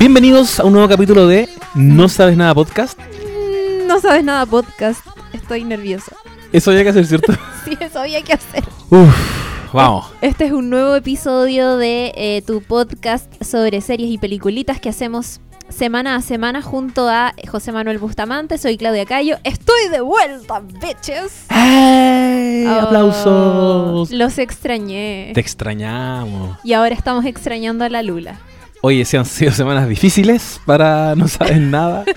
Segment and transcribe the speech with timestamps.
[0.00, 2.98] Bienvenidos a un nuevo capítulo de No Sabes Nada Podcast.
[2.98, 5.04] Mm, No sabes nada podcast.
[5.34, 6.16] Estoy nerviosa.
[6.52, 7.34] Eso había que hacer, ¿cierto?
[7.66, 8.64] Sí, eso había que hacer.
[8.88, 9.14] Uf,
[9.74, 10.06] vamos.
[10.22, 15.40] Este es un nuevo episodio de eh, tu podcast sobre series y peliculitas que hacemos
[15.68, 18.56] semana a semana junto a José Manuel Bustamante.
[18.56, 19.36] Soy Claudia Cayo.
[19.44, 21.44] Estoy de vuelta, bitches.
[21.50, 22.64] ¡Hey!
[22.66, 24.10] Oh, ¡Aplausos!
[24.10, 25.32] Los extrañé.
[25.34, 26.56] Te extrañamos.
[26.64, 28.40] Y ahora estamos extrañando a la Lula.
[28.82, 32.04] Oye, sí han sido semanas difíciles para No Sabes Nada.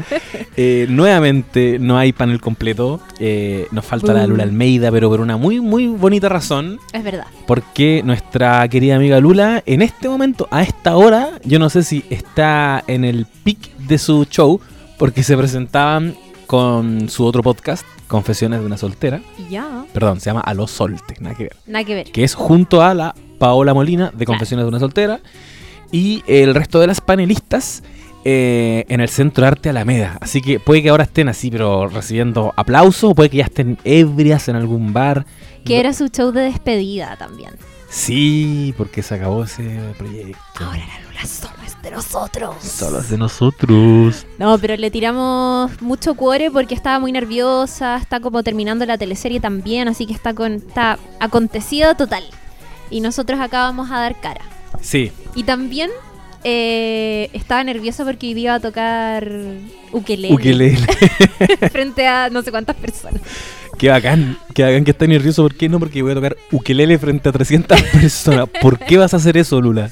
[0.55, 2.99] Eh, nuevamente no hay panel completo.
[3.17, 4.29] Eh, nos falta la Boom.
[4.29, 6.79] Lula Almeida, pero por una muy, muy bonita razón.
[6.93, 7.25] Es verdad.
[7.47, 12.05] Porque nuestra querida amiga Lula, en este momento, a esta hora, yo no sé si
[12.11, 14.61] está en el pic de su show,
[14.99, 19.21] porque se presentaban con su otro podcast, Confesiones de una soltera.
[19.49, 19.85] Ya.
[19.91, 21.55] Perdón, se llama A los Solte, nada que ver.
[21.65, 22.11] Nada que ver.
[22.11, 25.19] Que es junto a la Paola Molina de Confesiones de una soltera
[25.93, 27.83] y el resto de las panelistas
[28.25, 30.17] eh, en el Centro de Arte Alameda.
[30.19, 33.77] Así que puede que ahora estén así, pero recibiendo aplausos, o puede que ya estén
[33.83, 35.25] ebrias en algún bar.
[35.63, 37.51] Que era su show de despedida también.
[37.89, 40.65] Sí, porque se acabó ese proyecto.
[40.65, 42.55] Ahora la Lula solo es de nosotros.
[42.63, 44.25] Solo es de nosotros.
[44.39, 49.39] No, pero le tiramos mucho cuore porque estaba muy nerviosa, está como terminando la teleserie
[49.39, 52.23] también, así que está con está acontecido total.
[52.89, 54.41] Y nosotros acá vamos a dar cara.
[54.83, 55.89] Sí, Y también
[56.43, 59.27] eh, estaba nerviosa porque hoy día iba a tocar
[59.93, 60.77] ukelele, ukelele.
[61.71, 63.21] frente a no sé cuántas personas.
[63.77, 64.37] Qué bacán.
[64.53, 65.41] Qué bacán que está nervioso.
[65.43, 65.79] ¿Por qué no?
[65.79, 68.49] Porque voy a tocar ukelele frente a 300 personas.
[68.61, 69.89] ¿Por qué vas a hacer eso, Lula?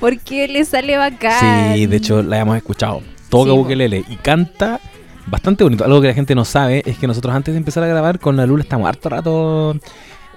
[0.00, 1.74] Porque le sale bacán.
[1.74, 3.02] Sí, de hecho la hemos escuchado.
[3.28, 4.80] Toca Sí, ukelele y canta
[5.26, 5.84] bastante bonito.
[5.84, 8.36] Algo que la gente no sabe es que nosotros antes de empezar a grabar con
[8.36, 9.76] la Lula estamos harto rato.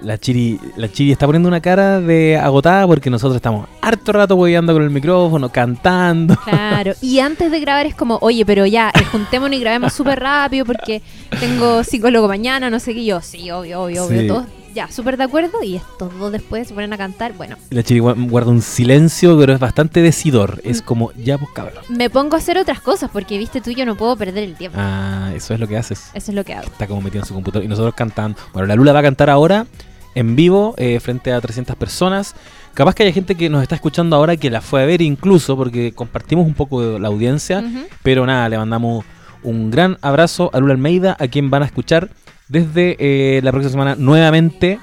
[0.02, 4.34] La Chiri, la Chiri está poniendo una cara de agotada porque nosotros estamos harto rato
[4.36, 6.36] hueveando con el micrófono, cantando.
[6.44, 10.20] Claro, y antes de grabar es como, oye, pero ya, eh, juntémonos y grabemos súper
[10.20, 11.02] rápido porque
[11.38, 13.00] tengo psicólogo mañana, no sé qué.
[13.00, 15.62] Y yo, sí, obvio, obvio, obvio, todos ya, súper de acuerdo.
[15.64, 17.32] Y estos dos después se ponen a cantar.
[17.34, 20.60] Bueno, La Chiri gua- guarda un silencio, pero es bastante decidor.
[20.64, 21.82] Es como, ya pues cabrón.
[21.88, 24.54] me pongo a hacer otras cosas porque, viste, tú y yo no puedo perder el
[24.54, 24.78] tiempo.
[24.80, 26.10] Ah, eso es lo que haces.
[26.14, 26.66] Eso es lo que hago.
[26.68, 28.38] Está como metido en su computador y nosotros cantando.
[28.52, 29.66] Bueno, la Lula va a cantar ahora
[30.14, 32.34] en vivo eh, frente a 300 personas.
[32.74, 35.56] Capaz que haya gente que nos está escuchando ahora que la fue a ver incluso
[35.56, 37.62] porque compartimos un poco de la audiencia.
[38.02, 39.04] Pero nada, le mandamos
[39.42, 42.10] un gran abrazo a Lula Almeida, a quien van a escuchar
[42.48, 44.78] desde eh, la próxima semana nuevamente.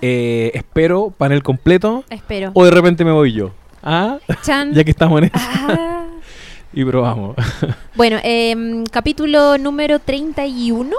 [0.00, 2.52] Eh, espero panel completo Espero.
[2.54, 3.50] o de repente me voy yo.
[3.82, 4.72] Ah, Chan.
[4.74, 6.04] ya que estamos en eso Ah.
[6.72, 7.34] y probamos.
[7.96, 10.94] Bueno, em, capítulo número 31.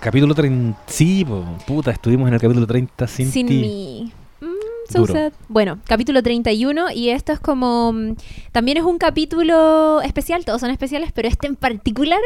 [0.00, 0.78] Capítulo 30.
[0.86, 3.54] Sí, po, puta, estuvimos en el capítulo 30 sin, Sin, ti.
[3.60, 4.12] mí.
[4.40, 5.12] Mm, so Duro.
[5.14, 5.32] sad.
[5.48, 7.92] Bueno, capítulo 31 y esto es como...
[7.92, 8.14] mm,
[8.52, 12.20] También es un capítulo especial, todos son especiales, pero este en particular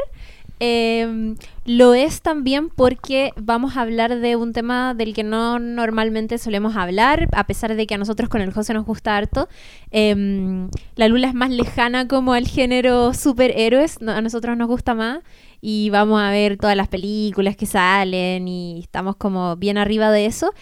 [0.65, 1.34] eh,
[1.65, 6.77] lo es también porque vamos a hablar de un tema del que no normalmente solemos
[6.77, 9.49] hablar, a pesar de que a nosotros con el José nos gusta harto.
[9.91, 14.94] Eh, la Lula es más lejana como al género superhéroes, no- a nosotros nos gusta
[14.94, 15.19] más
[15.62, 20.27] y vamos a ver todas las películas que salen y estamos como bien arriba de
[20.27, 20.53] eso.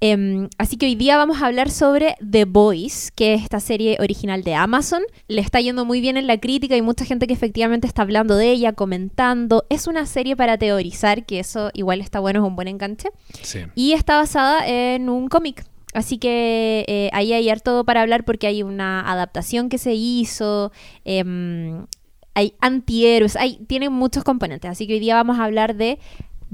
[0.00, 3.98] Em, así que hoy día vamos a hablar sobre The Boys, que es esta serie
[4.00, 5.02] original de Amazon.
[5.28, 8.36] Le está yendo muy bien en la crítica y mucha gente que efectivamente está hablando
[8.36, 9.66] de ella, comentando.
[9.68, 13.10] Es una serie para teorizar, que eso igual está bueno, es un buen enganche.
[13.42, 13.60] Sí.
[13.74, 15.64] Y está basada en un cómic.
[15.92, 20.72] Así que eh, ahí hay harto para hablar porque hay una adaptación que se hizo.
[21.04, 21.86] em,
[22.36, 24.70] hay antihéroes, hay, tiene muchos componentes.
[24.70, 25.98] Así que hoy día vamos a hablar de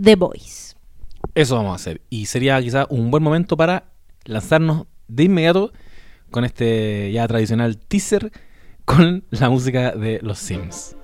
[0.01, 0.77] The Boys.
[1.35, 2.01] Eso vamos a hacer.
[2.09, 3.91] Y sería quizá un buen momento para
[4.25, 5.73] lanzarnos de inmediato
[6.31, 8.31] con este ya tradicional teaser
[8.85, 10.95] con la música de los Sims.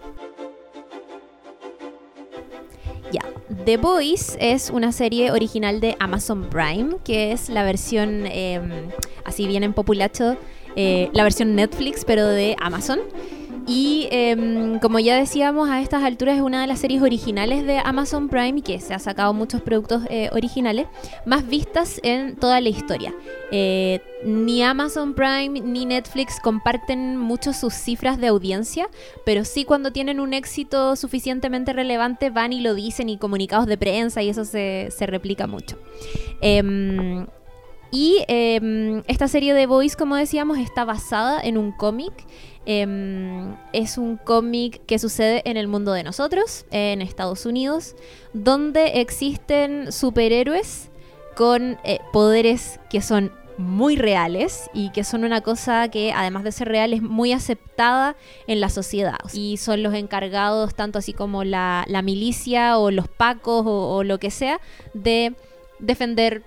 [3.11, 3.23] Ya,
[3.65, 8.61] The Boys es una serie original de Amazon Prime, que es la versión, eh,
[9.25, 10.37] así bien en populacho,
[10.77, 13.01] eh, la versión Netflix, pero de Amazon.
[13.69, 17.79] Y em, como ya decíamos, a estas alturas es una de las series originales de
[17.79, 20.87] Amazon Prime, que se ha sacado muchos productos eh, originales,
[21.27, 23.15] más vistas en toda la historia.
[23.51, 28.89] Eh, ni Amazon Prime ni Netflix comparten mucho sus cifras de audiencia,
[29.27, 33.77] pero sí cuando tienen un éxito suficientemente relevante van y lo dicen y comunicados de
[33.77, 35.77] prensa y eso se, se replica mucho.
[36.41, 37.27] Em,
[37.91, 42.13] y em, esta serie de Boys, como decíamos, está basada en un cómic.
[42.71, 47.97] Em, es un cómic que sucede en el mundo de nosotros, en Estados Unidos,
[48.35, 50.91] donde existen superhéroes
[51.35, 56.53] con eh, poderes que son muy reales y que son una cosa que además de
[56.53, 58.17] ser real es muy aceptada
[58.47, 59.17] en la sociedad.
[59.33, 64.31] Y son los encargados, tanto así como la, milicia o los pacos o, lo que
[64.31, 64.61] sea,
[64.93, 65.35] de
[65.79, 66.43] defender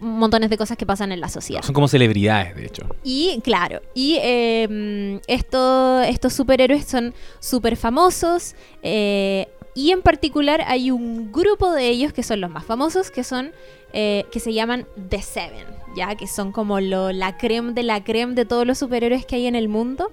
[0.00, 1.62] montones de cosas que pasan en la sociedad.
[1.62, 2.82] Son como celebridades, de hecho.
[3.02, 8.54] Y claro, y em, estos superhéroes son súper famosos.
[8.82, 13.22] Eh, y en particular hay un grupo de ellos que son los más famosos, que
[13.22, 13.52] son
[13.92, 15.66] eh, que se llaman The Seven,
[15.96, 19.36] ya que son como lo, la creme de la creme de todos los superhéroes que
[19.36, 20.10] hay en el mundo.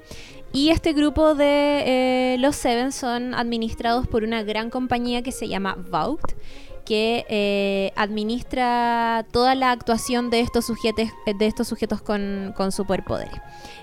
[0.54, 5.50] Y este grupo de eh, los Seven son administrados por una gran compañía que se
[5.50, 6.32] llama Vault
[6.86, 13.42] que eh, administra toda la actuación de estos sujetos, de estos sujetos con, con superpoderes.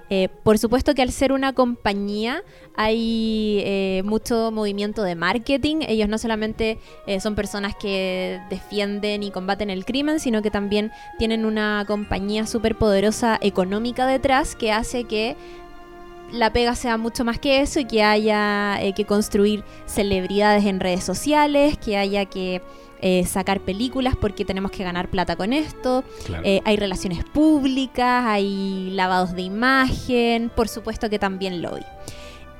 [0.09, 2.43] Eh, por supuesto que al ser una compañía
[2.77, 5.79] hay eh, mucho movimiento de marketing.
[5.89, 6.79] Ellos no solamente
[7.21, 12.77] son personas que defienden y combaten el crimen, sino que también tienen una compañía súper
[12.77, 15.37] poderosa económica detrás que hace que
[16.31, 21.05] la pega sea mucho más que eso y que haya que construir celebridades en redes
[21.05, 22.63] sociales, que haya que
[23.03, 26.05] eh, sacar películas porque tenemos que ganar plata con esto.
[26.45, 31.85] Eh, hay relaciones públicas, hay lavados de imagen, por supuesto que también lobby.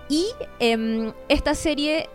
[0.09, 0.27] Y
[0.59, 2.09] em, esta serie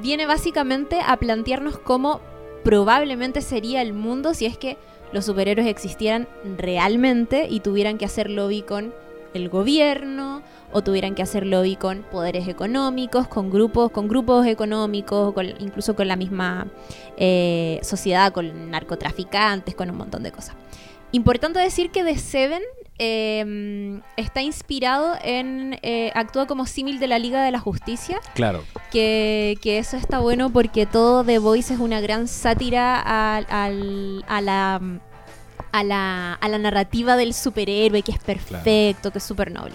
[0.00, 2.20] viene básicamente a plantearnos cómo
[2.62, 4.76] probablemente sería el mundo si es que
[5.12, 8.94] los superhéroes existieran realmente y tuvieran que hacer lobby con
[9.34, 10.42] el gobierno
[10.72, 16.08] o tuvieran que hacer lobby con poderes económicos, con grupos, con grupos económicos, incluso con
[16.08, 16.66] la misma
[17.16, 20.54] eh, sociedad, con narcotraficantes, con un montón de cosas.
[21.12, 22.62] Importante decir que The Seven
[22.98, 25.78] em, está inspirado en.
[25.82, 28.20] Eh, actúa como símil de la Liga de la Justicia.
[28.34, 28.62] Claro.
[28.90, 33.70] Que, eso está bueno porque todo The Voice es una gran sátira a
[34.40, 34.80] la
[35.72, 39.74] a la, a la narrativa del superhéroe que es perfecto, que es súper noble.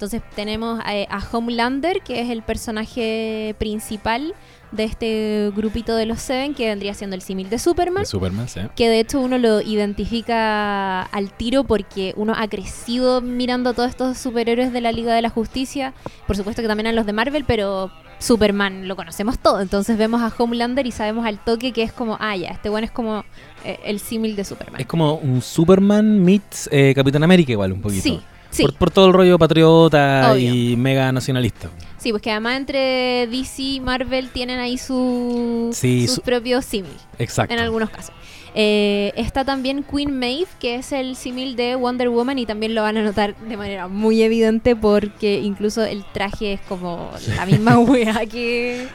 [0.00, 4.34] Entonces tenemos a, Homelander, que es el personaje principal
[4.72, 8.06] de este grupito de los Seven, que vendría siendo el símil de Superman.
[8.06, 8.60] Superman, sí.
[8.74, 13.90] Que de hecho uno lo identifica al tiro porque uno ha crecido mirando a todos
[13.90, 15.92] estos superhéroes de la Liga de la Justicia.
[16.26, 19.60] Por supuesto que también a los de Marvel, pero Superman lo conocemos todo.
[19.60, 22.86] Entonces vemos a Homelander y sabemos al toque que es como, ah, ya, este bueno
[22.86, 23.22] es como
[23.66, 24.80] eh, el símil de Superman.
[24.80, 28.02] Es como un Superman meets eh, Capitán América igual, un poquito.
[28.02, 28.18] Sí,
[28.50, 28.66] sí.
[28.78, 31.70] Por, todo el rollo patriota y mega nacionalista.
[31.98, 36.96] Sí, pues que además entre DC y Marvel tienen ahí su, sus propios símil.
[37.18, 37.52] Exacto.
[37.52, 38.14] En algunos casos.
[38.54, 42.82] Eh, está también Queen Maeve, que es el símil de Wonder Woman y también lo
[42.82, 47.78] van a notar de manera muy evidente porque incluso el traje es como la misma
[47.78, 48.88] wea que,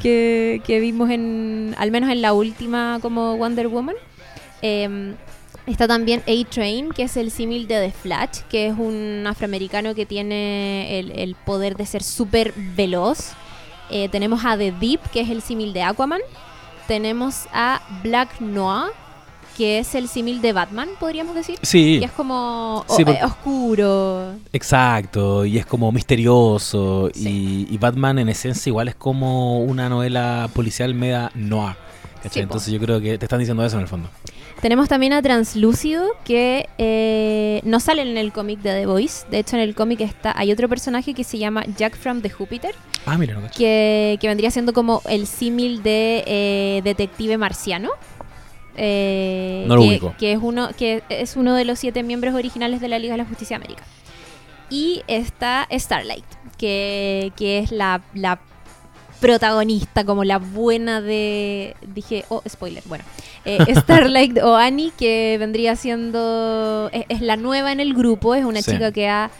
[0.00, 3.96] que, vimos en, al menos en la última como Wonder Woman.
[4.60, 5.16] Em,
[5.66, 10.06] está también A-Train, que es el símil de The Flash, que es un afroamericano que
[10.06, 13.32] tiene el, poder de ser súper veloz.
[13.90, 16.22] Eh, tenemos a The Deep, que es el símil de Aquaman
[16.86, 18.92] tenemos a Black Noir,
[19.56, 21.58] que es el símil de Batman, podríamos decir.
[21.62, 21.98] Sí.
[22.00, 24.34] Que es como eh, oscuro.
[24.52, 27.10] Exacto, y es como misterioso.
[27.14, 31.76] Y, Batman en esencia igual es como una novela policial media noir.
[32.34, 34.08] Entonces yo creo que te están diciendo eso en el fondo.
[34.62, 39.26] Tenemos también a Translúcido, que eh, no sale en el cómic de The Voice.
[39.28, 42.30] De hecho, en el cómic está hay otro personaje que se llama Jack from the
[42.30, 42.72] Jupiter.
[43.04, 47.90] Ah, mira, que, que vendría siendo como el símil de eh, detective marciano.
[48.76, 52.80] Eh, no lo que, que, es uno que es uno de los siete miembros originales
[52.80, 53.82] de la Liga de la Justicia América.
[54.70, 56.24] Y está Starlight,
[56.56, 58.38] que, que es la, la
[59.22, 61.74] protagonista, como la buena de.
[61.94, 63.04] Dije, oh, spoiler, bueno.
[63.46, 66.90] Eh, Starlight o Annie, que vendría siendo.
[66.92, 69.30] Es, la nueva en el grupo, es una chica que ha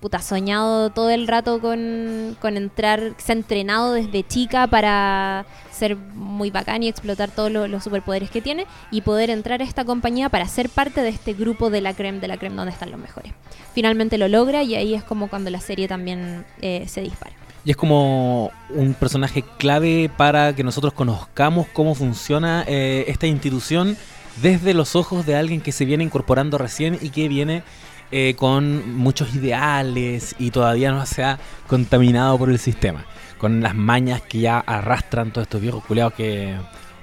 [0.00, 5.94] puta, soñado todo el rato con, con, entrar, se ha entrenado desde chica para ser
[5.94, 10.28] muy bacán y explotar todos los superpoderes que tiene y poder entrar a esta compañía
[10.28, 12.98] para ser parte de este grupo de la creme de la creme donde están los
[12.98, 13.32] mejores.
[13.74, 17.41] Finalmente lo logra y ahí es como cuando la serie también eh, se dispara.
[17.64, 23.96] Y es como un personaje clave para que nosotros conozcamos cómo funciona eh, esta institución
[24.40, 27.62] desde los ojos de alguien que se viene incorporando recién y que viene
[28.10, 33.06] eh, con muchos ideales y todavía no se ha contaminado por el sistema.
[33.38, 36.56] Con las mañas que ya arrastran todos estos viejos culeados que,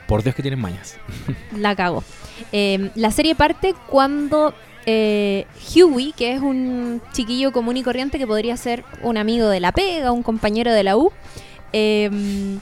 [0.08, 0.98] por Dios que tienen mañas.
[1.56, 2.04] La cago.
[2.52, 4.54] Eh, la serie parte cuando
[4.86, 5.46] eh,
[5.76, 9.72] Huey, que es un chiquillo común y corriente que podría ser un amigo de la
[9.72, 11.12] pega, un compañero de la U,
[11.74, 12.60] em,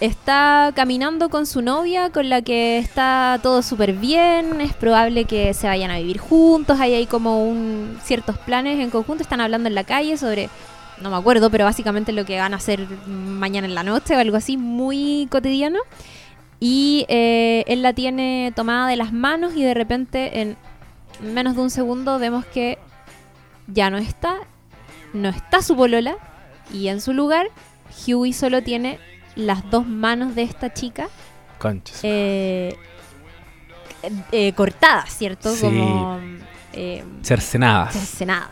[0.00, 5.54] está caminando con su novia, con la que está todo súper bien, es probable que
[5.54, 9.68] se vayan a vivir juntos, ahí hay como un, ciertos planes en conjunto, están hablando
[9.68, 10.48] en la calle sobre,
[11.00, 14.18] no me acuerdo, pero básicamente lo que van a hacer mañana en la noche o
[14.18, 15.78] algo así, muy cotidiano.
[16.62, 20.58] Y eh, él la tiene tomada de las manos y de repente en
[21.22, 22.78] menos de un segundo vemos que
[23.66, 24.36] ya no está,
[25.12, 26.16] no está su polola
[26.72, 27.46] y en su lugar
[28.06, 28.98] Huey solo tiene
[29.36, 31.08] las dos manos de esta chica
[31.58, 32.00] Conchas.
[32.02, 32.76] eh,
[34.32, 35.54] eh, cortadas, ¿cierto?
[35.54, 35.62] Sí.
[35.62, 36.18] Como
[36.72, 37.92] eh, Cercenadas.
[37.92, 38.48] cercenadas,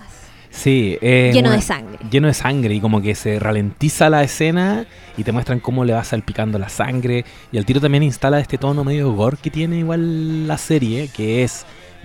[0.51, 0.99] Sí.
[1.01, 1.99] eh, lleno una- de sangre.
[2.11, 5.93] Lleno de sangre y como que se ralentiza la escena y te muestran cómo le
[5.95, 7.25] va salpicando la sangre.
[7.53, 11.45] Y al tiro también instala este tono medio gore que tiene igual la serie, que
[11.45, 11.65] es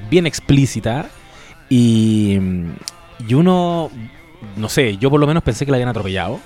[0.10, 1.10] bien explícita.
[1.70, 2.40] Y,
[3.28, 3.90] y uno,
[4.58, 6.40] no sé, yo por lo menos pensé que la habían atropellado.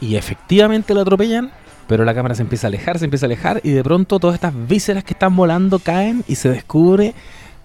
[0.00, 1.50] Y efectivamente lo atropellan,
[1.88, 4.34] pero la cámara se empieza a alejar, se empieza a alejar y de pronto todas
[4.34, 7.14] estas vísceras que están volando caen y se descubre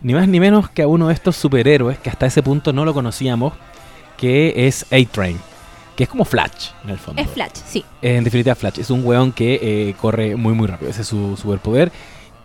[0.02, 2.86] ni más ni menos que a uno de estos superhéroes que hasta ese punto no
[2.86, 3.54] lo conocíamos,
[4.18, 5.38] que es A-Train,
[5.96, 7.22] que es como Flash en el fondo.
[7.22, 7.86] Es Flash, sí.
[8.02, 10.90] En definitiva, Flash es un weón que eh, corre muy, muy rápido.
[10.90, 11.92] Ese es su superpoder.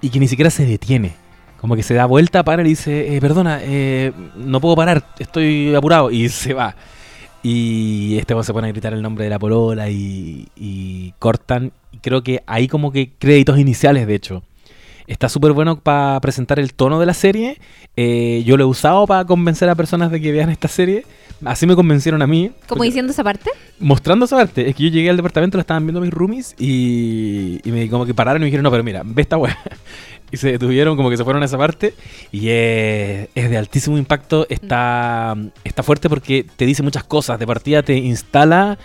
[0.00, 1.17] Y que ni siquiera se detiene.
[1.61, 5.75] Como que se da vuelta, para y dice: eh, Perdona, eh, no puedo parar, estoy
[5.75, 6.11] apurado.
[6.11, 6.77] Y se va.
[7.43, 11.73] Y este se pone a gritar el nombre de la polola y, y cortan.
[12.03, 14.43] Creo que ahí, como que créditos iniciales, de hecho.
[15.07, 17.59] Está súper bueno para presentar el tono de la serie.
[17.97, 21.07] Eh, yo lo he usado para convencer a personas de que vean esta serie.
[21.47, 22.49] Así me convencieron a mí.
[22.67, 23.50] Como Porque- diciendo esa parte.
[23.81, 24.69] mostrando esa parte.
[24.69, 28.05] Es que yo llegué al departamento, lo estaban viendo mis roomies y, y me como
[28.05, 29.57] que pararon y me dijeron, no, pero mira, ve esta weá.
[30.30, 31.94] Y se detuvieron, como que se fueron a esa parte.
[32.32, 34.47] Y es, de altísimo impacto.
[34.49, 37.38] Está, está fuerte porque te dice muchas cosas.
[37.38, 38.78] De partida te instala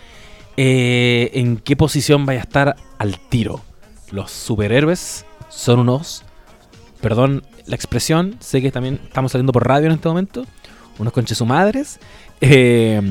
[0.57, 3.61] eh, en qué posición vaya a estar al tiro.
[4.11, 6.23] Los superhéroes son unos,
[7.01, 10.45] perdón la expresión, sé que también estamos saliendo por radio en este momento,
[10.99, 11.99] unos conches madres.
[12.41, 13.01] Eh,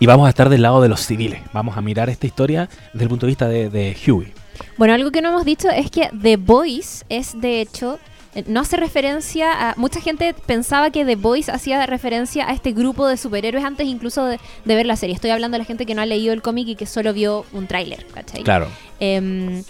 [0.00, 1.40] y vamos a estar del lado de los civiles.
[1.52, 4.32] Vamos a mirar esta historia desde el punto de vista de, de Huey.
[4.76, 7.98] Bueno, algo que no hemos dicho es que The Voice es de hecho
[8.34, 12.72] eh, no hace referencia a mucha gente pensaba que The Voice hacía referencia a este
[12.72, 15.14] grupo de superhéroes antes incluso de, de ver la serie.
[15.14, 17.44] Estoy hablando de la gente que no ha leído el cómic y que solo vio
[17.52, 18.42] un tráiler, ¿cachai?
[18.42, 18.68] Claro.
[19.00, 19.62] Em,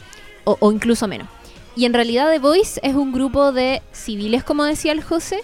[0.44, 1.28] o, o incluso menos.
[1.76, 5.40] Y en realidad The Voice es un grupo de civiles, como decía el José,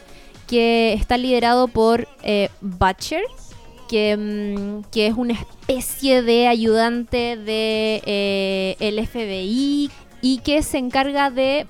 [0.47, 3.23] que está liderado por eh, Butcher,
[3.91, 9.91] que, mm, que es una especie de ayudante de eh, el FBI
[10.23, 11.67] y que se encarga de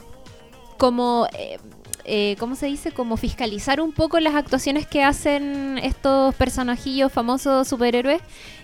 [0.76, 1.56] como eh,
[2.04, 2.92] eh, ¿cómo se dice?
[2.92, 8.20] Como fiscalizar un poco las actuaciones que hacen estos personajillos famosos superhéroes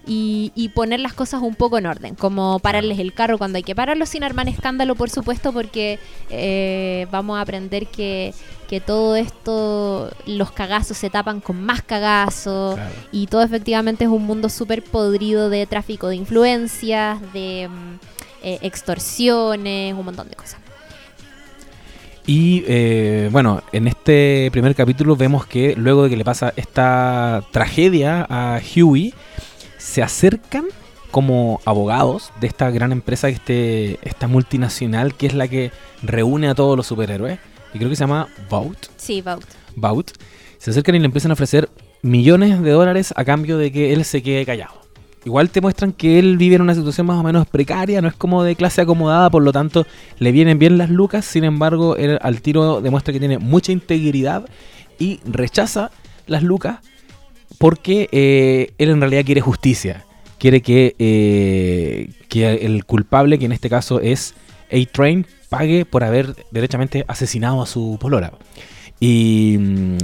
[0.06, 3.62] y, y poner las cosas un poco en orden, como pararles el carro cuando hay
[3.62, 5.98] que pararlos sin armar escándalo, por supuesto, porque
[6.30, 8.32] eh, vamos a aprender que,
[8.68, 12.90] que todo esto, los cagazos se tapan con más cagazos claro.
[13.10, 17.94] y todo efectivamente es un mundo súper podrido de tráfico de influencias, de mm,
[18.44, 20.60] eh, extorsiones, un montón de cosas.
[22.26, 27.44] Y eh, bueno, en este primer capítulo vemos que luego de que le pasa esta
[27.52, 29.14] tragedia a Huey,
[29.86, 30.64] se acercan
[31.12, 35.70] como abogados de esta gran empresa, este, esta multinacional que es la que
[36.02, 37.38] reúne a todos los superhéroes,
[37.72, 38.88] y creo que se llama Vault.
[38.96, 39.46] Sí, Vault.
[39.76, 40.10] Vault.
[40.58, 41.70] Se acercan y le empiezan a ofrecer
[42.02, 44.74] millones de dólares a cambio de que él se quede callado.
[45.24, 48.14] Igual te muestran que él vive en una situación más o menos precaria, no es
[48.14, 49.86] como de clase acomodada, por lo tanto
[50.18, 54.48] le vienen bien las lucas, sin embargo él al tiro demuestra que tiene mucha integridad
[54.98, 55.90] y rechaza
[56.26, 56.80] las lucas
[57.58, 60.04] porque eh, él en realidad quiere justicia,
[60.38, 64.34] quiere que, eh, que el culpable, que en este caso es
[64.72, 68.32] A-Train, pague por haber derechamente asesinado a su polola.
[69.00, 69.96] Y, mm,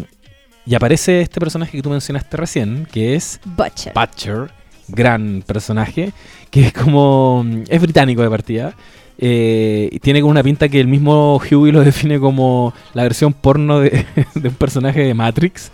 [0.66, 3.92] y aparece este personaje que tú mencionaste recién, que es Butcher.
[3.94, 4.50] Butcher,
[4.88, 6.12] gran personaje,
[6.50, 7.44] que es como.
[7.68, 8.74] es británico de partida.
[9.18, 13.32] eh, y tiene como una pinta que el mismo Huey lo define como la versión
[13.32, 15.70] porno de, de un personaje de Matrix.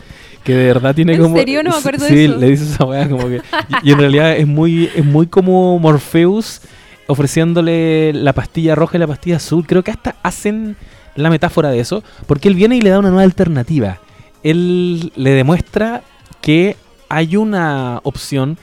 [0.49, 1.37] Que de verdad tiene ¿En como.
[1.37, 1.63] serio?
[1.63, 2.37] No me acuerdo de sí, eso.
[2.37, 3.43] le dice esa weá como que.
[3.83, 6.63] Y, y en realidad es muy, es muy como Morpheus
[7.07, 9.67] ofreciéndole la pastilla roja y la pastilla azul.
[9.67, 10.77] Creo que hasta hacen
[11.17, 12.03] la metáfora de eso.
[12.27, 13.99] Porque él viene y le da una nueva alternativa.
[14.43, 16.03] Él le demuestra
[16.41, 16.77] que
[17.11, 18.57] hay una opción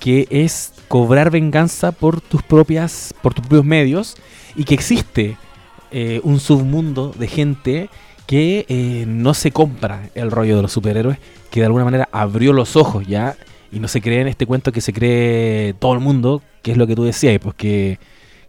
[0.00, 4.16] que es cobrar venganza por tus propias, por tus propios medios
[4.56, 5.36] y que existe
[5.92, 7.90] eh, un submundo de gente
[8.28, 11.16] que eh, no se compra el rollo de los superhéroes,
[11.50, 13.38] que de alguna manera abrió los ojos ya
[13.72, 16.76] y no se cree en este cuento que se cree todo el mundo, que es
[16.76, 17.98] lo que tú decías, pues que,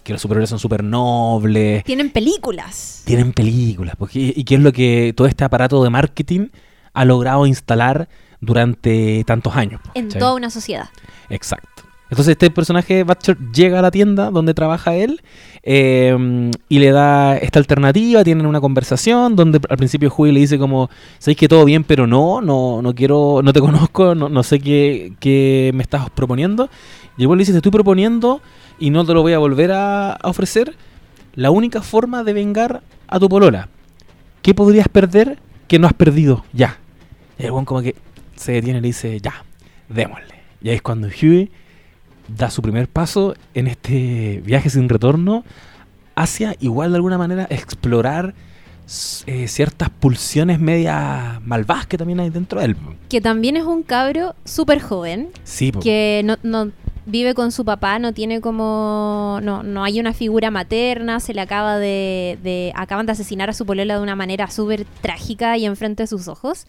[0.04, 1.86] que los superhéroes son súper nobles.
[1.86, 3.04] Tienen películas.
[3.06, 3.96] Tienen películas.
[3.98, 6.48] Porque, y qué es lo que todo este aparato de marketing
[6.92, 8.10] ha logrado instalar
[8.42, 9.80] durante tantos años.
[9.94, 10.20] En ¿cachai?
[10.20, 10.90] toda una sociedad.
[11.30, 11.79] Exacto.
[12.10, 15.22] Entonces este personaje, Butcher, llega a la tienda donde trabaja él
[15.62, 20.58] eh, y le da esta alternativa, tienen una conversación donde al principio Huey le dice
[20.58, 20.90] como,
[21.20, 24.60] sabéis que todo bien, pero no, no, no quiero, no te conozco, no, no sé
[24.60, 26.70] qué, qué me estás proponiendo.
[27.16, 28.42] Y igual le dice, te estoy proponiendo
[28.80, 30.76] y no te lo voy a volver a, a ofrecer.
[31.36, 33.70] La única forma de vengar a tu polola.
[34.42, 35.38] ¿Qué podrías perder
[35.68, 36.80] que no has perdido ya?
[37.38, 37.96] Y el weón como que
[38.36, 39.44] se detiene y le dice, ya,
[39.90, 40.40] démosle.
[40.62, 41.52] Y ahí es cuando Huey
[42.38, 45.44] da su primer paso en este viaje sin retorno
[46.16, 48.34] hacia, igual de alguna manera, explorar
[49.28, 52.76] eh, ciertas pulsiones medias malvadas que también hay dentro de él.
[53.08, 56.72] Que también es un cabro súper joven, Sí, que no, no
[57.06, 59.40] vive con su papá, no tiene como.
[59.44, 63.54] No, no hay una figura materna, se le acaba de, de- Acaban de asesinar a
[63.54, 66.66] su polola de una manera súper trágica y enfrente de sus ojos.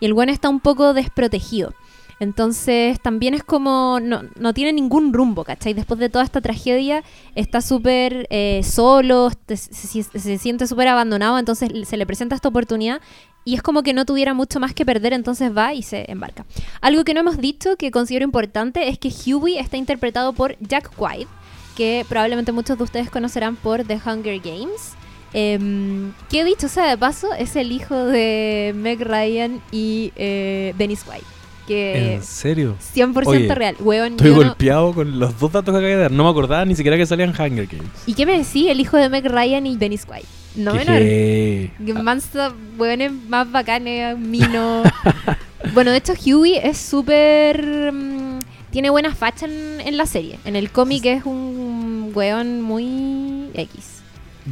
[0.00, 1.74] Y el buen está un poco desprotegido.
[2.20, 5.74] Entonces también es como, no, no tiene ningún rumbo, ¿cachai?
[5.74, 7.02] Después de toda esta tragedia
[7.34, 13.00] está súper eh, solo, se siente súper abandonado, entonces se le presenta esta oportunidad
[13.44, 16.46] y es como que no tuviera mucho más que perder, entonces va y se embarca.
[16.80, 20.90] Algo que no hemos dicho que considero importante es que Huey está interpretado por Jack
[20.96, 21.28] White,
[21.76, 24.94] que probablemente muchos de ustedes conocerán por The Hunger Games.
[25.36, 31.04] Em, que dicho sea de paso, es el hijo de Meg Ryan y eh, Dennis
[31.06, 31.26] White.
[31.66, 32.76] Que ¿En serio?
[32.94, 33.76] 100% Oye, real.
[33.80, 36.10] Weón, Estoy no- golpeado con los dos datos que acabé de dar.
[36.12, 37.88] No me acordaba ni siquiera que salían Hunger Games.
[38.06, 38.68] ¿Y qué me decís?
[38.68, 40.26] El hijo de Meg Ryan y Dennis White.
[40.56, 40.98] No Qué menor.
[40.98, 44.82] Que Manso, weones más bacanes, mino.
[45.74, 47.92] bueno, de hecho, Huey es súper.
[47.92, 48.40] mm,
[48.70, 50.38] tiene buena facha en, en la serie.
[50.44, 53.94] En el cómic es un weón muy X.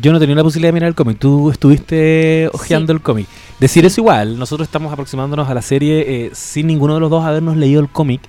[0.01, 1.19] Yo no tenía la posibilidad de mirar el cómic.
[1.19, 3.27] Tú estuviste hojeando el cómic.
[3.63, 4.41] Decir eso igual.
[4.41, 7.89] Nosotros estamos aproximándonos a la serie eh, sin ninguno de los dos habernos leído el
[7.89, 8.21] cómic.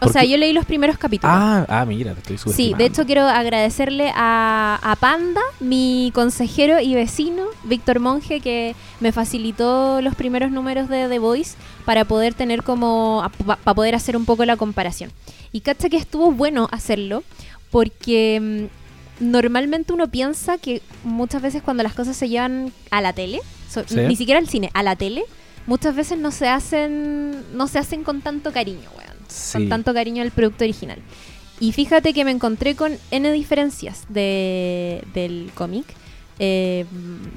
[0.00, 1.34] O sea, yo leí los primeros capítulos.
[1.36, 6.78] Ah, ah, mira, te estoy Sí, de hecho quiero agradecerle a, a Panda, mi consejero
[6.78, 12.32] y vecino, Víctor Monge, que me facilitó los primeros números de The Voice para poder
[12.34, 13.28] tener como,
[13.64, 15.10] para poder hacer un poco la comparación.
[15.50, 17.24] Y cacha que estuvo bueno hacerlo,
[17.72, 18.68] porque
[19.20, 23.40] mm, normalmente uno piensa que muchas veces cuando las cosas se llevan a la tele,
[23.72, 23.96] so- Sí.
[23.96, 25.24] ni siquiera al cine, a la tele,
[25.66, 29.52] muchas veces no se hacen, no se hacen con tanto cariño, weón Sí.
[29.58, 30.98] con tanto cariño al producto original.
[31.60, 35.84] Y fíjate que me encontré con N diferencias de, del cómic.
[36.44, 36.86] eh,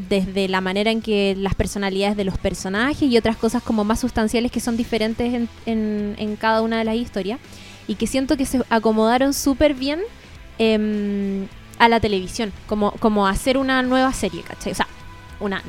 [0.10, 4.00] desde la manera en que las personalidades de los personajes y otras cosas como más
[4.00, 7.40] sustanciales que son diferentes en, en- en cada una de las historias.
[7.88, 10.00] Y que siento que se acomodaron súper bien
[10.58, 12.52] em, a la televisión.
[12.68, 14.72] Como, como hacer una nueva serie, ¿cachai?
[14.72, 14.88] O sea,
[15.40, 15.62] una,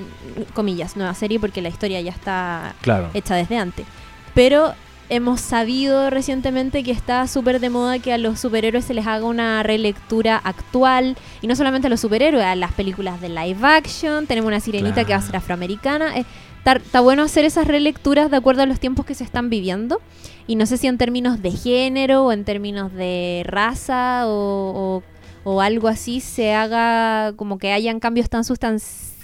[0.54, 3.10] comillas, nueva serie porque la historia ya está Claro.
[3.14, 3.86] hecha desde antes.
[4.34, 4.74] Pero
[5.08, 9.24] hemos sabido recientemente que está súper de moda que a los superhéroes se les haga
[9.24, 11.16] una relectura actual.
[11.42, 14.26] Y no solamente a los superhéroes, a las películas de live action.
[14.26, 16.16] Tenemos una sirenita que va a ser afroamericana.
[16.18, 16.24] Eh,
[16.66, 20.00] Está, está bueno hacer esas relecturas de acuerdo a los tiempos que se están viviendo.
[20.48, 25.02] Y no sé si en términos de género o en términos de raza o,
[25.44, 29.14] o- o algo así se haga como que hayan cambios tan sustanciales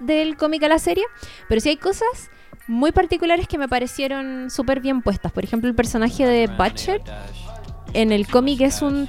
[0.00, 1.04] del cómic a la serie.
[1.48, 2.30] Pero sí hay cosas
[2.68, 5.32] muy particulares que me parecieron súper bien puestas.
[5.32, 7.02] Por ejemplo, el personaje de Butcher
[7.92, 9.08] en el cómic es un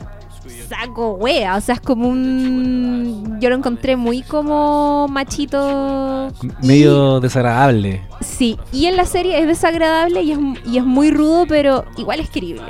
[0.68, 1.56] saco wea.
[1.56, 3.38] O sea, es como un.
[3.40, 6.30] Yo lo encontré muy como machito.
[6.62, 8.02] Y- Medio desagradable.
[8.22, 12.20] Sí, y en la serie es desagradable y es, y es muy rudo, pero igual
[12.20, 12.64] es querible.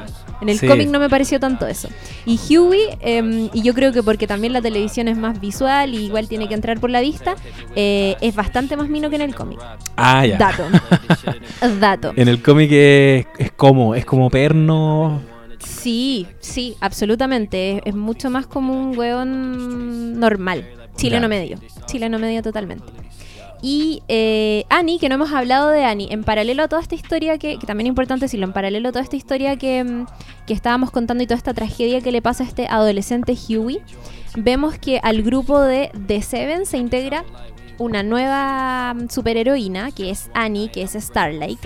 [0.44, 0.68] En el Sí.
[0.68, 1.88] cómic no me pareció tanto eso.
[2.26, 6.06] Y Huey, em, y yo creo que porque también la televisión es más visual y
[6.06, 7.36] igual tiene que entrar por la vista,
[7.76, 9.60] eh, es bastante más mino que en el cómic.
[9.96, 10.38] Ah, ya.
[10.38, 10.64] Dato.
[11.80, 12.14] Dato.
[12.16, 15.22] En el cómic es, es como, es como perno.
[15.60, 17.78] Sí, sí, absolutamente.
[17.78, 20.68] Es, es mucho más como un weón normal.
[20.98, 21.28] Chileno Ya.
[21.30, 21.58] medio.
[21.86, 22.86] Chileno medio totalmente.
[23.66, 27.38] Y eh, Annie, que no hemos hablado de Annie, en paralelo a toda esta historia,
[27.38, 30.06] que, que también es importante decirlo, en paralelo a toda esta historia que, mm,
[30.46, 33.80] que estábamos contando y toda esta tragedia que le pasa a este adolescente Huey,
[34.36, 37.24] vemos que al grupo de The Seven se integra
[37.78, 41.60] una nueva mm, superheroína, que es Annie, que es Starlight,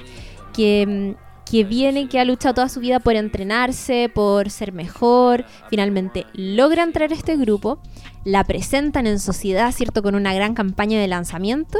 [0.53, 5.45] que, mm, que viene, que ha luchado toda su vida por entrenarse, por ser mejor,
[5.71, 7.79] finalmente logra entrar a este grupo,
[8.27, 10.03] la presentan en sociedad, ¿cierto?
[10.03, 11.79] Con una gran campaña de lanzamiento.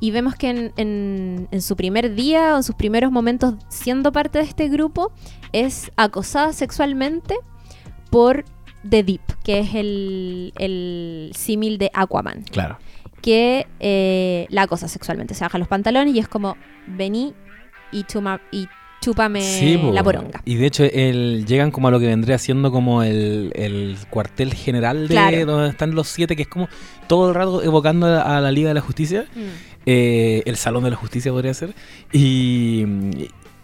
[0.00, 4.10] Y vemos que en, en- en su primer día o en sus primeros momentos siendo
[4.10, 5.12] parte de este grupo
[5.52, 7.36] es acosada sexualmente
[8.10, 8.44] por
[8.88, 12.78] The Deep, que es el, el símil de Aquaman, Claro.
[13.20, 15.34] que eh, la acosa sexualmente.
[15.34, 16.56] Se baja los pantalones y es como,
[16.88, 17.34] vení
[17.92, 18.66] y, chuma, y
[19.02, 20.40] chúpame Sí, la poronga.
[20.46, 24.54] Y de hecho el, llegan como a lo que vendría siendo como el, el cuartel
[24.54, 25.44] general de Claro.
[25.44, 26.68] donde están los siete, que es como
[27.08, 29.26] todo el rato evocando a, a la Liga de la Justicia.
[29.34, 29.40] Mm.
[29.84, 31.74] eh, el Salón de la Justicia podría ser.
[32.12, 32.84] Y,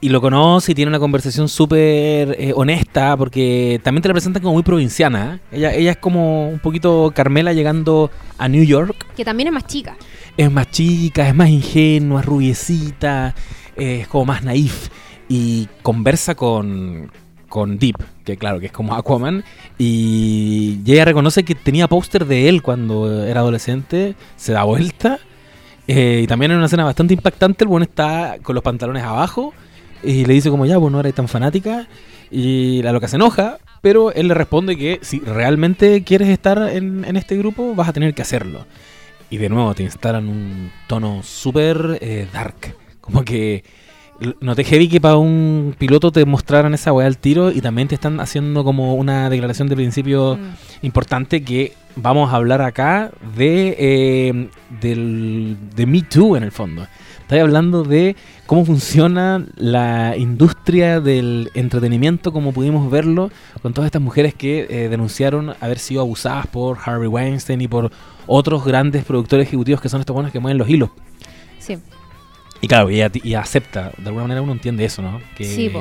[0.00, 4.42] y lo conoce y tiene una conversación súper eh, honesta porque también te la presentan
[4.42, 5.40] como muy provinciana.
[5.52, 5.56] ¿eh?
[5.56, 9.06] Ella, ella es como un poquito Carmela llegando a New York.
[9.16, 9.96] Que también es más chica.
[10.36, 13.34] Es más chica, es más ingenua, rubiecita,
[13.76, 14.88] eh, es como más naif
[15.28, 17.10] y conversa con,
[17.48, 19.44] con Deep, que claro, que es como Aquaman,
[19.78, 25.18] y, ella reconoce que tenía póster de él cuando era adolescente, se da vuelta,
[25.86, 29.52] eh, y también en una escena bastante impactante, el bueno está con los pantalones abajo,
[30.02, 31.88] y le dice como ya, pues no eres tan fanática,
[32.30, 37.04] y la loca se enoja, pero él le responde que si realmente quieres estar en,
[37.04, 38.66] en este grupo, vas a tener que hacerlo.
[39.30, 42.74] Y de nuevo te instalan un tono súper eh, dark.
[43.00, 43.62] Como que
[44.40, 47.94] noté heavy que para un piloto te mostraran esa weá al tiro y también te
[47.94, 50.86] están haciendo como una declaración de principio Mm.
[50.86, 54.48] importante que vamos a hablar acá de, eh,
[54.80, 56.86] del, de Me Too en el fondo.
[57.20, 64.00] Estoy hablando de cómo funciona la industria del entretenimiento, como pudimos verlo con todas estas
[64.00, 67.90] mujeres que eh, denunciaron haber sido abusadas por Harvey Weinstein y por
[68.26, 70.90] otros grandes productores ejecutivos que son estos buenos que mueven los hilos.
[71.58, 71.76] Sí.
[72.60, 73.00] Y claro, y,
[73.34, 75.20] acepta, de alguna manera uno entiende eso, ¿no?
[75.36, 75.72] Que, Sí,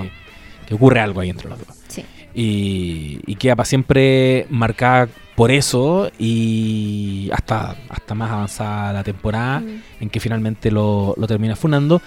[0.67, 1.75] que ocurre algo ahí entre los dos.
[1.87, 2.03] Sí.
[2.35, 9.59] Y, y queda para siempre marcada por eso y hasta, hasta más avanzada la temporada
[9.61, 9.81] Mm.
[10.01, 12.01] en que finalmente lo, lo termina funando.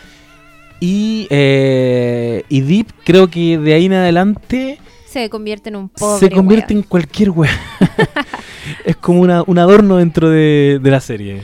[0.78, 6.20] Y, eh, y Deep creo que de ahí en adelante Se convierte en un pobre.
[6.20, 7.50] se convierte en cualquier wea.
[8.84, 11.42] es como una- un adorno dentro de, de la serie.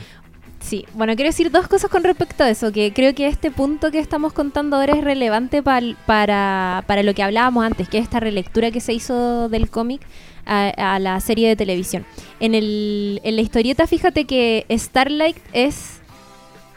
[0.67, 3.89] Sí, bueno, quiero decir dos cosas con respecto a eso, que creo que este punto
[3.89, 8.03] que estamos contando ahora es relevante pal- para, para lo que hablábamos antes, que es
[8.03, 10.01] esta relectura que se hizo del cómic
[10.45, 12.05] a, a la serie de televisión.
[12.41, 16.01] En, el, en la historieta, fíjate que Starlight es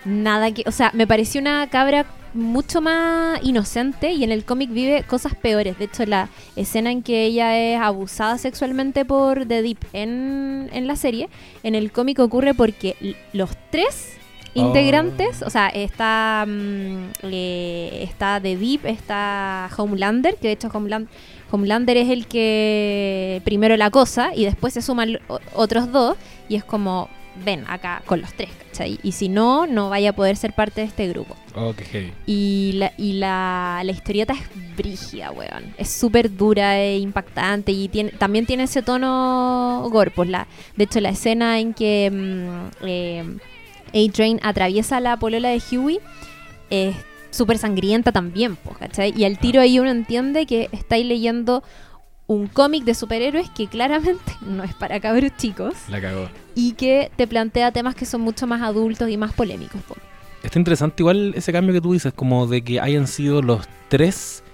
[0.04, 0.62] nada que...
[0.66, 5.34] O sea, me pareció una cabra mucho más inocente y en el cómic vive cosas
[5.34, 5.78] peores.
[5.78, 10.86] De hecho, la escena en que ella es abusada sexualmente por The Deep en, en
[10.86, 11.28] la serie,
[11.62, 14.14] en el cómic ocurre porque los tres
[14.54, 21.06] integrantes, o sea, está, mm, eh, está The Deep, está Homelander, que de hecho Homeland-
[21.52, 25.18] Homelander es el que primero la cosa y después se suman
[25.54, 26.16] otros dos
[26.48, 27.08] y es como,
[27.44, 28.98] ven acá con los tres, ¿cachai?
[29.02, 31.36] Y si no, no vaya a poder ser parte de este grupo.
[31.54, 32.12] Oh, qué heavy.
[32.26, 35.74] Y la, y la, la historieta es brígida, weón.
[35.78, 37.72] Es súper dura e impactante.
[37.72, 40.10] Y tiene, también tiene ese tono gore.
[40.10, 43.38] Pues la, de hecho, la escena en que mm, eh,
[43.88, 45.98] A-Train atraviesa la polola de Huey
[46.70, 46.94] es
[47.30, 49.12] súper sangrienta también, pues, ¿cachai?
[49.16, 51.62] Y al tiro ahí uno entiende que estáis leyendo
[52.30, 56.28] un cómic de superhéroes que claramente no es para cabros chicos La cagó.
[56.54, 59.82] y que te plantea temas que son mucho más adultos y más polémicos.
[59.82, 59.96] po.
[60.44, 64.44] Está interesante igual ese cambio que tú dices, como de que hayan sido los tres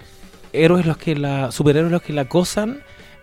[0.55, 1.53] héroes los que la.
[1.53, 2.81] superhéroes los que la acosan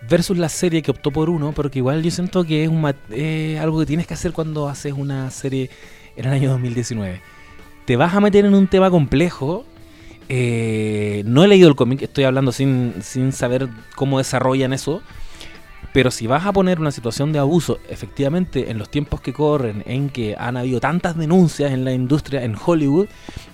[0.08, 2.94] versus la serie que optó por uno, pero que igual yo siento que es un
[3.10, 5.72] eh, algo que tienes que hacer cuando haces una serie
[6.16, 7.22] en el año 2019.
[7.86, 9.66] Te vas a meter en un tema complejo.
[10.30, 15.02] Eh, no he leído el cómic, estoy hablando sin, sin saber cómo desarrollan eso.
[15.92, 19.84] Pero si vas a poner una situación de abuso, efectivamente, en los tiempos que corren,
[19.86, 23.08] en que han habido tantas denuncias en la industria, en Hollywood,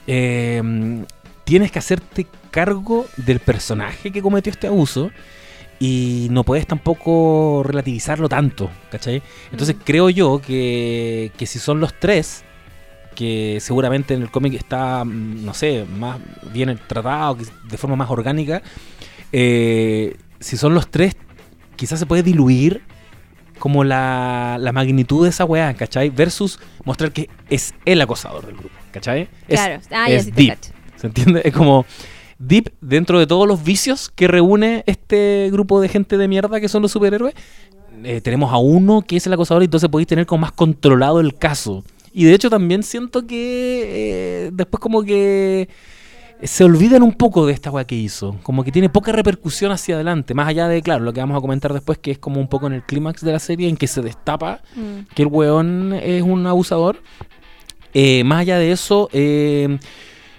[0.07, 1.03] eh,
[1.43, 5.11] tienes que hacerte cargo del personaje que cometió este abuso
[5.79, 9.21] y no puedes tampoco relativizarlo tanto, ¿cachai?
[9.51, 9.79] Entonces Mm.
[9.83, 12.43] creo yo que, que si son los tres,
[13.19, 16.17] que seguramente en el cómic está, mm, no sé, más
[16.53, 17.35] bien tratado,
[17.69, 18.61] de forma más orgánica,
[19.33, 21.17] eh, si son los tres,
[21.75, 22.81] quizás se puede diluir
[23.59, 26.09] como la, la magnitud de esa weá, ¿cachai?
[26.09, 29.27] Versus mostrar que es el acosador del grupo, ¿cachai?
[29.49, 30.57] Es- Claro, ah, ya es sí deep.
[30.95, 31.41] ¿Se entiende?
[31.43, 31.85] Es como
[32.41, 36.69] Deep dentro de todos los vicios que reúne este grupo de gente de mierda que
[36.69, 37.33] son los superhéroes.
[38.05, 41.19] eh, tenemos a uno que es el acosador y entonces podéis tener como más controlado
[41.19, 41.83] el caso.
[42.13, 45.69] Y de hecho también siento que eh, después como que
[46.41, 48.37] se olvidan un poco de esta weá que hizo.
[48.43, 50.33] Como que tiene poca repercusión hacia adelante.
[50.33, 52.67] Más allá de, claro, lo que vamos a comentar después, que es como un poco
[52.67, 55.13] en el clímax de la serie en que se destapa Mm.
[55.13, 57.01] que el weón es un abusador.
[57.93, 59.79] Eh, más allá de eso, eh,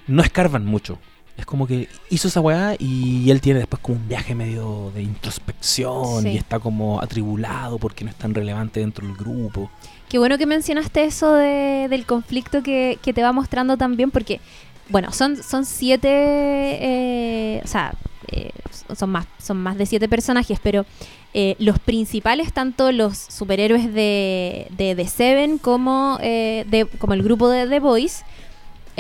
[0.06, 0.98] no escarban mucho
[1.36, 5.02] Es como que hizo esa weá y él tiene después como un viaje medio de
[5.02, 6.28] introspección Sí.
[6.30, 9.70] y está como atribulado porque no es tan relevante dentro del grupo.
[10.10, 14.40] Qué bueno que mencionaste eso de- del conflicto que, que te va mostrando también, porque,
[14.88, 17.94] bueno, son, son siete, eh, o sea,
[18.32, 18.50] eh,
[18.96, 20.84] son, más, son más de siete personajes, pero
[21.32, 27.22] eh, los principales, tanto los superhéroes de, de The Seven como, eh, de, como el
[27.22, 28.24] grupo de The Boys,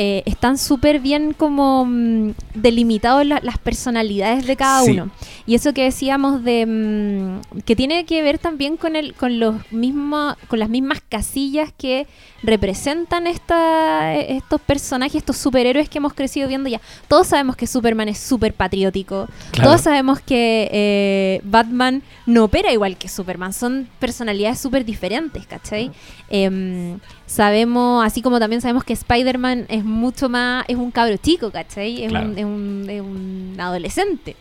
[0.02, 4.92] eh, están súper bien como mm, delimitados la- las personalidades de cada Sí.
[4.92, 5.10] uno.
[5.46, 9.56] Y eso que decíamos de mm, que tiene que ver también con el con los
[9.70, 12.06] mismos con las mismas casillas que
[12.42, 16.80] representan esta, estos personajes, estos superhéroes que hemos crecido viendo ya.
[17.06, 19.28] Todos sabemos que Superman es súper patriótico.
[19.50, 19.68] Claro.
[19.70, 23.52] Todos sabemos que eh, Batman no opera igual que Superman.
[23.52, 25.90] Son personalidades súper diferentes, ¿cachai?
[26.30, 26.98] Em,
[27.30, 32.02] sabemos, así como también sabemos que Spider-Man es mucho más, es un cabro chico, ¿cachai?
[32.02, 32.26] Es, Claro.
[32.28, 34.34] un, es un- es un adolescente.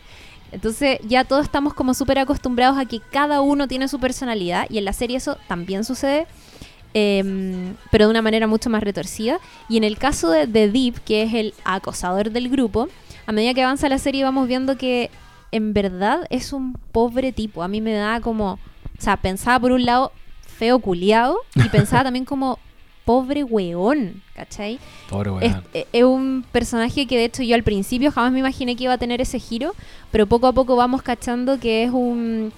[0.50, 4.78] Entonces ya todos estamos como súper acostumbrados a que cada uno tiene su personalidad y
[4.78, 6.26] en la serie eso también sucede,
[6.92, 9.38] em, pero de una manera mucho más retorcida.
[9.68, 12.88] Y en el caso de, de Deep, que es el acosador del grupo,
[13.26, 15.10] a medida que avanza la serie vamos viendo que
[15.52, 17.62] en verdad es un pobre tipo.
[17.62, 18.58] A mí me da como, o
[19.00, 20.10] sea, pensaba por un lado
[20.58, 22.58] feo culiado y pensaba también como
[23.10, 24.78] pobre weón, ¿cachai?
[25.08, 25.62] Pobre weón.
[25.74, 28.92] eh, es un personaje que de hecho yo al principio jamás me imaginé que iba
[28.92, 29.74] a tener ese giro,
[30.12, 32.52] pero poco a poco vamos cachando que es un...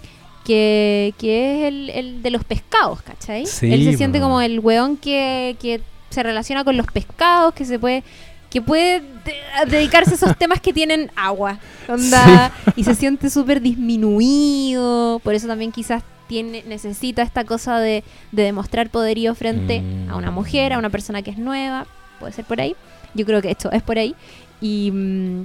[0.45, 1.31] que, que
[1.63, 3.47] es el, el de los pescados, ¿cachai?
[3.47, 4.25] Sí, Él se siente po.
[4.25, 8.03] como el weón que, que se relaciona con los pescados, que se puede
[8.51, 13.63] que puede de- dedicarse a esos temas que tienen agua, onda, y se siente súper
[13.63, 16.03] disminuido, por eso también quizás
[16.33, 20.11] tiene, necesita esta cosa de, de demostrar poderío frente Mm.
[20.11, 21.87] a una mujer, a una persona que es nueva,
[22.19, 22.75] puede ser por ahí,
[23.15, 24.15] yo creo que esto es por ahí,
[24.63, 25.45] y, mm,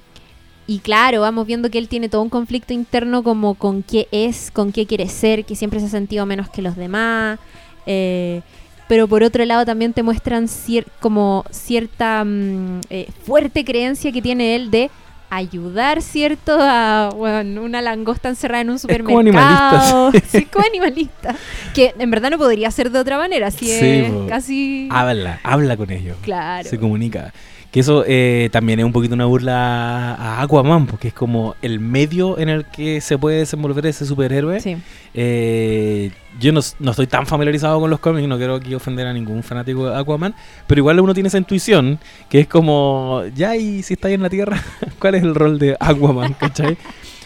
[0.67, 4.49] y claro, vamos viendo que él tiene todo un conflicto interno como con qué es,
[4.51, 7.37] con qué quiere ser, que siempre se ha sentido menos que los demás,
[7.85, 8.41] eh,
[8.87, 14.21] pero por otro lado también te muestran cier- como cierta mm, eh, fuerte creencia que
[14.21, 14.89] tiene él de
[15.29, 16.57] ayudar, ¿cierto?
[16.59, 19.19] A bueno, una langosta encerrada en un como supermercado.
[19.19, 21.35] animalista, Sí, como animalista.
[21.73, 24.87] Que en verdad no podría ser de otra manera, si Sí, es casi...
[24.91, 26.17] Habla, habla con ellos.
[26.21, 26.67] Claro.
[26.69, 27.33] Se comunica.
[27.71, 31.79] Que eso eh, también es un poquito una burla a Aquaman, porque es como el
[31.79, 34.59] medio en el que se puede desenvolver ese superhéroe.
[34.59, 34.77] Sí.
[35.13, 39.13] Eh, yo no, no estoy tan familiarizado con los cómics, no quiero aquí ofender a
[39.13, 40.35] ningún fanático de Aquaman,
[40.67, 41.99] pero igual uno tiene esa intuición,
[42.29, 44.61] que es como, ya, y si está ahí en la Tierra,
[44.99, 46.33] ¿cuál es el rol de Aquaman?
[46.39, 46.77] ¿Cachai?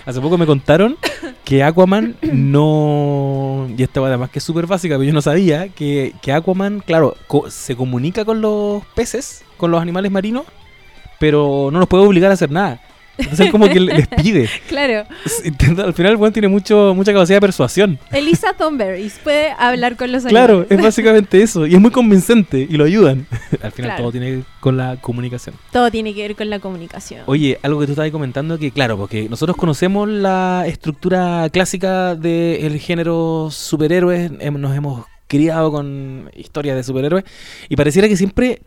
[0.05, 0.97] Hace poco me contaron
[1.43, 3.67] que Aquaman no...
[3.77, 7.15] Y esta además que es súper básica, pero yo no sabía que, que Aquaman, claro,
[7.27, 10.45] co- se comunica con los peces, con los animales marinos,
[11.19, 12.81] pero no los puede obligar a hacer nada.
[13.21, 14.49] Entonces como que les pide.
[14.67, 15.05] Claro.
[15.83, 17.99] Al final el weón tiene mucho, mucha capacidad de persuasión.
[18.11, 20.71] Elisa Thornberry puede hablar con los Claro, animales.
[20.77, 21.65] es básicamente eso.
[21.65, 23.27] Y es muy convincente y lo ayudan.
[23.61, 24.03] Al final Claro.
[24.03, 25.55] todo tiene que ver con la comunicación.
[25.71, 27.21] Todo tiene que ver con la comunicación.
[27.25, 32.79] Oye, algo que tú estabas comentando que, claro, porque nosotros conocemos la estructura clásica del
[32.79, 37.23] género superhéroes, hem- nos hemos criado con historias de superhéroes
[37.69, 38.61] y pareciera que siempre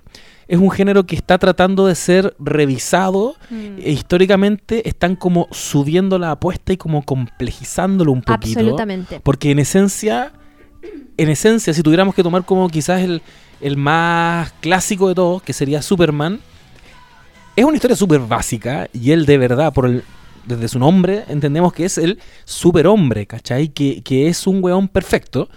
[0.49, 3.79] es un género que está tratando de ser revisado Mm.
[3.79, 8.61] e históricamente están como subiendo la apuesta y como complejizándolo un poquito.
[8.61, 9.21] Absolutamente.
[9.21, 10.33] Porque en esencia,
[11.17, 13.23] en esencia, si tuviéramos que tomar como quizás el,
[13.61, 16.41] el más clásico de todos, que sería Superman,
[17.57, 20.03] es una historia súper básica y él de verdad, por el,
[20.45, 23.69] desde su nombre, entendemos que es el superhombre, ¿cachai?
[23.69, 25.49] Que, que es un weón perfecto,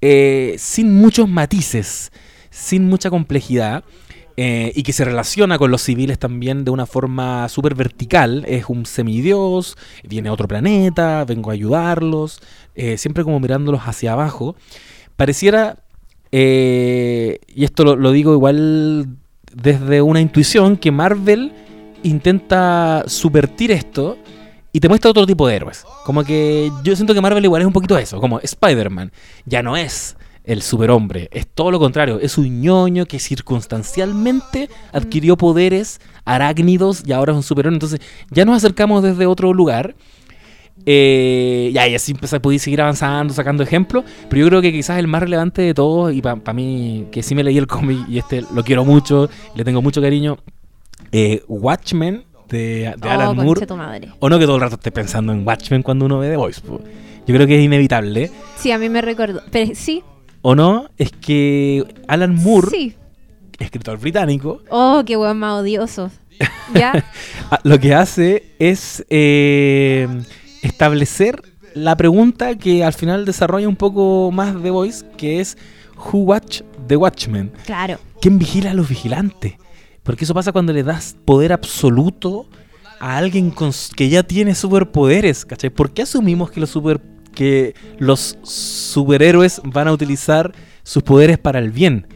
[0.00, 2.10] eh, sin muchos matices,
[2.50, 3.84] sin mucha complejidad.
[4.36, 8.44] Eh, y que se relaciona con los civiles también de una forma súper vertical.
[8.48, 12.40] Es un semidios, viene a otro planeta, vengo a ayudarlos,
[12.74, 14.56] eh, siempre como mirándolos hacia abajo.
[15.16, 15.78] Pareciera,
[16.32, 19.06] eh, y esto lo, lo digo igual
[19.54, 21.52] desde una intuición, que Marvel
[22.02, 24.18] intenta subvertir esto
[24.72, 25.84] y te muestra otro tipo de héroes.
[26.04, 29.12] Como que yo siento que Marvel igual es un poquito eso, como Spider-Man.
[29.46, 35.36] Ya no es el superhombre, es todo lo contrario, es un ñoño que circunstancialmente adquirió
[35.36, 37.74] poderes arácnidos y ahora es un superhéroe.
[37.74, 39.94] Entonces ya nos acercamos desde otro lugar.
[40.86, 44.04] Eh, ya, y así empezar, podéis seguir avanzando, sacando ejemplos.
[44.28, 47.34] Pero yo creo que quizás el más relevante de todos, y para mí, que sí
[47.34, 50.36] me leí el cómic y este lo quiero mucho, le tengo mucho cariño,
[51.10, 53.66] eh, Watchmen de, de oh, Alan conche Moore.
[53.66, 54.08] tu madre.
[54.18, 56.60] O no que todo el rato esté pensando en Watchmen cuando uno ve The Voice.
[57.26, 58.30] Yo creo que es inevitable.
[58.56, 59.40] Sí, a mí me recordó.
[59.50, 60.02] Pero sí,
[60.46, 60.90] ¿O no?
[60.98, 62.94] Es que Alan Moore, sí.
[63.58, 66.10] escritor británico, Oh, qué weón más odioso.
[66.74, 67.02] ¿Ya?
[67.50, 70.06] ah, lo que hace es eh,
[70.60, 71.40] establecer
[71.72, 75.56] la pregunta que al final desarrolla un poco más The Voice, que es
[75.96, 77.50] Who Watch the Watchmen?
[77.64, 77.98] Claro.
[78.20, 79.54] ¿Quién vigila a los vigilantes?
[80.02, 82.50] Porque eso pasa cuando le das poder absoluto
[83.00, 85.70] a alguien con que ya tiene superpoderes, ¿cachai?
[85.70, 87.00] ¿Por qué asumimos que los super
[87.34, 92.06] que los superhéroes van a utilizar sus poderes para el bien?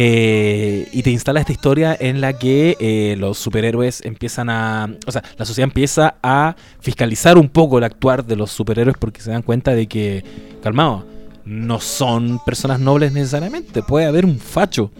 [0.00, 4.88] Eh, y te instala esta historia en la que eh, los superhéroes empiezan a.
[5.06, 9.20] O sea, la sociedad empieza a fiscalizar un poco el actuar de los superhéroes porque
[9.20, 10.22] se dan cuenta de que,
[10.62, 11.04] calmado,
[11.44, 13.82] no son personas nobles necesariamente.
[13.82, 14.92] Puede haber un facho.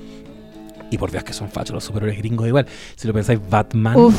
[0.90, 2.66] Y por Dios que son fachos los superhéroes gringos igual.
[2.96, 3.96] Si lo pensáis, Batman.
[3.96, 4.16] Uf.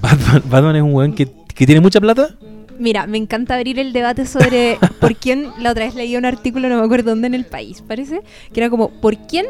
[0.00, 2.34] Batman, Batman es un weón que, que tiene mucha plata.
[2.78, 6.68] Mira, me encanta abrir el debate sobre por quién, la otra vez leí un artículo,
[6.68, 8.20] no me acuerdo dónde en el país, parece,
[8.52, 9.46] que era como, ¿por quién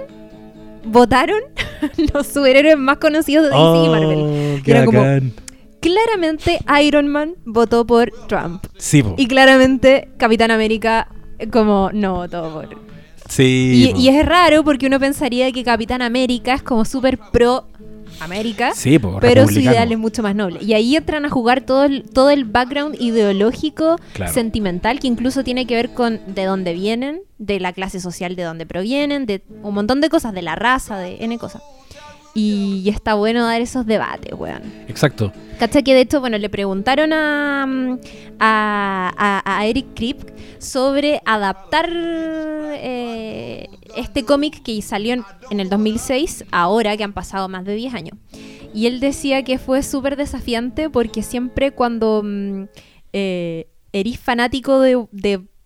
[0.84, 1.40] votaron
[2.14, 4.18] los superhéroes más conocidos de DC y Marvel?
[4.18, 5.32] Oh, qué Era como- bacán.
[5.80, 9.16] Claramente Iron Man votó por Trump Sí, po.
[9.18, 11.08] y claramente Capitán América
[11.38, 12.68] eh, como no votó por...
[13.28, 17.66] Sí, y es raro porque uno pensaría que Capitán América es como súper pro
[18.20, 18.72] América.
[18.74, 20.58] Sí, po, Pero su ideal es mucho más noble.
[20.62, 24.32] Y ahí entran a jugar todo el, todo el background ideológico, Claro.
[24.32, 28.42] sentimental, que incluso tiene que ver con de dónde vienen, de la clase social de
[28.44, 31.62] dónde provienen, de un montón de cosas, de la raza, de N cosas.
[32.36, 34.62] Y, y está bueno dar esos debates, weón.
[34.88, 35.32] Exacto.
[35.60, 37.98] ¿Cacha que de hecho, bueno, le preguntaron a, mm,
[38.40, 39.12] a,
[39.44, 40.33] a- a Eric Kripke
[40.64, 45.14] sobre adaptar eh, este cómic que salió
[45.50, 48.18] en, el 2006, ahora que han pasado más de 10 años.
[48.72, 52.64] Y él decía que fue súper desafiante porque siempre cuando mm,
[53.12, 55.06] eh, eres fanático de-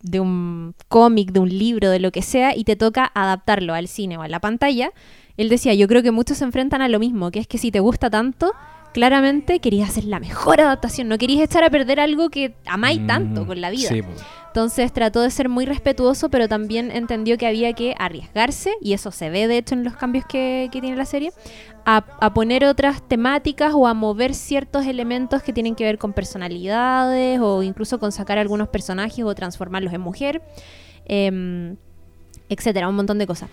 [0.01, 3.87] de un cómic, de un libro, de lo que sea, y te toca adaptarlo al
[3.87, 4.91] cine o a la pantalla,
[5.37, 7.71] él decía, yo creo que muchos se enfrentan a lo mismo, que es que si
[7.71, 8.53] te gusta tanto,
[8.93, 13.43] claramente querías hacer la mejor adaptación, no querías echar a perder algo que amáis tanto
[13.43, 13.89] Mm, con la vida.
[13.89, 14.01] Sí.
[14.47, 19.11] Entonces trató de ser muy respetuoso, pero también entendió que había que arriesgarse, y eso
[19.11, 21.31] se ve de hecho en los cambios que, que tiene la serie,
[21.85, 26.13] a, a poner otras temáticas o a mover ciertos elementos que tienen que ver con
[26.13, 30.41] personalidades o incluso con sacar algunos personajes o transformarlos en mujer,
[31.05, 31.77] em,
[32.49, 33.49] etcétera, un montón de cosas.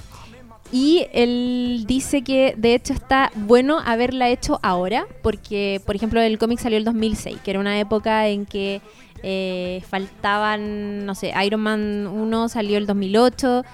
[0.73, 6.39] Y él dice que de hecho está bueno haberla hecho ahora, porque por ejemplo el
[6.39, 8.81] cómic salió el 2006, que era una época en que
[9.23, 13.65] eh, faltaban, no sé, Iron Man 1 salió el 2008,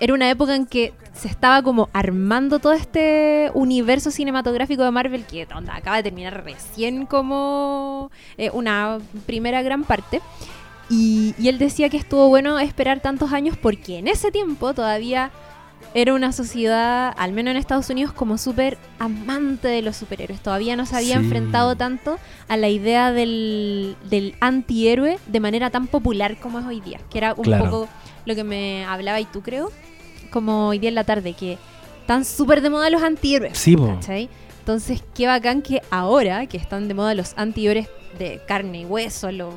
[0.00, 5.24] era una época en que se estaba como armando todo este universo cinematográfico de Marvel
[5.26, 10.20] que onda, acaba de terminar recién como eh, una primera gran parte.
[10.88, 15.30] Y, y él decía que estuvo bueno esperar tantos años porque en ese tiempo todavía
[15.94, 20.40] era una sociedad, al menos en Estados Unidos, como súper amante de los superhéroes.
[20.40, 21.24] Todavía no se había Sí.
[21.24, 26.80] enfrentado tanto a la idea del, del antihéroe de manera tan popular como es hoy
[26.80, 27.00] día.
[27.10, 27.64] Que era un Claro.
[27.64, 27.88] poco
[28.24, 29.72] lo que me hablaba y tú creo,
[30.30, 31.58] como hoy día en la tarde, que
[32.02, 33.58] están súper de moda los antihéroes.
[33.58, 33.76] Sí.
[34.60, 37.88] Entonces, qué bacán que ahora que están de moda los antihéroes
[38.18, 39.54] de carne y hueso, los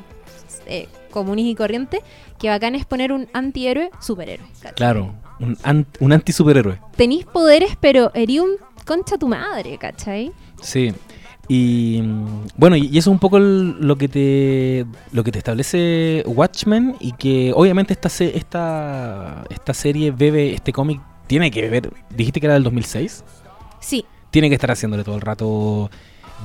[0.66, 2.00] eh, comunes y corrientes,
[2.38, 4.48] que bacán es poner un antihéroe superhéroe.
[4.60, 4.74] ¿cachai?
[4.74, 5.14] Claro.
[5.44, 6.78] Un, an- un anti-superhéroe.
[6.96, 8.50] Tenís poderes, pero herí un
[8.86, 10.32] concha tu madre, ¿cachai?
[10.62, 10.92] Sí.
[11.48, 12.00] Y
[12.56, 16.22] bueno, y y eso es un poco el- lo que te lo que te establece
[16.26, 21.90] Watchmen y que obviamente esta se- esta esta serie bebe este cómic tiene que beber,
[22.16, 23.24] dijiste que era del 2006,
[23.80, 25.90] Sí, tiene que estar haciéndole todo el rato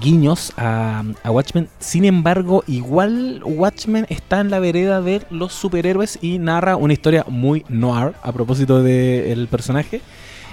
[0.02, 1.68] guiños a, a Watchmen.
[1.80, 7.26] Sin embargo, igual Watchmen está en la vereda de los superhéroes y narra una historia
[7.28, 10.02] muy noir a propósito del personaje,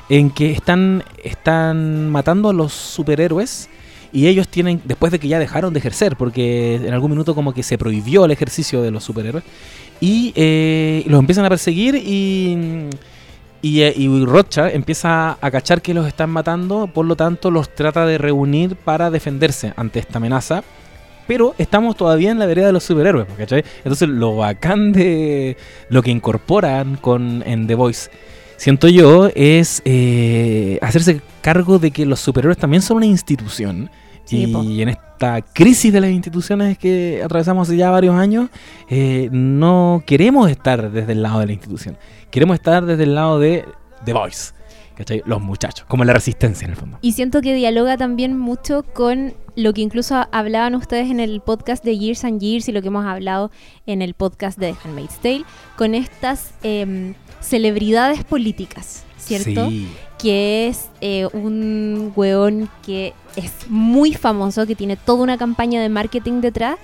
[0.09, 3.69] en que están, están matando a los superhéroes
[4.13, 7.53] y ellos tienen, después de que ya dejaron de ejercer, porque en algún minuto como
[7.53, 9.45] que se prohibió el ejercicio de los superhéroes,
[10.01, 12.89] y eh, los empiezan a perseguir y...
[13.67, 17.75] Y, eh, y Rocha empieza a cachar que los están matando, por lo tanto los
[17.75, 20.63] trata de reunir para defenderse ante esta amenaza.
[21.27, 23.65] Pero estamos todavía en la vereda de los superhéroes, ¿cachai?
[23.79, 25.57] Entonces lo bacán de
[25.89, 28.09] lo que incorporan con, en The Voice,
[28.57, 33.91] siento yo, es eh, hacerse cargo de que los superhéroes también son una institución.
[34.27, 38.49] Sí, y en esta crisis de las instituciones que atravesamos ya varios años,
[38.89, 41.97] eh, no queremos estar desde el lado de la institución.
[42.31, 43.65] Queremos estar desde el lado de
[44.05, 44.53] The Voice.
[44.95, 45.23] ¿Cachai?
[45.27, 46.99] Los muchachos, como la resistencia en el fondo.
[47.03, 51.85] y siento que dialoga también mucho con lo que incluso hablaban ustedes en el podcast
[51.85, 53.51] de Years and Years y lo que hemos hablado
[53.87, 55.45] en el podcast de The Handmaid's Tale,
[55.77, 59.05] con estas em, celebridades políticas.
[59.27, 59.69] ¿cierto?
[59.69, 59.89] Sí.
[60.19, 65.89] que es eh, un weón que es muy famoso, que tiene toda una campaña de
[65.89, 66.79] marketing detrás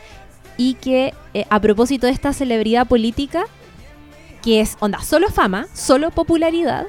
[0.56, 3.44] y que eh, a propósito de esta celebridad política,
[4.42, 6.86] que es onda, solo fama, solo popularidad,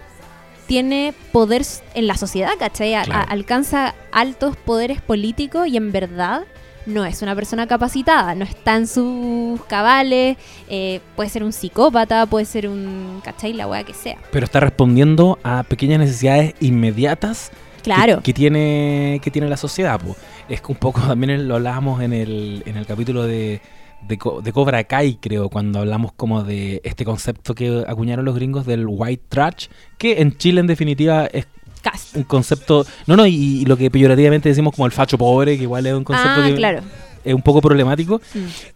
[0.68, 2.94] tiene poder en la sociedad, ¿cachai?
[2.96, 3.26] A- a- Claro.
[3.30, 6.44] alcanza altos poderes políticos y en verdad
[6.86, 10.38] no es una persona capacitada, no está en sus cabales,
[10.70, 13.54] eh, puede ser un psicópata, puede ser un, ¿cachai?
[13.54, 14.18] La weá que sea.
[14.32, 18.22] Pero está respondiendo a pequeñas necesidades inmediatas que- Claro.
[18.22, 20.00] que, tiene, que tiene la sociedad.
[20.00, 20.16] po.
[20.50, 23.62] Es que un poco también lo hablábamos en el, en el capítulo de,
[24.08, 28.66] de, de Cobra Kai, creo, cuando hablamos como de este concepto que acuñaron los gringos
[28.66, 31.48] del white trash, que en Chile en definitiva es
[32.16, 35.64] un concepto, no, no, y, y lo que peyorativamente decimos como el facho pobre, que
[35.64, 36.82] igual es un concepto Ah, que claro.
[37.24, 38.22] Es un poco problemático,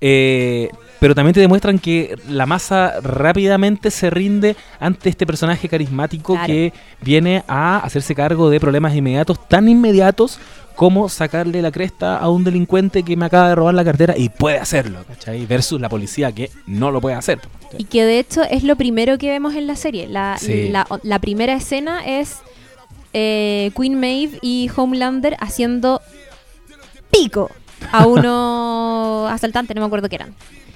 [0.01, 0.69] eh,
[0.99, 6.47] pero también te demuestran que la masa rápidamente se rinde ante este personaje carismático Claro.
[6.47, 10.39] que viene a hacerse cargo de problemas inmediatos, tan inmediatos
[10.75, 14.29] como sacarle la cresta a un delincuente que me acaba de robar la cartera y
[14.29, 15.45] puede hacerlo, ¿cachai?
[15.47, 17.39] Versus la policía que no lo puede hacer.
[17.79, 20.07] Y que de hecho es lo primero que vemos en la serie.
[20.07, 20.69] La, Sí.
[20.69, 22.37] la, la primera escena es
[23.13, 25.99] eh, Queen Maeve y Homelander haciendo
[27.11, 27.49] pico
[27.91, 30.33] a uno asaltante, no me acuerdo qué eran.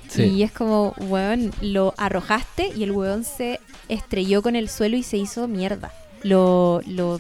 [0.08, 0.24] Sí.
[0.24, 5.04] Y es como, weón, lo arrojaste y el weón se estrelló con el suelo y
[5.04, 5.92] se hizo mierda.
[6.24, 7.20] Lo, lo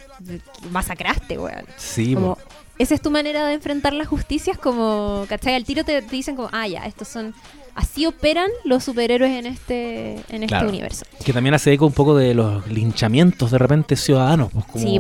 [0.71, 1.65] masacraste, weón.
[1.77, 2.37] Sí, Como,
[2.77, 5.55] esa es tu manera de enfrentar la justicia, es como, ¿cachai?
[5.55, 7.33] Al tiro te, te dicen como, ah, ya, estos son,
[7.75, 11.05] así operan los superhéroes en este, en este universo.
[11.23, 14.51] que también hace eco un poco de los linchamientos de repente ciudadanos.
[14.51, 14.99] Pues como, Sí.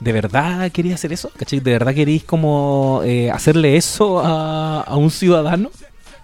[0.00, 1.30] ¿De verdad quería hacer eso?
[1.36, 1.60] ¿Cachai?
[1.60, 5.70] ¿De verdad queréis como eh, hacerle eso a, a un ciudadano?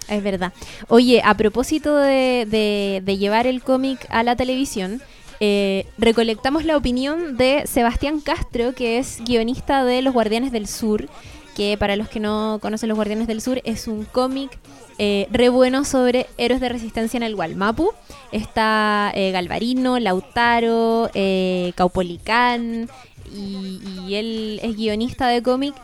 [0.08, 0.52] Es verdad.
[0.88, 5.00] Oye, a propósito de, de- de llevar el cómic a la televisión,
[5.40, 11.08] eh, recolectamos la opinión de Sebastián Castro, que es guionista de Los Guardianes del Sur,
[11.56, 14.56] que para los que no conocen Los Guardianes del Sur es un cómic
[14.98, 17.90] eh, re bueno sobre héroes de resistencia en el Gualmapu.
[18.30, 22.88] Está eh, Galvarino, Lautaro, eh, Caupolicán,
[23.34, 25.74] y, él es guionista de cómic.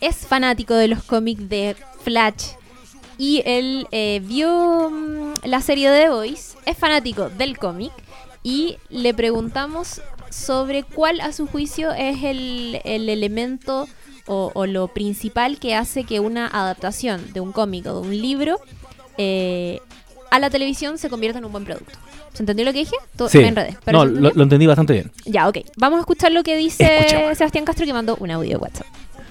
[0.00, 2.54] Es fanático de los cómics de Flash,
[3.18, 7.92] y él eh, vio mm, la serie de The Voice, es fanático del cómic
[8.42, 13.88] y le preguntamos sobre cuál a su juicio es el, el elemento
[14.26, 18.20] o, o lo principal que hace que una adaptación de un cómic o de un
[18.20, 18.60] libro
[19.18, 19.80] eh,
[20.30, 21.98] a la televisión se convierta en un buen producto.
[22.36, 22.96] ¿Se entendió lo que dije?
[23.16, 23.38] To- Sí.
[23.38, 23.76] Me enredé.
[23.84, 25.10] ¿Pero No, lo, entendí bastante bien.
[25.24, 25.58] Ya, ok.
[25.76, 27.06] Vamos a escuchar lo que dice.
[27.34, 28.86] Sebastián Castro que mandó un audio de WhatsApp.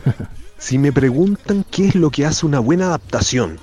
[0.58, 3.60] Si me preguntan qué es lo que hace una buena adaptación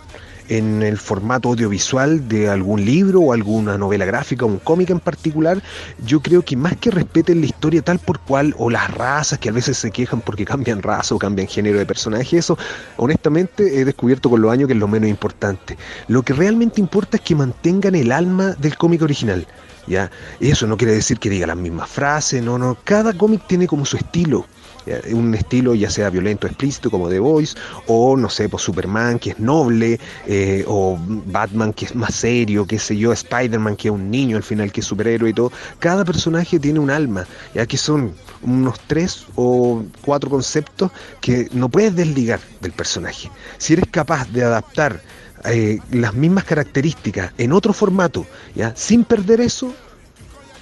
[0.49, 5.01] en el formato audiovisual de algún libro o alguna novela gráfica o un cómic en
[5.01, 5.63] particular,
[6.05, 9.49] yo creo que más que respeten la historia tal por cual o las razas que
[9.49, 12.59] a veces se quejan porque cambian raza o cambian género de personaje, eso
[12.97, 15.77] honestamente he descubierto con los años que es lo menos importante.
[16.09, 19.47] Lo que realmente importa es que mantengan el alma del cómic original.
[19.87, 20.11] ¿ya?
[20.41, 22.77] Eso no quiere decir que diga las mismas frases, no, no.
[22.85, 24.47] Cada cómic tiene como su estilo.
[24.87, 25.01] ¿Ya?
[25.13, 27.57] Un estilo ya sea violento, explícito como The Voice,
[27.87, 32.67] o no sé, pues Superman que es noble, eh, o Batman que es más serio,
[32.67, 35.53] qué sé yo, Spider-Man que es un niño al final que es superhéroe y todo.
[35.79, 41.69] Cada personaje tiene un alma, ya que son unos tres o cuatro conceptos que no
[41.69, 43.31] puedes desligar del personaje.
[43.59, 45.01] Si eres capaz de adaptar
[45.45, 48.25] eh, las mismas características en otro formato,
[48.55, 48.75] ¿ya?
[48.77, 49.75] sin perder eso,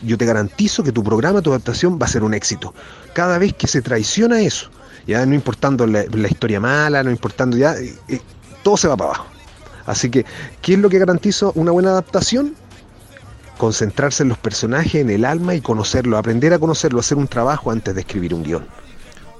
[0.02, 2.74] yo te garantizo que tu programa, tu adaptación va a ser un éxito.
[3.12, 4.70] Cada vez que se traiciona eso,
[5.06, 8.20] ya no importando la, historia mala, no importando ya, eh, eh,
[8.62, 9.26] todo se va para abajo.
[9.86, 10.24] Así que,
[10.62, 12.54] ¿qué es lo que garantizo una buena adaptación?
[13.58, 17.70] Concentrarse en los personajes, en el alma y conocerlo, aprender a conocerlo, hacer un trabajo
[17.70, 18.66] antes de escribir un guion.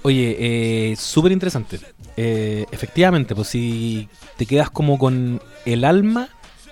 [0.03, 1.79] Oye, eh, súper interesante.
[2.17, 6.29] Eh, efectivamente, pues si te quedas como con el alma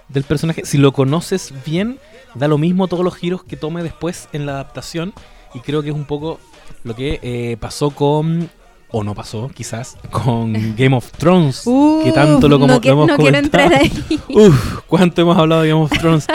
[0.08, 1.98] del personaje, si lo conoces bien,
[2.34, 5.12] da lo mismo todos los giros que tome después en la adaptación.
[5.54, 6.38] Y creo que es un poco
[6.84, 8.50] lo que eh, pasó con,
[8.90, 11.64] o no pasó quizás, con Game of Thrones.
[12.04, 13.64] que tanto lo, como, no, que- lo hemos no quiero comentado.
[13.64, 14.20] entrar ahí.
[14.28, 16.26] Uf, cuánto hemos hablado de Game of Thrones.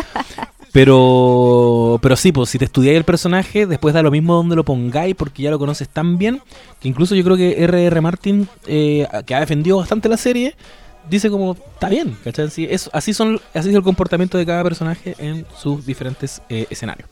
[0.72, 4.66] Pero, pero sí, pues si te estudiáis el personaje, después da lo mismo donde lo
[4.66, 6.42] pongáis porque ya lo conoces tan bien
[6.80, 8.02] que incluso yo creo que R.R.
[8.02, 10.56] Martin, eh, que ha defendido bastante la serie,
[11.10, 12.50] dice como, está bien, ¿cachai?
[12.50, 16.66] Sí, eso- así, son, así es el comportamiento de cada personaje en sus diferentes eh,
[16.70, 17.10] escenarios.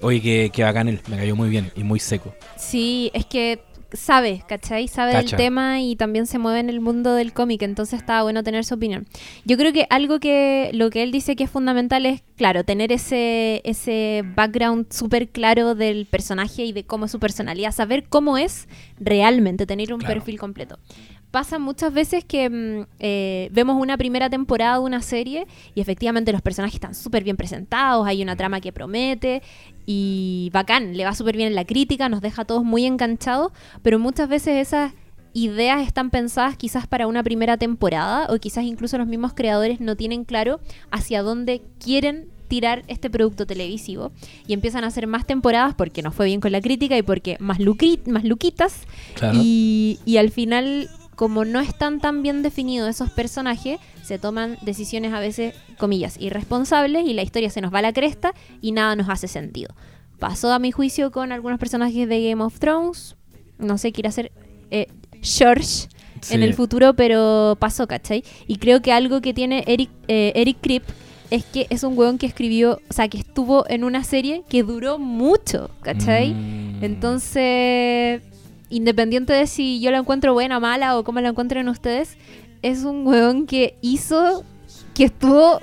[0.00, 2.34] Oye, que, que bacán él, me cayó muy bien y muy seco.
[2.56, 3.60] Sí, es que
[3.92, 4.88] sabe, ¿cachai?
[4.88, 5.36] Sabe Cacha.
[5.36, 8.64] del tema y también se mueve en el mundo del cómic, entonces está bueno tener
[8.64, 9.06] su opinión.
[9.46, 12.92] Yo creo que algo que lo que él dice que es fundamental es, claro, tener
[12.92, 18.36] ese, ese background súper claro del personaje y de cómo es su personalidad, saber cómo
[18.36, 18.68] es
[19.00, 20.14] realmente, tener un Claro.
[20.14, 20.78] perfil completo.
[21.36, 26.32] Pasa muchas veces que mm, eh, vemos una primera temporada de una serie y efectivamente
[26.32, 29.42] los personajes están súper bien presentados, hay una trama que promete
[29.84, 33.52] y bacán, le va súper bien en la crítica, nos deja a todos muy enganchados,
[33.82, 34.94] pero muchas veces esas
[35.34, 39.94] ideas están pensadas quizás para una primera temporada o quizás incluso los mismos creadores no
[39.94, 40.58] tienen claro
[40.90, 44.12] hacia dónde quieren tirar este producto televisivo
[44.46, 47.36] y empiezan a hacer más temporadas porque nos fue bien con la crítica y porque
[47.40, 48.84] más, luqui- más luquitas
[49.16, 49.38] Claro.
[49.42, 55.12] y, y al final, como no están tan bien definidos esos personajes, se toman decisiones
[55.12, 58.94] a veces, comillas, irresponsables y la historia se nos va a la cresta y nada
[58.94, 59.74] nos hace sentido.
[60.18, 63.16] Pasó a mi juicio con algunos personajes de Game of Thrones.
[63.58, 64.30] No sé, quiere hacer
[64.70, 64.88] eh,
[65.22, 65.88] George
[66.30, 68.22] en el futuro, pero pasó, ¿cachai?
[68.46, 70.84] Y creo que algo que tiene Eric, eh, Eric Kripp
[71.30, 74.62] es que es un weón que escribió, o sea, que estuvo en una serie que
[74.62, 76.34] duró mucho, ¿cachai?
[76.34, 76.84] Mm.
[76.84, 78.22] Entonces,
[78.68, 82.16] independiente de si yo la encuentro buena mala o cómo la encuentren ustedes,
[82.62, 84.44] es un weón que hizo,
[84.94, 85.60] que estuvo,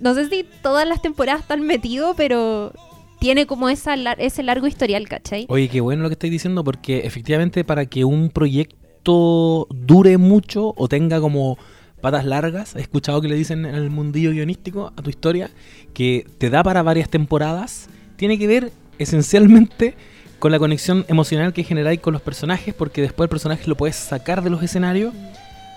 [0.00, 2.72] no sé si todas las temporadas están metido, pero
[3.18, 5.46] tiene como esa, ese largo historial, ¿cachai?
[5.48, 10.74] Oye, qué bueno lo que estáis diciendo, porque efectivamente para que un proyecto dure mucho
[10.76, 11.58] o tenga como
[12.00, 15.50] patas largas, he escuchado que le dicen en el mundillo guionístico a tu historia,
[15.94, 19.94] que te da para varias temporadas, tiene que ver esencialmente
[20.38, 23.96] con la conexión emocional que generáis con los personajes, porque después el personaje lo puedes
[23.96, 25.14] sacar de los escenarios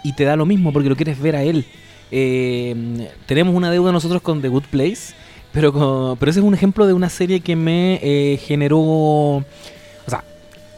[0.04, 1.66] y te da lo mismo, porque lo quieres ver a él.
[2.12, 5.14] Eh, tenemos una deuda nosotros con The Good Place,
[5.52, 8.80] pero, con- pero ese es un ejemplo de una serie que me eh, generó...
[8.80, 9.46] O
[10.08, 10.24] sea,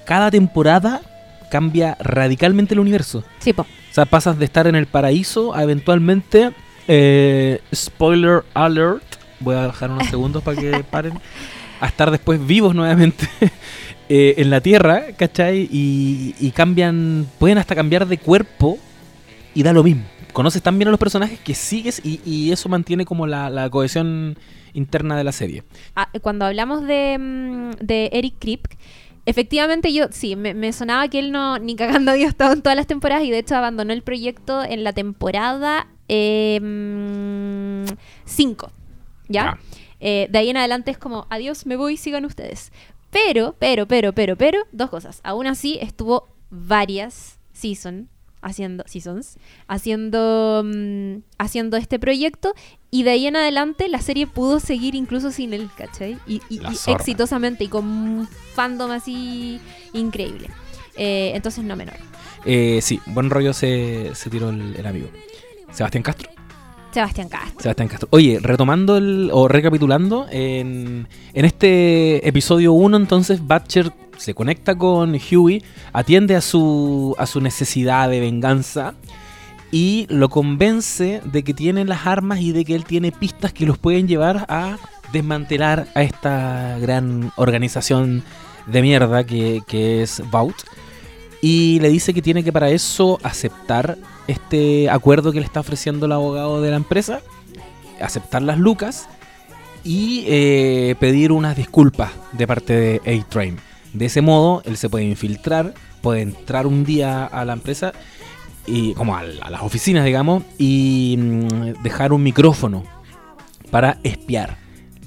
[0.05, 1.01] cada temporada
[1.49, 3.23] cambia radicalmente el universo.
[3.39, 3.63] Sí, po.
[3.63, 6.51] O sea, pasas de estar en el paraíso a eventualmente...
[6.87, 9.03] eh, spoiler alert.
[9.39, 11.13] Voy a dejar unos segundos para que paren.
[11.81, 13.27] A estar después vivos nuevamente
[14.09, 15.67] eh, en la Tierra, ¿cachai?
[15.69, 17.27] Y, y cambian...
[17.37, 18.79] Pueden hasta cambiar de cuerpo
[19.53, 20.03] y da lo mismo.
[20.31, 23.69] Conoces tan bien a los personajes que sigues y, y eso mantiene como la, la
[23.69, 24.37] cohesión
[24.73, 25.63] interna de la serie.
[25.95, 28.77] Ah, cuando hablamos de, mm, de Eric Kripke,
[29.25, 32.75] efectivamente yo, sí, me, me sonaba que él no, ni cagando había estado en todas
[32.75, 36.71] las temporadas y de hecho abandonó el proyecto en la temporada 5,
[39.29, 39.43] ¿ya?
[39.43, 39.57] Ya.
[40.01, 42.73] Eh, de ahí en adelante es como, adiós, me voy, sigan ustedes.
[43.11, 45.21] Pero, pero, pero, pero, pero, dos cosas.
[45.23, 48.09] Aún así estuvo varias season
[48.41, 49.37] haciendo seasons
[49.67, 52.53] haciendo mm, haciendo este proyecto
[52.89, 56.17] y de ahí en adelante la serie pudo seguir incluso sin él, ¿cachai?
[56.27, 56.41] Y,
[56.87, 59.61] exitosamente y con un fandom así
[59.93, 60.49] increíble.
[60.97, 61.95] Eh, entonces no menor.
[62.43, 65.09] Eh, sí, buen rollo se, se tiró el, el amigo.
[65.71, 66.29] Sebastián Castro.
[66.91, 67.61] Sebastián Castro.
[67.61, 68.09] Sebastián Castro.
[68.11, 75.15] Oye, retomando el, o recapitulando, en, en este episodio 1 entonces Batcher se conecta con
[75.15, 75.63] Huey,
[75.93, 78.93] atiende a su, a su necesidad de venganza
[79.71, 83.65] y lo convence de que tiene las armas y de que él tiene pistas que
[83.65, 84.77] los pueden llevar a
[85.11, 88.23] desmantelar a esta gran organización
[88.67, 90.57] de mierda que, que es Vault.
[91.41, 96.05] Y le dice que tiene que para eso aceptar este acuerdo que le está ofreciendo
[96.05, 97.21] el abogado de la empresa,
[97.99, 99.07] aceptar las lucas
[99.83, 103.57] y eh, pedir unas disculpas de parte de A-Train.
[103.93, 107.91] De ese modo, él se puede infiltrar, puede entrar un día a la empresa,
[108.67, 112.83] y como a, las oficinas, digamos, y mm, dejar un micrófono
[113.69, 114.57] para espiar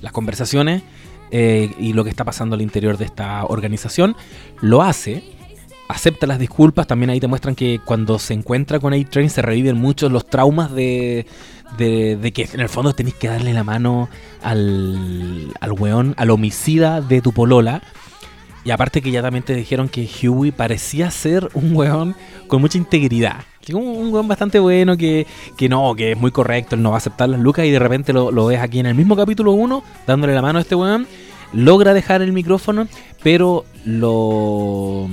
[0.01, 0.83] las conversaciones
[1.31, 4.17] eh, y lo que está pasando al interior de esta organización.
[4.61, 5.25] Lo hace,
[5.89, 6.87] acepta las disculpas.
[6.87, 10.73] También ahí te muestran que cuando se encuentra con A-Train se reviven muchos los traumas
[10.73, 11.27] de,
[11.79, 14.09] de, de que en el fondo tenés que darle la mano
[14.43, 17.83] al, al weón, al homicida de tu polola.
[18.65, 22.17] Y aparte que ya también te dijeron que Huey parecía ser un weón
[22.49, 23.45] con mucha integridad.
[23.73, 25.27] Un, un weón bastante bueno, que,
[25.57, 27.79] que no, que es muy correcto, él no va a aceptar las lucas y de
[27.79, 30.75] repente lo, lo ves aquí en el mismo capítulo 1, dándole la mano a este
[30.75, 31.07] weón.
[31.53, 32.89] Logra dejar el micrófono,
[33.23, 35.09] pero lo,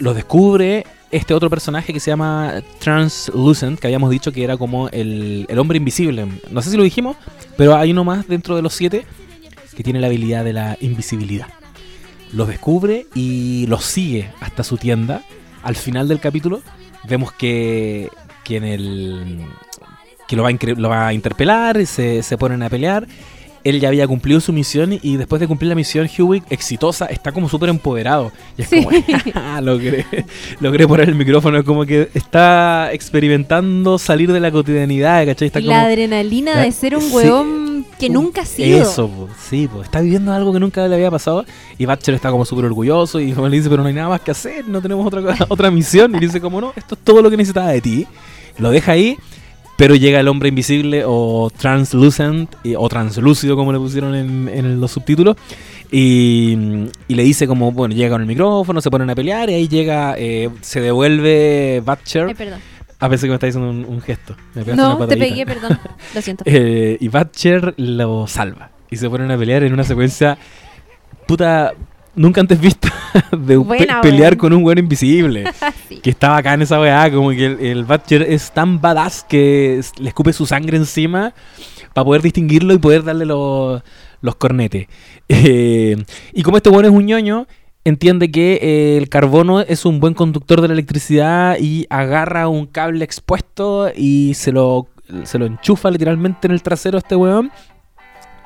[0.00, 4.88] lo descubre este otro personaje que se llama Translucent, que habíamos dicho que era como
[4.88, 6.26] el, el hombre invisible.
[6.50, 7.16] No sé si lo dijimos,
[7.56, 9.06] pero hay uno más dentro de los siete
[9.76, 11.46] que tiene la habilidad de la invisibilidad
[12.32, 15.22] los descubre y los sigue hasta su tienda.
[15.62, 16.62] Al final del capítulo
[17.08, 18.08] vemos que,
[18.44, 19.40] que en el
[20.28, 23.06] que lo va a, lo va a interpelar, se, se ponen a pelear
[23.64, 27.32] él ya había cumplido su misión y después de cumplir la misión, Hewitt, exitosa, está
[27.32, 28.32] como súper empoderado.
[28.56, 28.82] Y es Sí.
[28.84, 28.96] como,
[29.34, 30.06] "Ah, logré,
[30.60, 35.46] logré poner el micrófono, es como que está experimentando salir de la cotidianidad, ¿cachai?
[35.46, 37.12] Está como, la adrenalina la- de ser un sí.
[37.14, 38.80] huevón que nunca ha sido.
[38.82, 41.44] Eso, po, sí, po, está viviendo algo que nunca le había pasado
[41.78, 44.20] y Batcher está como súper orgulloso y como le dice, pero no hay nada más
[44.22, 46.14] que hacer, no tenemos otra, otra misión.
[46.14, 48.06] Y dice como, no, esto es todo lo que necesitaba de ti.
[48.58, 49.16] Lo deja ahí,
[49.80, 54.90] pero llega el hombre invisible o translucent o translúcido como le pusieron en, en los
[54.90, 55.36] subtítulos.
[55.90, 56.54] Y,
[57.08, 59.68] y le dice como, bueno, llega con el micrófono, se ponen a pelear y ahí
[59.68, 62.26] llega, eh, se devuelve Batcher.
[62.26, 62.60] Ay, perdón.
[62.98, 64.36] A veces que me está diciendo un, un gesto.
[64.54, 65.78] Me No, una te pegué, perdón.
[66.14, 66.44] Lo siento.
[66.46, 68.72] Eh, y Batcher lo salva.
[68.90, 70.36] Y se ponen a pelear en una secuencia
[71.26, 71.72] puta
[72.20, 72.92] nunca antes vista
[73.32, 75.44] de pe- Buena, pelear con un weón invisible.
[75.88, 75.96] Sí.
[76.00, 79.80] Que estaba acá en esa weá, como que el, el Batcher es tan badass que
[79.98, 81.34] le escupe su sangre encima
[81.92, 83.82] para poder distinguirlo y poder darle los,
[84.20, 84.86] los cornetes.
[85.32, 85.96] Eh,
[86.32, 87.46] y como este weón es un ñoño,
[87.84, 92.66] entiende que eh, el carbono es un buen conductor de la electricidad y agarra un
[92.66, 94.88] cable expuesto y se lo,
[95.22, 97.52] se lo enchufa literalmente en el trasero a este weón.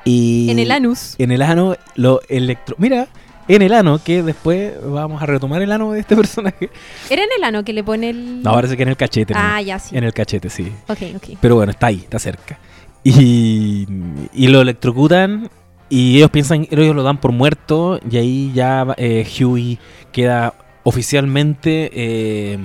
[0.03, 1.15] Y En el anus.
[1.17, 2.75] en el ano lo electro...
[2.77, 3.07] Mira,
[3.47, 6.69] en el ano, que después vamos a retomar el ano de este personaje.
[7.09, 8.43] ¿Era en el ano que le pone el...?
[8.43, 9.33] No, parece que en el cachete.
[9.33, 9.39] ¿no?
[9.41, 9.95] Ah, ya, sí.
[9.97, 10.71] En el cachete, sí.
[10.87, 11.37] Ok, ok.
[11.39, 12.59] Pero bueno, está ahí, está cerca.
[13.03, 13.87] Y,
[14.33, 15.49] y lo electrocutan
[15.89, 19.77] y ellos piensan, ellos lo dan por muerto y ahí ya eh, Huey
[20.11, 22.59] queda oficialmente eh,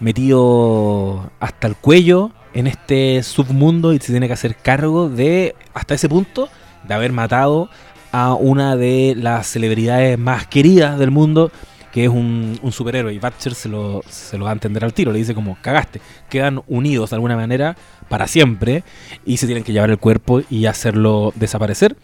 [0.00, 5.94] metido hasta el cuello en este submundo y se tiene que hacer cargo de, hasta
[5.94, 6.48] ese punto,
[6.86, 7.68] de haber matado
[8.16, 11.50] a una de las celebridades más queridas del mundo,
[11.90, 13.12] que es un, superhéroe.
[13.12, 16.00] Y Batcher se lo, se lo va a entender al tiro, le dice como, cagaste,
[16.30, 17.76] quedan unidos de alguna manera
[18.08, 18.84] para siempre
[19.26, 21.96] y se tienen que llevar el cuerpo y hacerlo desaparecer.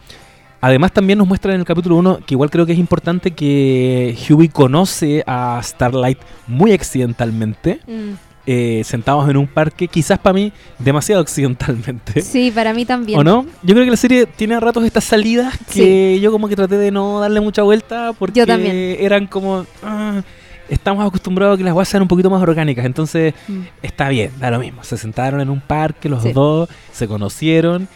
[0.59, 4.17] Además también nos muestran en el capítulo 1 que igual creo que es importante que
[4.29, 8.30] Huey conoce a Starlight muy accidentalmente, Mm.
[8.53, 12.21] Eh, sentados en un parque, quizás para mí demasiado accidentalmente.
[12.21, 13.19] Sí, para mí también.
[13.19, 13.45] ¿O no?
[13.63, 16.77] Yo creo que la serie tiene a ratos estas salidas que yo como que traté
[16.77, 18.97] de no darle mucha vuelta porque Yo también.
[18.99, 19.65] eran como...
[19.83, 20.21] ah,
[20.69, 23.61] estamos acostumbrados a que las cosas sean un poquito más orgánicas, entonces Mm.
[23.81, 24.83] está bien, da lo mismo.
[24.83, 26.31] Se sentaron en un parque los Sí.
[26.31, 27.87] dos, se conocieron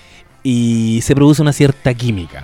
[0.43, 2.43] y se produce una cierta química.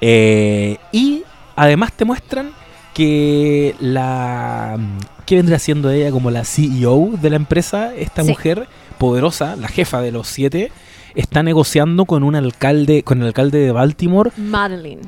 [0.00, 1.22] Eh, y
[1.54, 2.50] además te muestran
[2.96, 4.78] que la...
[5.26, 7.94] ¿Qué vendría siendo ella como la CEO de la empresa?
[7.94, 8.28] Esta Sí.
[8.30, 10.72] mujer poderosa, la jefa de los siete,
[11.14, 14.30] está negociando con un alcalde, con el alcalde de Baltimore.
[14.38, 15.00] Madeline.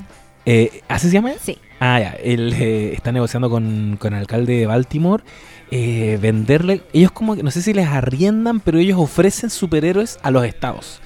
[0.44, 1.30] Eh, ¿Así se llama?
[1.40, 1.56] Sí.
[1.80, 2.10] Ah, ya.
[2.22, 5.22] Él eh, está negociando con, con el alcalde de Baltimore.
[5.70, 6.82] eh, venderle.
[6.92, 11.00] Ellos, como que no sé si les arriendan, pero ellos ofrecen superhéroes a los estados.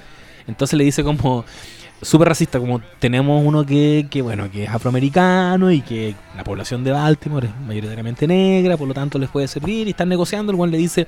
[0.47, 1.45] Entonces le dice, como.
[2.03, 6.83] Súper racista, como tenemos uno que, que, bueno, que es afroamericano y que la población
[6.83, 9.87] de Baltimore es mayoritariamente negra, por lo tanto les puede servir.
[9.87, 10.51] Y están negociando.
[10.51, 11.07] El cual le dice,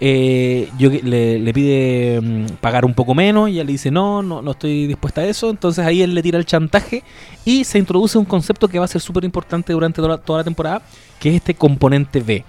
[0.00, 4.22] eh, yo le, le pide mm, pagar un poco menos y ella le dice, no,
[4.22, 5.50] no, no estoy dispuesta a eso.
[5.50, 7.02] Entonces ahí él le tira el chantaje
[7.44, 10.44] y se introduce un concepto que va a ser súper importante durante toda, toda la
[10.44, 10.82] temporada,
[11.18, 12.44] que es este componente B.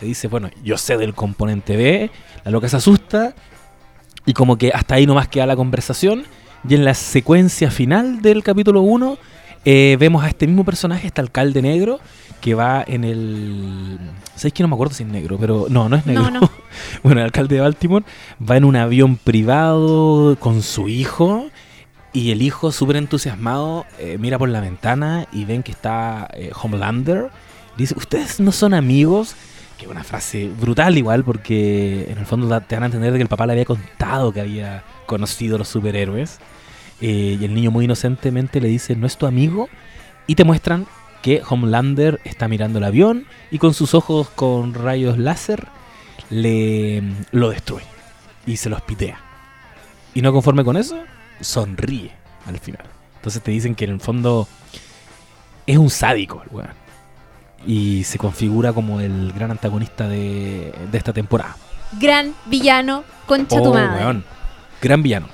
[0.00, 2.10] Le dice, bueno, yo sé del componente B,
[2.44, 3.34] la loca se asusta
[4.26, 6.24] y como que hasta ahí nomás queda la conversación.
[6.68, 9.18] Y en la secuencia final del capítulo 1
[9.66, 12.00] eh, vemos a este mismo personaje, este alcalde negro,
[12.40, 13.98] que va en el...
[14.34, 15.36] ¿Sabéis que no me acuerdo si es negro?
[15.38, 16.30] Pero no, no es negro.
[16.30, 16.50] No, no.
[17.02, 18.04] bueno, el alcalde de Baltimore
[18.38, 21.46] va en un avión privado con su hijo
[22.14, 26.50] y el hijo, súper entusiasmado, eh, mira por la ventana y ven que está eh,
[26.62, 27.30] Homelander.
[27.76, 29.34] Dice, ¿ustedes no son amigos?
[29.76, 33.18] Que es una frase brutal igual porque en el fondo te van a entender de
[33.18, 36.38] que el papá le había contado que había conocido a los superhéroes.
[37.00, 39.68] Eh, y el niño muy inocentemente le dice, ¿no es tu amigo?
[40.26, 40.86] Y te muestran
[41.22, 45.66] que Homelander está mirando el avión y con sus ojos con rayos láser
[46.30, 47.86] le lo destruye
[48.46, 49.18] y se los pitea.
[50.14, 50.98] Y no conforme con eso,
[51.40, 52.12] sonríe
[52.46, 52.84] al final.
[53.16, 54.46] Entonces te dicen que en el fondo
[55.66, 56.84] es un sádico el weón.
[57.66, 61.56] Y se configura como el gran antagonista de, de esta temporada.
[61.98, 64.22] Gran villano, concha tu Oh, madre.
[64.82, 65.28] Gran villano.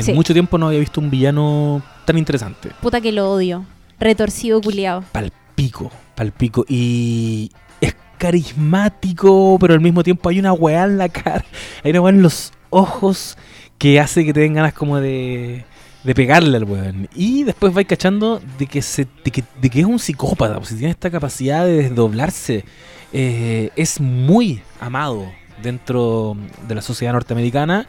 [0.00, 0.12] En Sí.
[0.12, 2.70] mucho tiempo no había visto un villano tan interesante.
[2.80, 3.64] Puta que lo odio.
[3.98, 5.04] Retorcido culiao.
[5.12, 6.64] Palpico, palpico.
[6.68, 11.44] Y es carismático, pero al mismo tiempo hay una weá en la cara.
[11.84, 13.36] Hay una weá en los ojos
[13.78, 15.64] que hace que te den ganas como de,
[16.04, 17.08] de pegarle al weón.
[17.14, 20.68] Y después vais cachando de que, se, de que, de que es un psicópata, pues,
[20.68, 22.64] si tiene esta capacidad de desdoblarse.
[23.12, 25.26] Eh, es muy amado
[25.62, 26.36] dentro
[26.68, 27.86] de la sociedad norteamericana.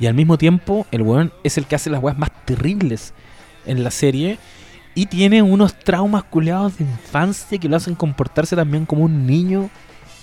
[0.00, 3.14] Y al mismo tiempo, el weón es el que hace las weas más terribles
[3.66, 4.38] en la serie
[4.94, 9.70] y tiene unos traumas culeados de infancia que lo hacen comportarse también como un niño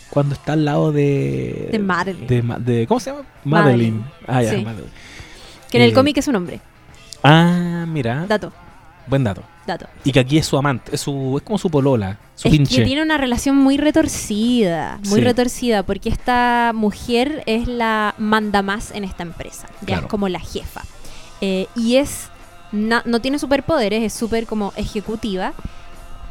[0.09, 1.69] cuando está al lado de...
[1.72, 2.57] De Madeline.
[2.59, 3.24] de ¿Cómo se llama?
[3.45, 3.99] Madeline.
[3.99, 4.03] Madeline.
[4.28, 4.63] Ah, ya, Sí.
[4.65, 4.91] Madeline.
[5.69, 6.59] Que en el Eh, cómic es un hombre.
[7.24, 8.26] Ah, mira.
[8.28, 8.51] Dato,
[9.07, 9.43] Buen dato.
[9.67, 9.87] dato.
[10.03, 12.77] Y que aquí es su amante, es, su, es como su polola, su es pinche.
[12.77, 15.21] que tiene una relación muy retorcida, muy Sí.
[15.25, 20.01] retorcida, porque esta mujer es la manda más en esta empresa, ya Claro.
[20.03, 20.81] es como la jefa.
[21.41, 22.29] Eh, y es,
[22.71, 25.53] na- no tiene superpoderes, es súper como ejecutiva,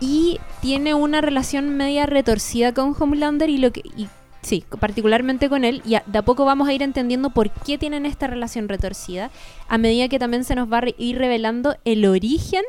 [0.01, 3.81] y tiene una relación media retorcida con Homelander y lo que...
[3.97, 4.09] y-
[4.43, 8.07] Sí, particularmente con él, y de a poco vamos a ir entendiendo por qué tienen
[8.07, 9.31] esta relación retorcida,
[9.69, 12.63] a medida que también se nos va a ir revelando el origen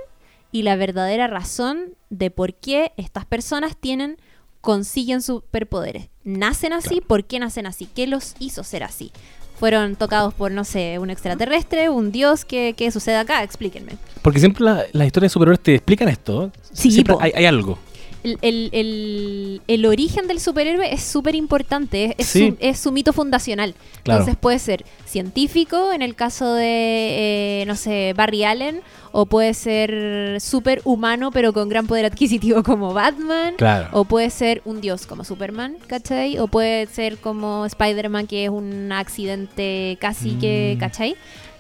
[0.52, 4.18] y la verdadera razón de por qué estas personas tienen
[4.60, 6.10] consiguen superpoderes.
[6.26, 6.90] ¿Nacen así?
[6.96, 7.08] Claro.
[7.08, 7.86] ¿Por qué nacen así?
[7.88, 9.12] ¿Qué los hizo ser así?
[9.58, 12.46] ¿Fueron tocados por, no sé, un extraterrestre, un dios?
[12.46, 13.44] ¿Qué, qué sucede acá?
[13.44, 13.94] Explíquenme.
[14.22, 16.52] Porque siempre la- las historias de superhéroes te explican esto.
[16.74, 17.78] Sí, Siempre hay algo.
[18.24, 22.50] El, el- el- el origen del superhéroe es súper importante, es, Sí.
[22.52, 23.74] su, es su mito fundacional.
[24.04, 24.20] Claro.
[24.22, 29.54] Entonces puede ser científico, en el caso de, eh, no sé, Barry Allen, o puede
[29.54, 33.56] ser súper humano, pero con gran poder adquisitivo como Batman.
[33.58, 33.90] Claro.
[33.92, 36.38] O puede ser un dios como Superman, ¿cachai?
[36.40, 40.80] O puede ser como Spider-Man, que es un accidente casi que, Mm.
[40.80, 41.16] ¿cachai?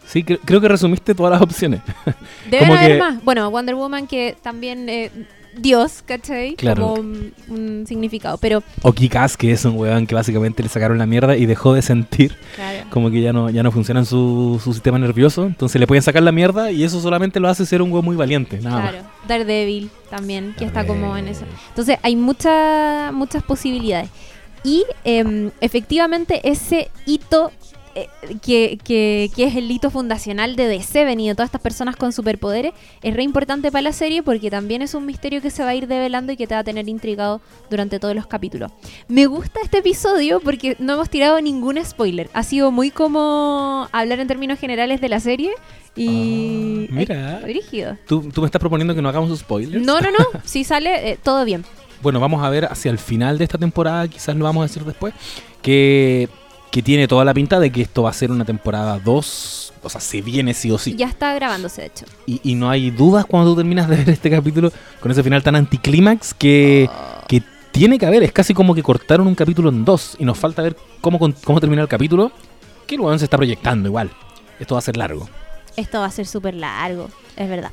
[0.05, 1.81] Sí, cre- creo que resumiste todas las opciones.
[2.49, 3.23] Deben haber que- más.
[3.23, 5.11] Bueno, Wonder Woman, que también eh,
[5.57, 6.55] Dios, ¿cachai?
[6.55, 6.81] Claro.
[6.81, 8.37] Como un, un significado.
[8.37, 11.73] Pero, O Kikas, que es un weón que básicamente le sacaron la mierda y dejó
[11.73, 12.87] de sentir claro.
[12.89, 15.45] como que ya no, ya no funciona su, su sistema nervioso.
[15.45, 18.15] Entonces le pueden sacar la mierda y eso solamente lo hace ser un weón muy
[18.15, 18.59] valiente.
[18.61, 21.45] Nada Claro, Daredevil también, que está como en eso.
[21.69, 24.09] Entonces hay muchas muchas posibilidades.
[24.63, 27.51] Y em, efectivamente ese hito
[27.95, 28.07] eh,
[28.41, 32.11] que, que- que es el hito fundacional de The y de todas estas personas con
[32.13, 35.69] superpoderes es re importante para la serie porque también es un misterio que se va
[35.69, 38.71] a ir develando y que te va a tener intrigado durante todos los capítulos.
[39.07, 42.29] Me gusta este episodio porque no hemos tirado ningún spoiler.
[42.33, 45.51] Ha sido muy como hablar en términos generales de la serie
[45.95, 46.87] y...
[46.89, 47.41] Ah, mira.
[48.07, 49.85] ¿Tú, tú me estás proponiendo que no hagamos spoilers?
[49.85, 50.17] No, no, no.
[50.45, 51.63] Si sale, eh, todo bien.
[52.01, 54.83] Bueno, vamos a ver hacia el final de esta temporada, quizás lo vamos a decir
[54.83, 55.13] después,
[55.61, 56.29] que,
[56.71, 59.89] que tiene toda la pinta de que esto va a ser una temporada 2, o
[59.89, 60.95] sea, se viene sí o sí.
[60.95, 62.05] Ya está grabándose, de hecho.
[62.25, 65.43] Y, y no hay dudas cuando tú terminas de ver este capítulo con ese final
[65.43, 67.27] tan anticlímax que, Oh.
[67.27, 68.23] que tiene que haber.
[68.23, 71.33] Es casi como que cortaron un capítulo en dos y nos falta ver cómo, con-
[71.43, 72.31] cómo termina el capítulo,
[72.87, 74.09] que el se está proyectando igual.
[74.59, 75.27] Esto va a ser largo.
[75.75, 77.71] Esto va a ser súper largo, es verdad.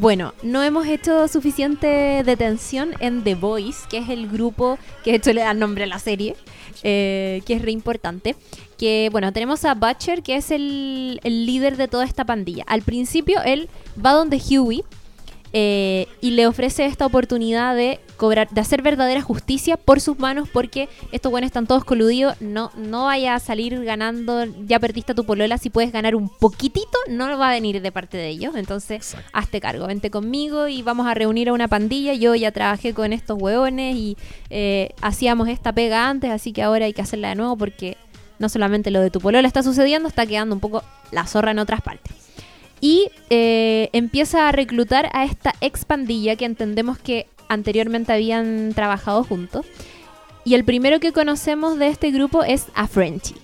[0.00, 5.16] Bueno, no hemos hecho suficiente detención en The Voice, que es el grupo que de
[5.16, 6.36] hecho le da nombre a la serie,
[6.84, 8.36] eh, que es re importante.
[8.78, 12.62] Que bueno, tenemos a Butcher, que es el, el líder de toda esta pandilla.
[12.68, 13.68] Al principio él
[13.98, 14.84] va donde Huey
[15.52, 20.48] eh, y le ofrece esta oportunidad de cobrar, de hacer verdadera justicia por sus manos,
[20.52, 22.40] porque estos buenos están todos coludidos.
[22.40, 26.28] No, no vaya a salir ganando, ya perdiste a tu polola, si puedes ganar un
[26.28, 28.56] poquitito, no va a venir de parte de ellos.
[28.56, 29.30] Entonces, Exacto.
[29.32, 32.14] hazte cargo, vente conmigo y vamos a reunir a una pandilla.
[32.14, 34.16] Yo ya trabajé con estos hueones y
[34.50, 37.96] eh, hacíamos esta pega antes, así que ahora hay que hacerla de nuevo porque
[38.38, 41.58] no solamente lo de tu polola está sucediendo, está quedando un poco la zorra en
[41.58, 42.17] otras partes.
[42.80, 49.24] Y eh, empieza a reclutar a esta ex pandilla que entendemos que anteriormente habían trabajado
[49.24, 49.66] juntos.
[50.44, 53.34] Y el primero que conocemos de este grupo es a Frenchy,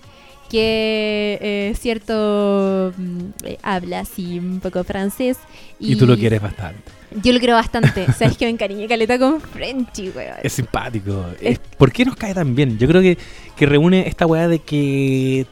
[0.49, 5.37] que eh, cierto mm, eh, habla así un poco francés.
[5.79, 6.81] Y, tú lo quieres bastante.
[7.23, 8.11] Yo lo creo bastante.
[8.17, 10.37] Sabes que me encariñé caleta con Frenchy, weón.
[10.41, 11.25] Es simpático.
[11.39, 12.77] Es- ¿Por qué nos cae tan bien?
[12.79, 13.17] Yo creo que,
[13.55, 15.45] que reúne esta weá de que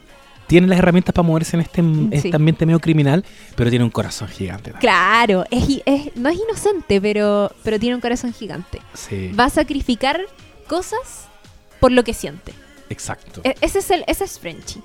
[0.54, 2.08] tiene las herramientas para moverse en este, Sí.
[2.12, 3.24] este ambiente medio criminal,
[3.56, 4.70] pero tiene un corazón gigante.
[4.70, 4.80] también.
[4.80, 8.80] Claro, es, i- es- no es inocente, pero, pero tiene un corazón gigante.
[8.94, 10.20] Sí, Va a sacrificar
[10.68, 11.28] cosas
[11.80, 12.52] por lo que siente.
[12.90, 13.40] exacto.
[13.44, 14.80] E- ese es el, ese es Frenchy.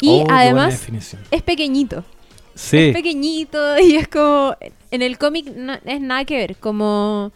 [0.00, 0.86] Y Oh, además
[1.30, 2.04] es pequeñito.
[2.54, 4.54] Sí, Es pequeñito y es como.
[4.90, 6.56] En el cómic no es nada que ver.
[6.56, 7.30] Como.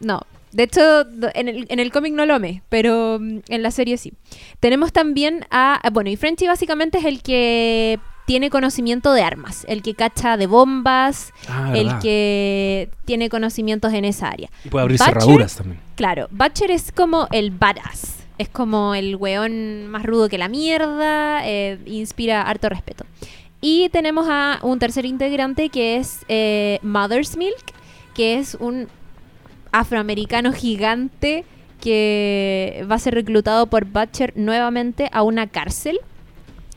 [0.00, 0.20] No.
[0.52, 1.02] De hecho,
[1.34, 4.12] en el, en el cómic no lo amé, pero mm, en la serie sí.
[4.60, 5.74] Tenemos también a.
[5.86, 10.36] a- Bueno, y Frenchy básicamente es el que tiene conocimiento de armas, el que cacha
[10.36, 14.48] de bombas, Ah, el que tiene conocimientos en esa área.
[14.64, 15.80] Y puede abrir Butcher- cerraduras también.
[15.96, 18.16] Claro, Butcher es como el badass.
[18.38, 21.42] Es como el weón más rudo que la mierda.
[21.46, 23.04] eh, inspira harto respeto.
[23.60, 27.72] Y tenemos a un tercer integrante que es eh, Mother's Milk,
[28.14, 28.88] que es un
[29.72, 31.44] afroamericano gigante
[31.80, 35.98] que va a ser reclutado por Butcher nuevamente a una cárcel.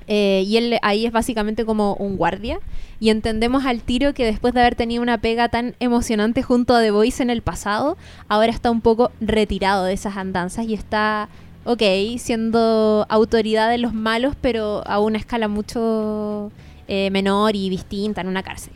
[0.08, 2.60] Eh, y él ahí es básicamente como un guardia.
[3.00, 6.82] Y entendemos al tiro que después de haber tenido una pega tan emocionante junto a
[6.82, 11.28] The Voice en el pasado, ahora está un poco retirado de esas andanzas y está,
[11.66, 11.82] ok,
[12.18, 16.52] siendo autoridad de los malos, pero a una escala mucho
[16.88, 18.74] eh, menor y distinta en una cárcel.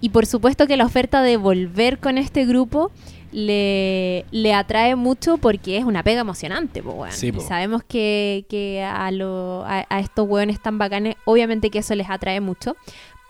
[0.00, 2.90] Y por supuesto que la oferta de volver con este grupo
[3.32, 6.82] le, le atrae mucho porque es una pega emocionante.
[7.10, 7.40] Sí, po.
[7.42, 11.94] Y sabemos que, que a, lo- a, a estos hueones tan bacanes, obviamente que eso
[11.94, 12.76] les atrae mucho.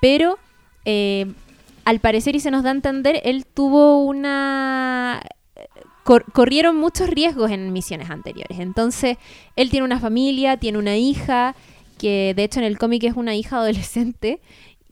[0.01, 0.39] Pero
[0.85, 1.27] eh,
[1.85, 5.23] al parecer, y se nos da a entender, él tuvo una...
[6.05, 8.59] cor- corrieron muchos riesgos en misiones anteriores.
[8.59, 9.17] Entonces,
[9.57, 11.55] él tiene una familia, tiene una hija,
[11.99, 14.41] que de hecho en el cómic es una hija adolescente.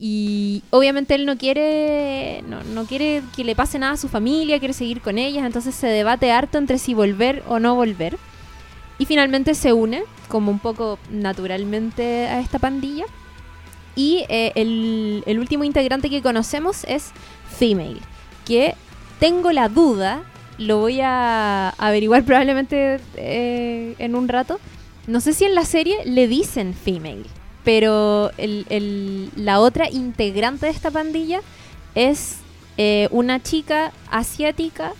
[0.03, 4.57] Y obviamente él no quiere, no, no quiere que le pase nada a su familia,
[4.57, 8.17] quiere seguir con ellas, entonces se debate harto entre si volver o no volver.
[8.97, 13.05] Y finalmente se une, como un poco naturalmente, a esta pandilla.
[13.95, 17.11] Y eh, el, el último integrante que conocemos es
[17.59, 17.99] Female,
[18.43, 18.73] que
[19.19, 20.23] tengo la duda,
[20.57, 24.59] lo voy a averiguar probablemente eh, en un rato.
[25.05, 27.25] No sé si en la serie le dicen Female,
[27.63, 31.41] pero el- el- la otra integrante de esta pandilla
[31.95, 32.37] es
[32.77, 34.93] eh, una chica asiática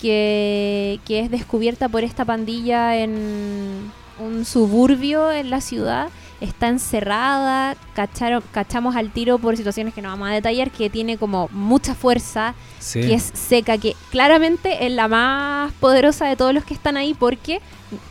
[0.00, 6.08] que, que es descubierta por esta pandilla en un suburbio en la ciudad.
[6.40, 11.16] Está encerrada, cacharon, cachamos al tiro por situaciones que no vamos a detallar, que tiene
[11.16, 13.00] como mucha fuerza, Sí.
[13.00, 17.14] que es seca, que claramente es la más poderosa de todos los que están ahí
[17.14, 17.60] porque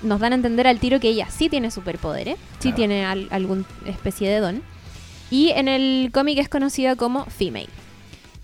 [0.01, 2.75] nos dan a entender al tiro que ella sí tiene superpoderes, sí Claro.
[2.77, 4.61] tiene al- algún especie de don.
[5.29, 7.69] Y en el cómic es conocida como Female.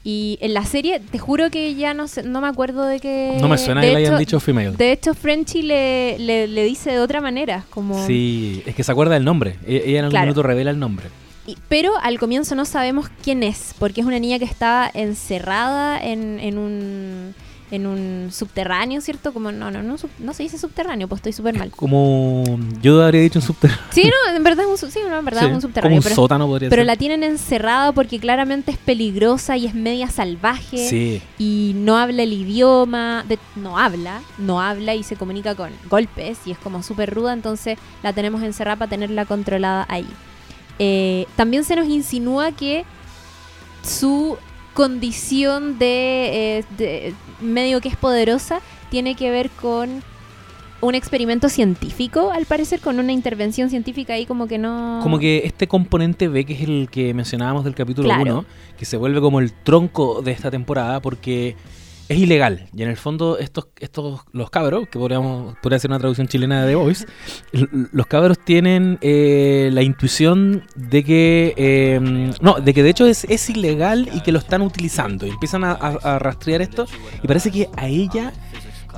[0.04, 3.38] Y en la serie, te juro que ya no sé, no me acuerdo de que...
[3.40, 4.72] No me suena de que le hayan hecho- dicho female.
[4.72, 8.04] De hecho, Frenchy le, le, le dice de otra manera, como...
[8.08, 9.58] Sí, es que se acuerda del nombre.
[9.68, 10.26] E- Ella en algún Claro.
[10.26, 11.06] minuto revela el nombre.
[11.46, 16.00] Y- pero al comienzo no sabemos quién es, porque es una niña que estaba encerrada
[16.04, 17.36] en, en un
[17.72, 19.34] en un subterráneo, ¿cierto?
[19.34, 21.72] Como no, no, no, no se dice subterráneo, pues estoy súper mal.
[21.72, 22.44] Como
[22.82, 23.86] yo habría dicho un subterráneo.
[23.92, 25.98] Sí, no, en verdad es un, sub- sí, no, en verdad es un subterráneo, Como
[26.00, 26.86] un pero, sótano podría pero ser.
[26.88, 32.24] la tienen encerrada porque claramente es peligrosa y es media salvaje Sí, y no habla
[32.24, 36.84] el idioma, de- no habla, no habla y se comunica con golpes y es como
[36.84, 40.08] súper ruda, entonces la tenemos encerrada para tenerla controlada ahí.
[40.80, 42.84] Eh, también se nos insinúa que
[43.84, 44.38] su
[44.74, 50.04] condición de, eh, de medio que es poderosa tiene que ver con
[50.82, 55.00] un experimento científico, al parecer, con una intervención científica ahí como que no...
[55.04, 58.40] como que este componente B, que es el que mencionábamos del capítulo Claro.
[58.40, 58.46] 1,
[58.78, 61.56] que se vuelve como el tronco de esta temporada porque
[62.12, 62.68] es ilegal.
[62.76, 66.62] Y en el fondo estos, estos los cabros, que podríamos podría ser una traducción chilena
[66.64, 67.06] de The Voice,
[67.92, 73.24] los cabros tienen eh, la intuición de que eh, no, de que de hecho es,
[73.26, 75.26] es ilegal y que lo están utilizando.
[75.28, 76.86] Y empiezan a- a rastrear esto
[77.24, 78.34] y parece que a ella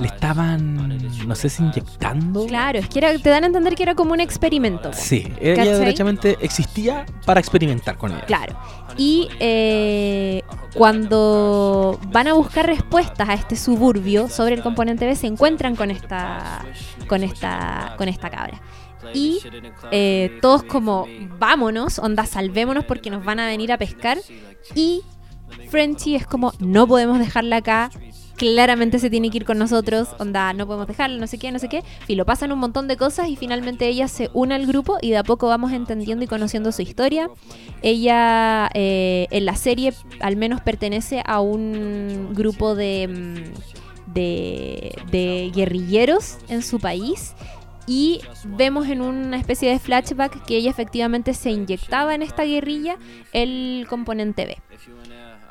[0.00, 2.46] le estaban, no sé si inyectando.
[2.46, 4.92] Claro, es que era- te dan a entender que era como un experimento.
[4.92, 5.78] Sí, ella ¿Cachai?
[5.78, 8.24] derechamente existía para experimentar con ella.
[8.26, 8.56] Claro.
[8.96, 10.42] Y eh,
[10.74, 15.90] cuando van a buscar respuestas a este suburbio sobre el componente B, se encuentran con
[15.90, 16.64] esta,
[17.08, 18.60] con esta, con esta cabra.
[19.12, 19.40] Y
[19.90, 21.06] eh, todos como,
[21.38, 24.18] vámonos, onda, salvémonos porque nos van a venir a pescar.
[24.74, 25.02] Y
[25.68, 27.90] Frenchy es como, no podemos dejarla acá.
[28.44, 31.58] Claramente se tiene que ir con nosotros, onda, no podemos dejarla, no sé qué, no
[31.58, 31.82] sé qué.
[32.08, 35.12] Y lo pasan un montón de cosas y finalmente ella se une al grupo y
[35.12, 37.30] de a poco vamos entendiendo y conociendo su historia.
[37.80, 45.50] Ella eh, en la serie al menos pertenece a un grupo de, mm, de, de
[45.54, 47.32] guerrilleros en su país.
[47.86, 52.98] Y vemos en una especie de flashback que ella efectivamente se inyectaba en esta guerrilla
[53.32, 54.58] el componente B.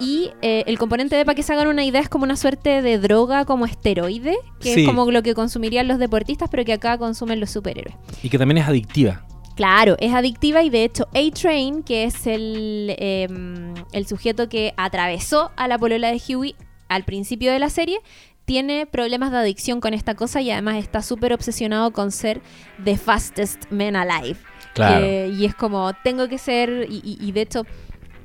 [0.03, 2.81] Y eh, el componente B, para que se hagan una idea, es como una suerte
[2.81, 4.81] de droga como esteroide, que Sí.
[4.81, 7.95] es como lo que consumirían los deportistas, pero que acá consumen los superhéroes.
[8.21, 9.25] Y que también es adictiva.
[9.55, 15.51] Claro, es adictiva y de hecho A-Train, que es el, em, el sujeto que atravesó
[15.55, 16.55] a la polola de Huey
[16.89, 17.99] al principio de la serie,
[18.45, 22.41] tiene problemas de adicción con esta cosa y además está súper obsesionado con ser
[22.83, 24.37] the fastest man alive.
[24.73, 25.05] Claro.
[25.05, 27.61] Que- y es como, tengo que ser, y, y- y de hecho,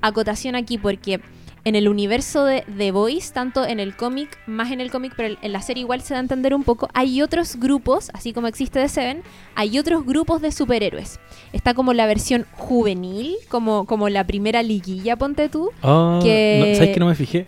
[0.01, 1.20] acotación aquí porque
[1.65, 5.37] en el universo de The Voice, tanto en el cómic, más en el cómic, pero
[5.41, 8.47] en la serie igual se da a entender un poco, hay otros grupos, así como
[8.47, 9.23] existe The Seven,
[9.55, 11.19] hay otros grupos de superhéroes.
[11.53, 15.71] Está como la versión juvenil, como, como la primera liguilla, ponte tú.
[15.83, 17.47] Ah, que- no, ¿Sabes que no me fijé?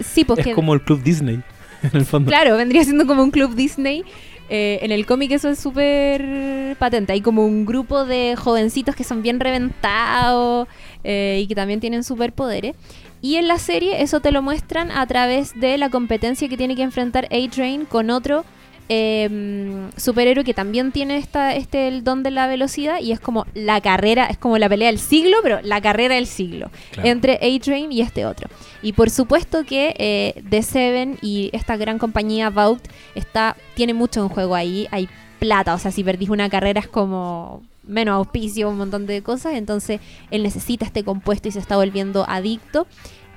[0.00, 0.42] Sí, porque...
[0.50, 1.40] es como el Club Disney,
[1.82, 2.28] en el fondo.
[2.28, 4.04] Claro, vendría siendo como un club Disney.
[4.48, 7.12] eh, en el cómic eso es súper patente.
[7.12, 10.68] Hay como un grupo de jovencitos que son bien reventados
[11.04, 12.74] eh, y que también tienen superpoderes.
[13.22, 16.76] Y en la serie eso te lo muestran a través de la competencia que tiene
[16.76, 18.44] que enfrentar A-Train con otro
[18.88, 23.46] eh, superhéroe que también tiene esta, este el don de la velocidad y es como
[23.54, 27.08] la carrera, es como la pelea del siglo, pero la carrera del siglo Claro.
[27.08, 28.50] entre A-Train y este otro.
[28.82, 34.20] Y por supuesto que eh, The Seven y esta gran compañía Vought está, tiene mucho
[34.20, 35.08] en juego ahí, hay
[35.38, 39.54] plata, o sea, si perdís una carrera es como menos auspicio, un montón de cosas,
[39.54, 42.86] entonces él necesita este compuesto y se está volviendo adicto.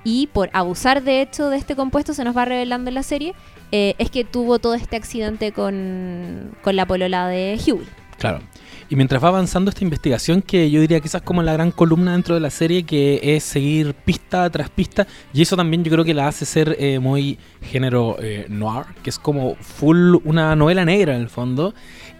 [0.03, 3.33] Y por abusar de hecho de este compuesto, se nos va revelando en la serie,
[3.71, 7.85] eh, es que tuvo todo este accidente con, con la polola de Huey.
[8.19, 8.41] Claro.
[8.87, 12.35] Y mientras va avanzando esta investigación, que yo diría es como la gran columna dentro
[12.35, 16.13] de la serie, que es seguir pista tras pista, y eso también yo creo que
[16.13, 21.15] la hace ser eh, muy género eh, noir, que es como full una novela negra
[21.15, 21.73] en el fondo.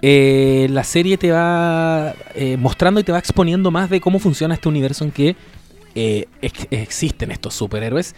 [0.08, 4.53] Eh, la serie te va eh, mostrando y te va exponiendo más de cómo funciona
[4.53, 5.36] este universo en que
[5.95, 8.14] eh, ex- existen estos superhéroes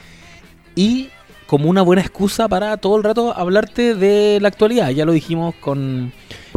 [0.76, 1.08] y
[1.46, 4.90] como una buena excusa para todo el rato hablarte de la actualidad.
[4.90, 6.12] Ya lo dijimos con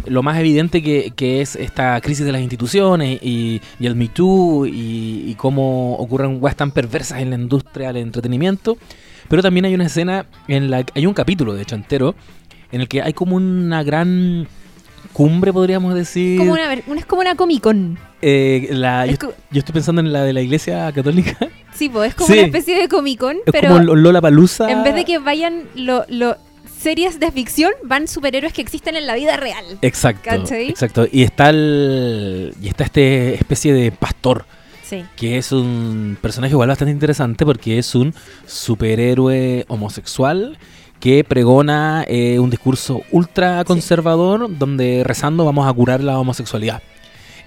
[0.05, 4.09] lo más evidente que, que es esta crisis de las instituciones y, y el Me
[4.09, 8.77] Too y, y cómo ocurren cosas tan perversas en la industria del entretenimiento.
[9.29, 12.15] Pero también hay una escena en la que hay un capítulo, de hecho, entero,
[12.73, 14.45] en el que hay como una gran
[15.13, 16.37] cumbre, podríamos decir.
[16.37, 17.97] Como una, una- es como una Comic Con.
[18.21, 21.37] Eh, la- yo, Es co- yo estoy pensando en la de la iglesia católica.
[21.73, 22.33] sí, pues es como Sí.
[22.33, 24.69] una especie de Comic Con, Es pero como Lola Palusa.
[24.71, 26.37] en vez de que vayan lo, lo-
[26.79, 29.63] series de ficción, van superhéroes que existen en la vida real.
[29.83, 30.69] Exacto, ¿Cachai?
[30.69, 31.07] exacto.
[31.11, 34.45] Y está el, y está este especie de pastor
[34.83, 35.03] Sí.
[35.15, 38.13] que es un personaje igual bastante interesante porque es un
[38.47, 40.57] superhéroe homosexual
[41.01, 46.81] que pregona eh, un discurso ultra conservador donde rezando vamos a curar la homosexualidad.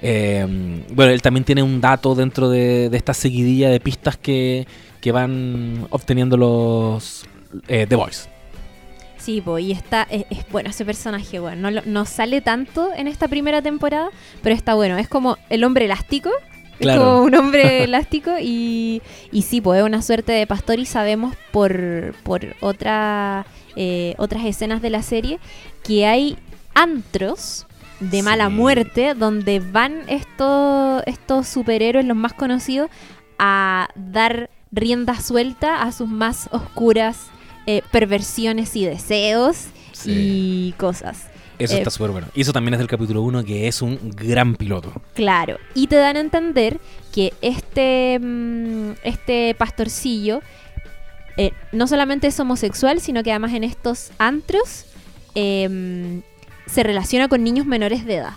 [0.02, 0.44] Eh,
[0.90, 4.66] bueno, él también tiene un dato dentro de, de esta seguidilla de pistas que,
[5.00, 7.24] que van obteniendo los
[7.68, 8.28] eh, The Boys.
[9.16, 13.28] Sí, po, y está, es, es bueno ese personaje, bueno, no sale tanto en esta
[13.28, 14.10] primera temporada,
[14.42, 16.30] pero está bueno, es como el hombre elástico,
[16.78, 17.00] Claro.
[17.00, 19.00] es como un hombre elástico y,
[19.32, 23.46] y sí, pues es una suerte de pastor y sabemos por, por otra,
[23.76, 25.38] eh, otras escenas de la serie
[25.82, 26.36] que hay
[26.74, 27.66] antros
[28.00, 28.52] de mala Sí.
[28.54, 32.90] muerte donde van estos, estos superhéroes, los más conocidos,
[33.38, 37.26] a dar rienda suelta a sus más oscuras
[37.66, 39.66] eh, perversiones y deseos
[40.04, 41.28] y cosas.
[41.58, 42.26] Eso Eh, está súper bueno.
[42.34, 44.92] Y eso también es del capítulo 1, que es un gran piloto.
[45.14, 45.58] Claro.
[45.74, 46.80] Y te dan a entender
[47.12, 50.40] que este, mm, este pastorcillo
[51.36, 54.86] eh, no solamente es homosexual, sino que además en estos antros
[55.34, 56.22] em,
[56.66, 58.34] se relaciona con niños menores de edad.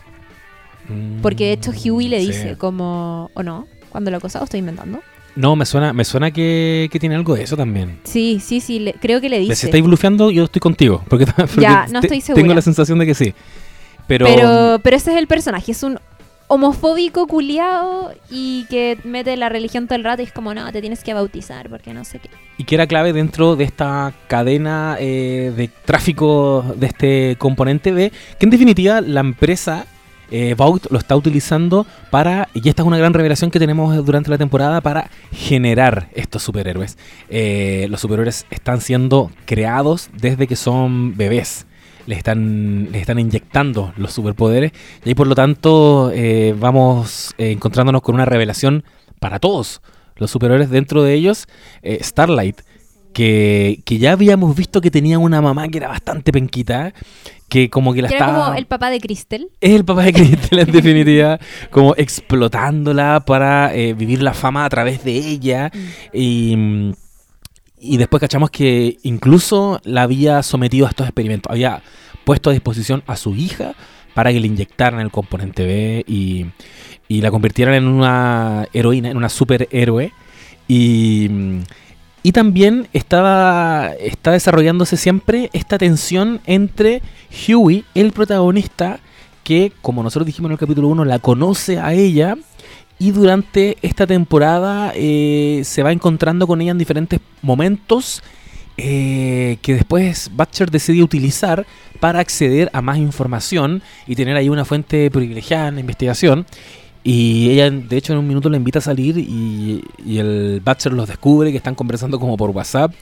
[1.22, 2.28] Porque de hecho Huey le Mm, Sí.
[2.28, 3.68] dice como, ¿o no?
[3.90, 5.02] Cuando lo acosa, ¿o estoy inventando?
[5.38, 8.00] No, me suena, me suena que, que tiene algo de eso también.
[8.04, 9.68] Sí, sí, sí, le- creo que le Si dice.
[9.68, 11.04] estáis blufeando, yo estoy contigo.
[11.08, 12.42] Porque, porque Ya, no te- estoy segura.
[12.42, 13.34] Tengo la sensación de que sí.
[14.08, 16.00] Pero, Pero, pero ese es el personaje, es un
[16.50, 20.80] homofóbico culiado y que mete la religión todo el rato y es como, no, te
[20.80, 22.30] tienes que bautizar porque no sé qué.
[22.58, 28.12] y que era clave dentro de esta cadena eh, de tráfico de este componente B,
[28.40, 29.86] que en definitiva la empresa
[30.32, 30.56] eh,
[30.90, 34.82] lo está utilizando para, y esta es una gran revelación que tenemos durante la temporada,
[34.82, 36.98] para generar estos superhéroes.
[37.30, 41.66] Eh, los superhéroes están siendo creados desde que son bebés.
[42.06, 44.72] Les están, les están inyectando los superpoderes
[45.04, 48.86] y ahí por lo tanto eh, vamos eh, encontrándonos con una revelación
[49.20, 49.82] para todos
[50.16, 51.48] los superhéroes dentro de ellos.
[51.84, 52.62] Starlight,
[53.12, 56.94] que, que ya habíamos visto que tenía una mamá que era bastante penquita,
[57.50, 58.46] que como que la era estaba...
[58.46, 59.48] como el papá de Crystal.
[59.62, 61.40] Es el papá de Crystal en definitiva,
[61.72, 65.72] como explotándola para eh, vivir la fama a través de ella.
[66.14, 66.94] Y, mm,
[67.80, 71.52] y después cachamos que incluso la había sometido a estos experimentos.
[71.52, 71.82] Había
[72.26, 73.74] puesto a disposición a su hija
[74.14, 76.48] para que le inyectaran el componente B y,
[77.08, 80.12] y la convirtieran en una heroína, en una superhéroe.
[80.68, 81.30] Y,
[82.28, 87.02] y también estaba está desarrollándose siempre esta tensión entre
[87.48, 89.00] Huey, el protagonista,
[89.46, 92.36] que como nosotros dijimos en el capítulo 1, la conoce a ella
[93.00, 98.22] y durante esta temporada eh, se va encontrando con ella en diferentes momentos
[98.76, 101.66] eh, que después Butcher decide utilizar
[102.02, 106.46] para acceder a más información y tener ahí una fuente privilegiada en la investigación.
[107.04, 110.92] Y ella, de hecho, en un minuto la invita a salir y, y el Butcher
[110.94, 112.94] los descubre que están conversando como por WhatsApp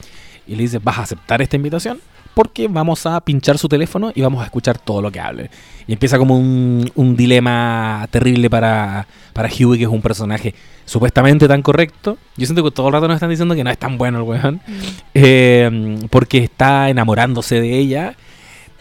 [0.46, 1.98] y le dice, ¿vas a aceptar esta invitación?
[2.34, 5.48] porque vamos a pinchar su teléfono y vamos a escuchar todo lo que hable.
[5.86, 11.48] Y empieza como un, un dilema terrible para, para Huey, que es un personaje supuestamente
[11.48, 12.18] tan correcto.
[12.36, 14.24] Yo siento que todo el rato nos están diciendo que no es tan bueno el
[14.24, 14.70] weón, Mm.
[15.14, 18.14] eh, porque está enamorándose de ella,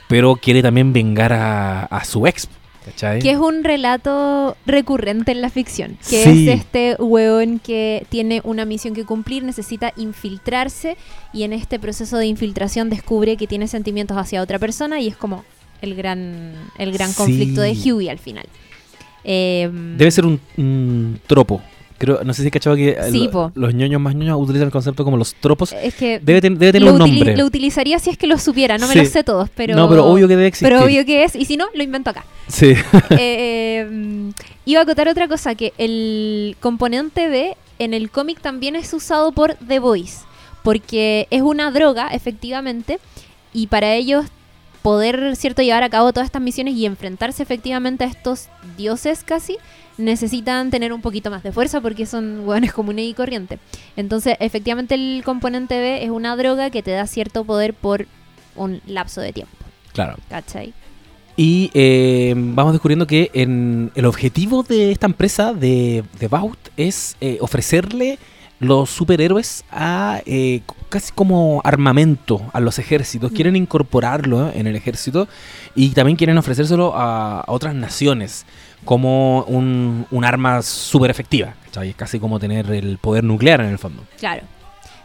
[0.10, 2.50] pero quiere también vengar a, a su ex.
[2.86, 3.20] ¿Cachai?
[3.20, 5.98] Que es un relato recurrente en la ficción.
[6.10, 6.50] Que Sí.
[6.50, 10.96] es este hueón que tiene una misión que cumplir, necesita infiltrarse
[11.34, 15.18] y en este proceso de infiltración descubre que tiene sentimientos hacia otra persona y es
[15.18, 15.44] como
[15.82, 17.16] el gran, el gran Sí.
[17.18, 18.46] conflicto de Huey al final.
[19.24, 21.62] Eh, Debe ser un, un tropo.
[21.98, 23.52] Creo, no sé si que eh, Sí, lo- po.
[23.56, 25.72] los ñoños más ñoños utilizan el concepto como los tropos.
[25.74, 27.38] es que Debe, ten- debe tener lo, un nombre.
[27.38, 29.00] lo utilizaría si es que lo supiera, no me Sí.
[29.00, 29.76] los sé todos, pero...
[29.76, 30.68] no, pero obvio que debe existir.
[30.70, 32.26] pero obvio que es, y si no, lo invento acá.
[32.48, 32.74] Sí.
[33.12, 34.30] Eh, mm,
[34.66, 39.32] iba a acotar otra cosa, que el componente B en el cómic también es usado
[39.32, 40.20] por The Voice,
[40.64, 43.00] porque es una droga, efectivamente,
[43.54, 44.26] y para ellos
[44.82, 49.58] poder, cierto, llevar a cabo todas estas misiones y enfrentarse efectivamente a estos dioses casi,
[49.98, 53.60] necesitan tener un poquito más de fuerza porque son hueones comunes y corrientes.
[53.96, 58.08] Entonces, efectivamente el componente B es una droga que te da cierto poder por
[58.56, 59.54] un lapso de tiempo,
[59.94, 60.16] claro.
[60.30, 60.74] ¿cachai?
[61.38, 66.30] Y eh, vamos descubriendo que en el objetivo de esta empresa de, de
[66.78, 68.18] es eh, ofrecerle
[68.60, 73.32] los superhéroes a eh, casi como armamento a los ejércitos.
[73.32, 73.36] Mm.
[73.36, 75.28] Quieren incorporarlo en el ejército
[75.76, 78.46] y también quieren ofrecérselo a, a otras naciones
[78.86, 81.56] como un, arma súper efectiva.
[81.66, 81.90] ¿cachai?
[81.90, 84.04] Es casi como tener el poder nuclear en el fondo.
[84.18, 84.44] Claro.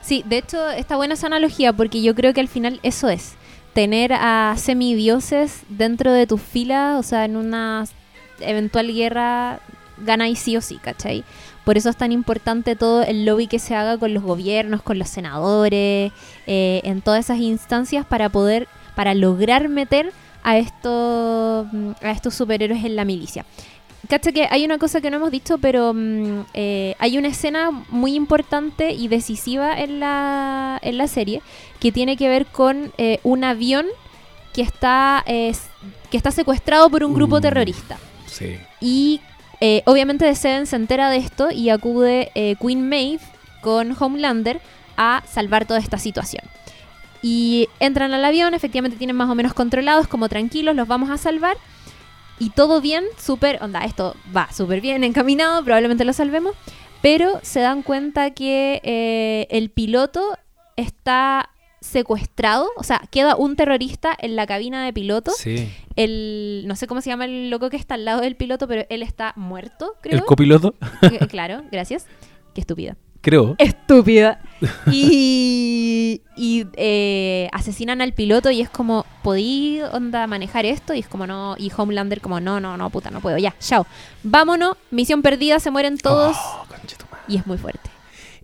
[0.00, 3.34] Sí, de hecho está buena esa analogía porque yo creo que al final eso es.
[3.72, 7.84] Tener a semidioses dentro de tus filas, o sea, en una
[8.40, 9.60] eventual guerra,
[9.98, 11.24] ganáis sí o sí, ¿cachai?
[11.64, 14.98] Por eso es tan importante todo el lobby que se haga con los gobiernos, con
[14.98, 16.12] los senadores,
[16.46, 18.66] eh, en todas esas instancias para poder,
[18.96, 20.12] para lograr meter
[20.42, 23.44] a estos, mm, a estos superhéroes en la milicia.
[24.08, 27.70] Cacha que hay una cosa que no hemos dicho, pero mm, eh, hay una escena
[27.90, 31.42] muy importante y decisiva en la, en la serie
[31.80, 33.86] que tiene que ver con eh, un avión
[34.52, 35.54] que está, eh,
[36.10, 37.40] que está secuestrado por un grupo Uh.
[37.40, 37.98] terrorista.
[38.26, 38.58] Sí.
[38.80, 39.20] Y
[39.60, 42.30] eh, obviamente The Seven se entera de esto y acude
[42.60, 43.20] Queen Maeve
[43.60, 44.60] con Homelander
[44.96, 46.42] a salvar toda esta situación.
[47.22, 51.18] Y entran al avión, efectivamente tienen más o menos controlados, como tranquilos, los vamos a
[51.18, 51.56] salvar.
[52.40, 56.54] Y todo bien, súper, onda, esto va súper bien encaminado, probablemente lo salvemos.
[57.02, 60.36] Pero se dan cuenta que eh, el piloto
[60.76, 65.72] está secuestrado, o sea, queda un terrorista en la cabina de piloto Sí.
[65.96, 68.84] el no sé cómo se llama el loco que está al lado del piloto, pero
[68.90, 70.18] él está muerto, creo.
[70.18, 72.06] El copiloto, Eh, claro, gracias.
[72.54, 72.96] Qué estúpida.
[73.20, 73.54] Creo.
[73.58, 74.40] Estúpida.
[74.92, 80.92] Y, y eh, asesinan al piloto y es como, ¿podí onda manejar esto?
[80.92, 83.86] Y es como no, y Homelander como, no, no, no, puta, no puedo, ya, chao.
[84.22, 86.64] Vámonos, misión perdida, se mueren todos Oh,
[87.26, 87.89] y es muy fuerte.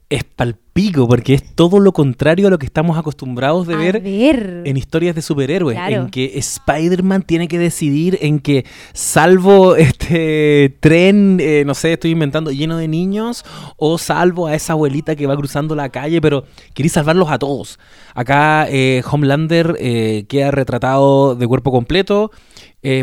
[0.08, 4.00] Es palpico porque es todo lo contrario a lo que estamos acostumbrados de A ver
[4.00, 4.62] ver.
[4.64, 6.02] en historias de superhéroes, Claro.
[6.04, 12.12] en que Spider-Man tiene que decidir en que salvo este tren, eh, no sé, estoy
[12.12, 13.44] inventando, lleno de niños,
[13.76, 17.80] o salvo a esa abuelita que va cruzando la calle, pero quería salvarlos a todos.
[18.14, 22.30] Acá eh, Homelander eh, queda retratado de cuerpo completo,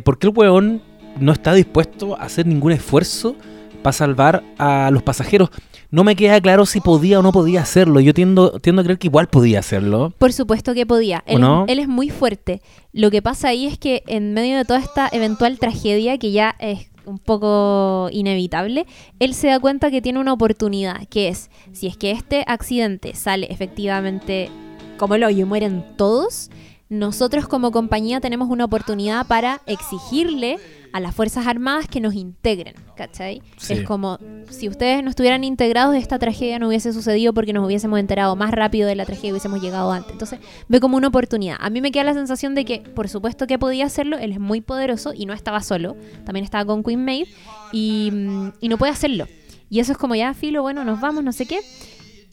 [0.06, 0.82] porque el weón
[1.20, 3.36] no está dispuesto a hacer ningún esfuerzo
[3.82, 5.50] para salvar a los pasajeros.
[5.94, 8.00] No me queda claro si podía o no podía hacerlo.
[8.00, 10.12] Yo tiendo, tiendo a creer que igual podía hacerlo.
[10.18, 11.24] Por supuesto que podía.
[11.28, 11.66] ¿O Él, no?
[11.68, 12.64] él es muy fuerte.
[12.94, 16.56] Lo que pasa ahí es que en medio de toda esta eventual tragedia, que ya
[16.58, 18.88] es un poco inevitable,
[19.20, 23.14] él se da cuenta que tiene una oportunidad, que es, si es que este accidente
[23.14, 24.50] sale efectivamente
[24.98, 26.50] como el hoyo y mueren todos,
[26.90, 30.58] nosotros como compañía tenemos una oportunidad para exigirle
[30.94, 33.42] a las Fuerzas Armadas que nos integren, ¿cachai?
[33.58, 33.74] Sí.
[33.74, 34.20] Es como,
[34.50, 38.52] si ustedes no estuvieran integrados, esta tragedia no hubiese sucedido porque nos hubiésemos enterado más
[38.52, 40.12] rápido de la tragedia y hubiésemos llegado antes.
[40.12, 41.58] Entonces, ve como una oportunidad.
[41.60, 44.40] A mí me queda la sensación de que, por supuesto que podía hacerlo, él es
[44.40, 47.26] muy poderoso y no estaba solo, también estaba con Queen
[47.72, 49.28] y, mm, y no puede hacerlo.
[49.72, 51.60] Y eso es como ya, filo, bueno, nos vamos, no sé qué.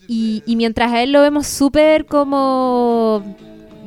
[0.07, 3.23] Y, y mientras a él lo vemos súper como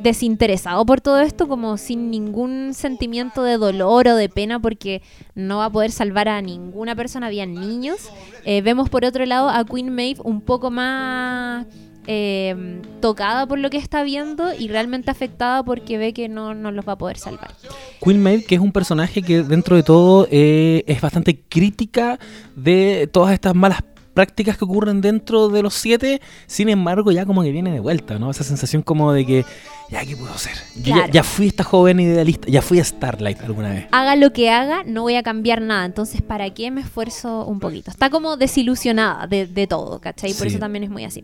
[0.05, 5.01] desinteresado por todo esto, como sin ningún sentimiento de dolor o de pena porque
[5.33, 8.11] no va a poder salvar a ninguna persona, había niños.
[8.45, 11.65] Eh, vemos por otro lado a Queen Maeve un poco más
[12.05, 16.71] eh, tocada por lo que está viendo y realmente afectada porque ve que no, no
[16.71, 17.51] los va a poder salvar.
[17.99, 22.19] Queen Maeve, que es un personaje que dentro de todo eh, es bastante crítica
[22.55, 23.81] de todas estas malas
[24.15, 28.17] prácticas que ocurren dentro de los siete, sin embargo ya como que viene de vuelta,
[28.17, 28.31] ¿no?
[28.31, 29.45] Esa sensación como de que,
[29.91, 30.53] ya, ¿qué puedo hacer?
[30.81, 33.85] Yo ya- fui esta joven idealista, ya fui a Starlight alguna vez.
[33.91, 35.85] Haga lo que haga, no voy a cambiar nada.
[35.85, 37.91] Entonces, ¿para qué me esfuerzo un poquito?
[37.91, 40.31] Está como desilusionada de, de todo, ¿cachai?
[40.33, 40.47] Por Sí.
[40.47, 41.23] eso también es muy así.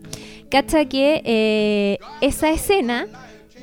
[0.50, 3.06] ¿Cacha que eh, esa escena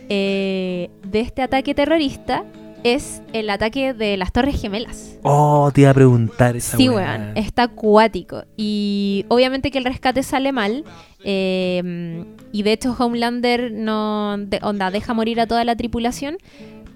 [0.10, 2.44] eh, de este ataque terrorista
[2.84, 5.18] es el ataque de las Torres Gemelas?
[5.24, 8.44] Oh, te iba a preguntar esa Sí, weón, está acuático.
[8.58, 10.84] Y obviamente que el rescate sale mal.
[11.26, 16.38] eh, y de hecho Homelander no de- onda, deja morir a toda la tripulación.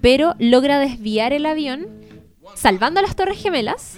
[0.00, 1.86] Pero logra desviar el avión,
[2.54, 3.96] salvando a las Torres Gemelas,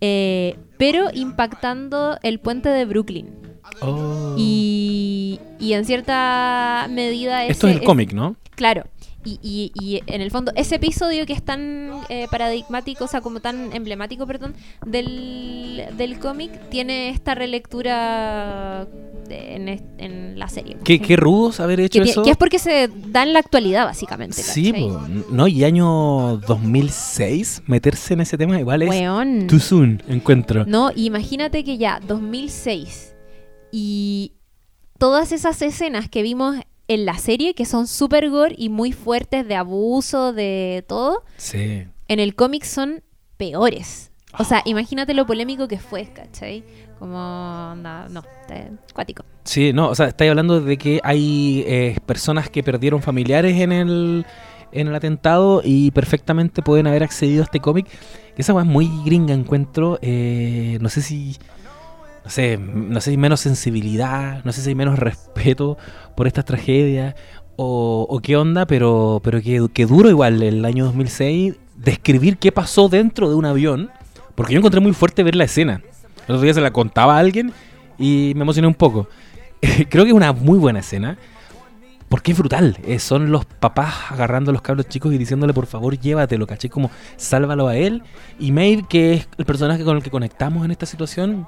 [0.00, 3.30] eh, pero impactando el puente de Brooklyn.
[3.80, 4.34] Oh.
[4.36, 8.36] Y, y en cierta medida Esto es el cómic, ¿no?
[8.54, 8.84] Claro.
[9.24, 13.22] Y, y- y en el fondo, ese episodio que es tan eh, paradigmático, o sea,
[13.22, 18.86] como tan emblemático, perdón, del, del cómic, tiene esta relectura
[19.28, 20.76] de- en, est- en la serie.
[20.84, 22.22] Qué, qué rudos haber hecho que, eso.
[22.22, 24.42] que es porque se da en la actualidad, básicamente.
[24.42, 29.46] Sí, po, no, y año 2006, meterse en ese tema igual es Weón.
[29.46, 30.64] too soon, encuentro.
[30.66, 33.14] No, imagínate que ya, 2006,
[33.72, 34.32] y
[34.98, 36.56] todas esas escenas que vimos
[36.88, 41.84] en la serie, que son super gore y muy fuertes de abuso, de todo, Sí.
[42.08, 43.02] en el cómic son
[43.36, 44.10] peores.
[44.38, 46.64] O sea, imagínate lo polémico que fue, ¿cachai?
[46.98, 47.16] Como,
[47.72, 49.24] onda, no, está cuático.
[49.44, 53.70] Sí, no, o sea, estáis hablando de que hay eh, personas que perdieron familiares en
[53.72, 54.26] el,
[54.72, 57.86] en el atentado y perfectamente pueden haber accedido a este cómic.
[58.36, 59.98] Esa es muy gringa, encuentro.
[60.02, 61.36] eh, no sé si.
[62.24, 65.76] No sé, no sé si menos sensibilidad, no sé si hay menos respeto
[66.16, 67.14] por estas tragedias
[67.56, 73.28] o, qué onda, pero, pero que, duro igual el año 2006 describir qué pasó dentro
[73.28, 73.90] de un avión,
[74.34, 75.82] porque yo encontré muy fuerte ver la escena.
[76.26, 77.52] El otro día se la contaba a alguien
[77.98, 79.08] y me emocioné un poco.
[79.90, 81.18] Creo que es una muy buena escena.
[82.08, 82.78] Porque es brutal.
[82.86, 86.70] eh, son los papás agarrando a los cabros chicos y diciéndole por favor llévatelo, ¿cachai?
[86.70, 88.02] Como sálvalo a él.
[88.38, 91.46] Y Maeve, que es el personaje con el que conectamos en esta situación,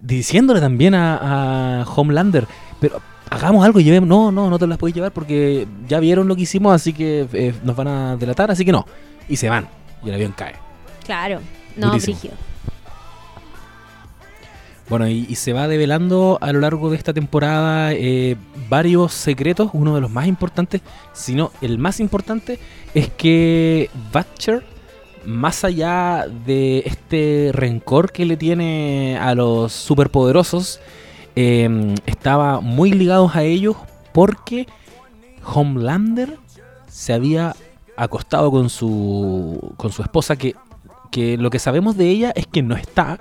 [0.00, 2.46] diciéndole también a, a Homelander,
[2.80, 3.00] pero
[3.30, 4.08] hagamos algo, llevemos.
[4.08, 7.26] No, no, no te las podéis llevar porque ya vieron lo que hicimos, así que
[7.32, 8.86] eh, nos van a delatar, así que no.
[9.28, 9.68] Y se van.
[10.02, 10.54] Y el avión cae.
[11.04, 11.40] Claro,
[11.76, 12.34] no, brígido.
[14.88, 18.36] Bueno, y, y se va develando a lo largo de esta temporada eh,
[18.70, 19.70] varios secretos.
[19.74, 20.80] Uno de los más importantes,
[21.12, 22.58] si no el más importante,
[22.94, 24.64] es que Butcher,
[25.28, 30.80] más allá de este rencor que le tiene a los superpoderosos,
[31.36, 33.76] eh, estaba muy ligados a ellos
[34.12, 34.66] porque
[35.44, 36.38] Homelander
[36.88, 37.54] se había
[37.96, 40.54] acostado con su, con su esposa, que,
[41.10, 43.20] que lo que sabemos de ella es que no está,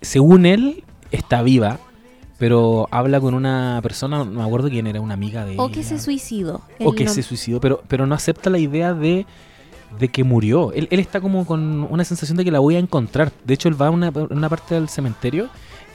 [0.00, 1.78] según él, está viva,
[2.38, 5.80] pero habla con una persona, no me acuerdo quién era, una amiga de O que
[5.80, 5.88] ella.
[5.90, 6.60] se suicidó.
[6.80, 9.26] O que no- se suicidó, pero, pero no acepta la idea de,
[9.98, 10.72] de que murió.
[10.72, 13.32] Él, él está como con una sensación de que la voy a encontrar.
[13.44, 15.48] De hecho, él va a una, una parte del cementerio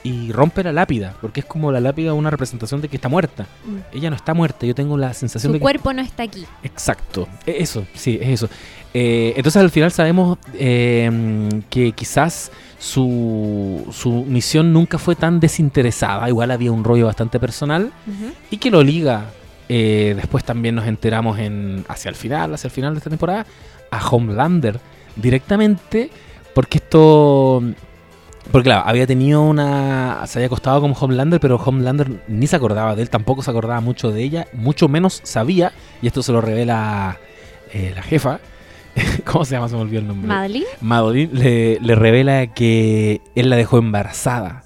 [0.04, 3.44] y rompe la lápida, porque es como la lápida una representación de que está muerta.
[3.66, 3.96] Mm.
[3.98, 5.62] Ella no está muerta, yo tengo la sensación Su de que...
[5.62, 6.44] cuerpo no está aquí.
[6.64, 8.50] Exacto, e- eso, sí, es eso.
[8.94, 16.28] Eh, entonces al final sabemos eh, que quizás su, su misión nunca fue tan desinteresada,
[16.28, 17.92] igual había un rollo bastante personal
[18.50, 19.26] y que lo liga,
[19.70, 23.46] eh, después también nos enteramos en hacia el final, hacia el final de esta temporada,
[23.92, 24.80] a Homelander
[25.16, 26.10] directamente,
[26.56, 27.62] porque esto...
[28.52, 30.26] Porque claro, había tenido una...
[30.26, 33.80] Se había acostado con Homelander, pero Homelander ni se acordaba de él, tampoco se acordaba
[33.82, 37.20] mucho de ella, mucho menos sabía, y esto se lo revela
[37.72, 38.40] eh, la jefa,
[39.26, 39.70] ¿cómo se llama?
[39.70, 40.28] Se me olvidó el nombre.
[40.28, 40.66] Madeline.
[40.82, 44.64] Madeline le, le revela que él la dejó embarazada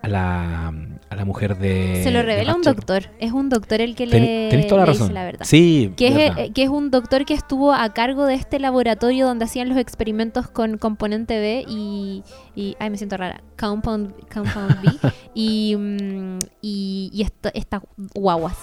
[0.00, 0.72] a la,
[1.12, 2.00] a la mujer de...
[2.02, 3.10] Se lo revela un doctor.
[3.20, 5.14] Es un doctor el que le, Tenés toda la dice razón.
[5.14, 5.44] la verdad.
[5.46, 6.38] Sí, Que es, verdad.
[6.38, 9.78] eh, que es un doctor que estuvo a cargo de este laboratorio donde hacían los
[9.78, 12.22] experimentos con componente B y,
[12.56, 17.82] y ay me siento rara, compound, compound B y, mm, y, y esta- estas
[18.14, 18.56] guaguas,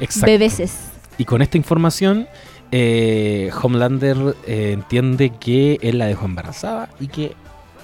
[0.00, 0.26] Exacto.
[0.26, 0.90] bebeses.
[1.18, 2.26] Y con esta información,
[2.72, 7.34] eh, Homelander eh, entiende que él la dejó embarazada y que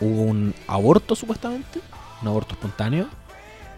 [0.01, 1.81] hubo un aborto supuestamente,
[2.21, 3.07] un aborto espontáneo.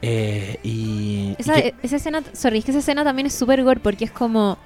[0.06, 3.62] Eh, y, y Esa, que- esa escena, sorry, es que esa escena también es súper
[3.64, 4.58] gore porque es como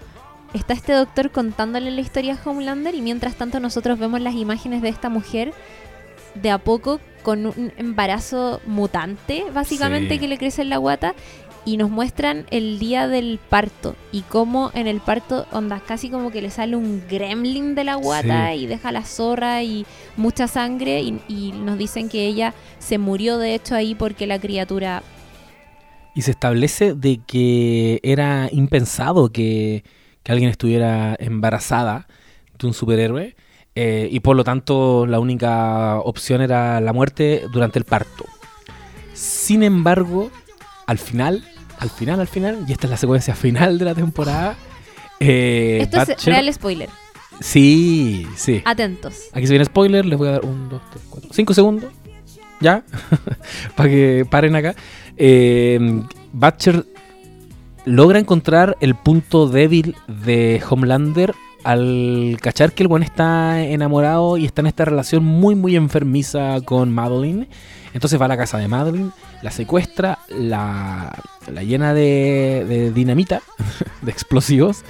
[0.54, 4.80] está este doctor contándole la historia a Homelander y mientras tanto nosotros vemos las imágenes
[4.82, 5.52] de esta mujer
[6.34, 10.20] de a poco con un embarazo mutante, básicamente, Sí.
[10.20, 11.14] que le crece en la guata
[11.64, 16.30] y nos muestran el día del parto y cómo en el parto onda casi como
[16.30, 18.60] que le sale un gremlin de la guata Sí.
[18.60, 19.84] y deja la zorra y
[20.16, 24.38] mucha sangre y, y nos dicen que ella se murió de hecho ahí porque la
[24.38, 25.02] criatura
[26.18, 29.84] Y se establece de que era impensado que,
[30.24, 32.08] que alguien estuviera embarazada
[32.58, 33.36] de un superhéroe
[33.76, 38.24] eh, y por lo tanto la única opción era la muerte durante el parto.
[39.14, 40.32] Sin embargo,
[40.88, 41.44] al final,
[41.78, 44.56] al final, al final, y esta es la secuencia final de la temporada,
[45.20, 46.90] eh, esto es real spoiler
[47.38, 48.60] Sí, sí.
[48.64, 51.92] atentos Aquí se viene spoiler, les voy a dar un, dos, tres, cuatro, cinco segundos.
[52.60, 52.82] ¿Ya?
[53.76, 54.74] Para que paren acá.
[55.18, 56.84] Eh, Butcher
[57.84, 61.34] logra encontrar el punto débil de Homelander
[61.64, 66.60] al cachar que el buen está enamorado y está en esta relación muy muy enfermiza
[66.64, 67.48] con Madeline.
[67.94, 69.10] Entonces va a la casa de Madeline,
[69.42, 71.12] la secuestra, la,
[71.62, 73.42] llena de, de dinamita,
[74.02, 74.84] de explosivos,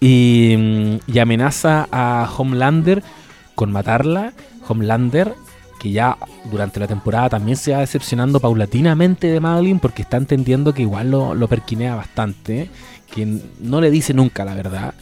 [0.00, 3.02] y, mm, y amenaza a Homelander
[3.54, 4.32] con matarla.
[4.66, 5.34] Homelander,
[5.80, 6.16] que ya
[6.50, 11.10] durante la temporada también se va decepcionando paulatinamente de Madeline porque está entendiendo que igual
[11.10, 12.68] lo, lo perquinea bastante,
[13.12, 13.26] que
[13.60, 14.94] no le dice nunca la verdad.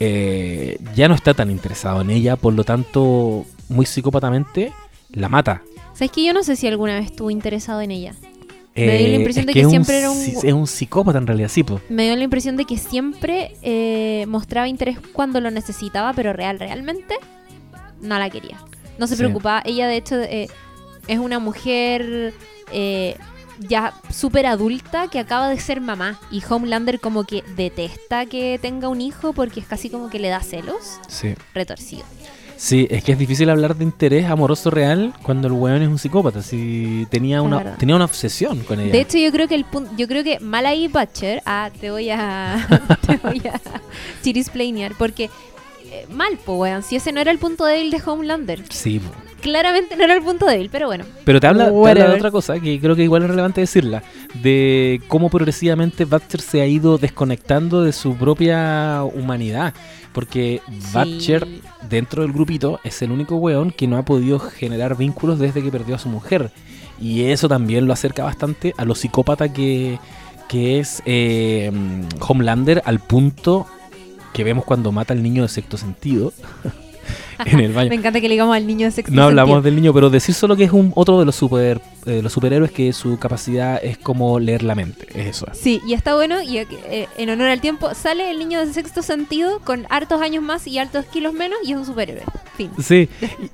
[0.00, 4.72] eh, ya no está tan interesado en ella, por lo tanto, muy psicópatamente
[5.10, 5.62] la mata.
[5.94, 8.14] sabes que yo no sé si alguna vez estuvo interesado en ella
[8.76, 11.18] Me dio la Eh, impresión es de que un siempre era un- Es un psicópata
[11.18, 11.80] en realidad, sí, po.
[11.88, 16.58] me dio la impresión de que siempre eh, mostraba interés cuando lo necesitaba, pero real,
[16.60, 17.16] realmente
[18.02, 18.58] no la quería.
[18.98, 19.18] No se Sí.
[19.22, 19.62] preocupaba.
[19.64, 20.48] Ella, de hecho, eh,
[21.06, 22.34] es una mujer
[22.72, 23.16] eh,
[23.60, 26.20] ya súper adulta que acaba de ser mamá.
[26.30, 30.28] Y Homelander como que detesta que tenga un hijo porque es casi como que le
[30.28, 30.98] da celos.
[31.08, 31.34] Sí.
[31.54, 32.02] Retorcido.
[32.56, 35.96] Sí, es que es difícil hablar de interés amoroso real cuando el weón es un
[35.98, 36.42] psicópata.
[36.42, 38.90] Si tenía una, tenía una obsesión con ella.
[38.90, 41.92] De hecho, yo creo que el punto, yo creo que mal ahí Butcher, ah, te
[41.92, 42.66] voy a,
[43.06, 43.60] te voy a
[44.24, 45.30] chirisplanear, porque
[46.02, 49.10] eh, mal, po, weón, si ese no era el punto débil de Homelander, Sí, po.
[49.40, 52.10] claramente no era el punto débil, pero bueno, Pero te habla, te habla Whatever.
[52.10, 54.02] de otra cosa que creo que igual es relevante decirla.
[54.42, 59.74] De cómo progresivamente Butcher se ha ido desconectando de su propia humanidad.
[60.12, 60.60] Porque
[60.92, 61.62] Butcher, Sí.
[61.88, 65.70] dentro del grupito, es el único weón que no ha podido generar vínculos desde que
[65.70, 66.50] perdió a su mujer.
[67.00, 70.00] Y eso también lo acerca bastante a lo psicópata que,
[70.48, 71.70] que es eh,
[72.26, 73.66] Homelander al punto
[74.32, 76.32] que vemos cuando mata al niño de sexto sentido
[77.46, 77.88] en el baño.
[77.88, 79.62] me encanta que le digamos al niño de sexto No hablamos sentido.
[79.62, 82.70] del niño, pero decir solo que es un otro de los super eh, los superhéroes
[82.72, 85.46] que su capacidad es como leer la mente, es eso.
[85.52, 89.02] Sí, y está bueno, y eh, en honor al tiempo, sale el niño de sexto
[89.02, 92.22] sentido con hartos años más y hartos kilos menos y es un superhéroe.
[92.56, 92.70] Fin.
[92.82, 93.08] Sí,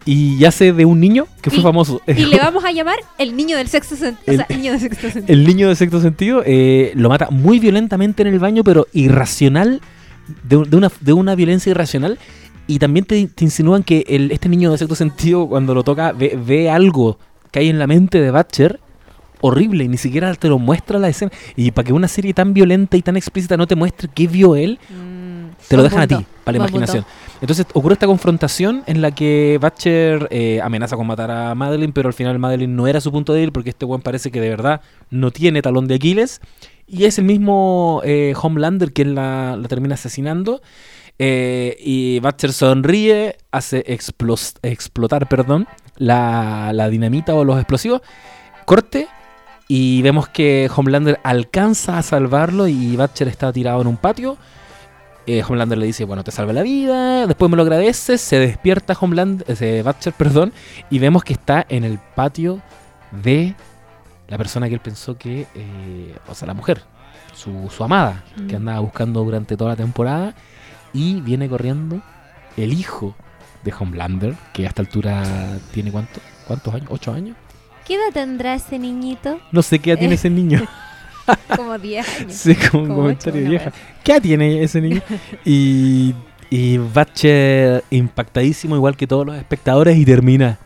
[0.07, 2.01] y y hace de un niño que fue Y- famoso.
[2.07, 4.33] Y le vamos a llamar el niño del sexto sentido.
[4.33, 5.27] O sea, El- niño de sexto sentido.
[5.39, 9.81] El niño de sexto sentido eh, lo mata muy violentamente en el baño, pero irracional,
[10.43, 12.19] de, de una, de una violencia irracional.
[12.67, 16.13] Y también te, te insinúan que el, este niño de sexto sentido, cuando lo toca,
[16.13, 17.19] ve, ve algo
[17.51, 18.81] que hay en la mente de Butcher
[19.43, 21.31] horrible y ni siquiera te lo muestra la escena.
[21.57, 24.57] Y para que una serie tan violenta y tan explícita no te muestre qué vio
[24.57, 26.15] él, Mm, te lo dejan a ti,
[26.45, 26.79] para la punto.
[26.79, 27.05] imaginación.
[27.41, 32.09] Entonces ocurre esta confrontación en la que Butcher eh, amenaza con matar a Madeline, pero
[32.09, 34.81] al final Madeline no era su punto débil porque este buen parece que de verdad
[35.11, 36.41] no tiene talón de Aquiles.
[36.86, 40.61] Y es el mismo eh, Homelander quien la, termina asesinando.
[41.19, 48.02] Eh, y Butcher sonríe, hace explotar perdón, la, dinamita o los explosivos.
[48.65, 49.09] Corte.
[49.66, 54.36] Y vemos que Homelander alcanza a salvarlo y Butcher está tirado en un patio.
[55.27, 58.94] Eh, Homelander le dice, bueno, te salva la vida, después me lo agradeces, se despierta
[59.01, 60.52] Homelander, eh, Butcher, perdón,
[60.90, 62.61] y vemos que está en el patio
[63.23, 63.55] de
[64.29, 66.83] la persona que él pensó que, eh, o sea, la mujer,
[67.35, 68.57] su, su amada, que Mm.
[68.57, 70.35] andaba buscando durante toda la temporada,
[70.93, 72.01] y viene corriendo
[72.57, 73.15] el hijo
[73.65, 75.23] de Homelander, que a esta altura
[75.73, 77.37] tiene cuánto, cuántos años, ocho años,
[77.85, 79.39] ¿Qué edad tendrá ese niñito?
[79.53, 80.63] no sé qué edad tiene ese niño.
[81.57, 82.33] Como 10 años.
[82.35, 83.73] Sí, como un comentario ocho, vieja.
[84.03, 85.03] ¿Qué edad tiene ese niño?
[85.45, 86.15] y,
[86.51, 90.59] y Butcher impactadísimo, igual que todos los espectadores, y termina.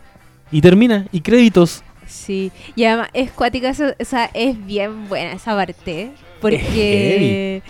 [0.52, 1.82] Y termina, y créditos.
[2.08, 6.10] Sí, y además es cuática, o sea, es bien buena esa parte,
[6.40, 7.62] porque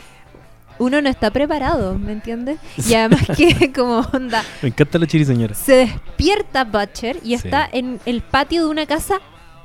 [0.79, 2.59] uno no está preparado, ¿me entiendes?
[2.89, 5.55] Y además que como onda, Me encanta la chiriseñora.
[5.55, 7.35] se despierta Butcher y Sí.
[7.35, 9.21] está en el patio de una casa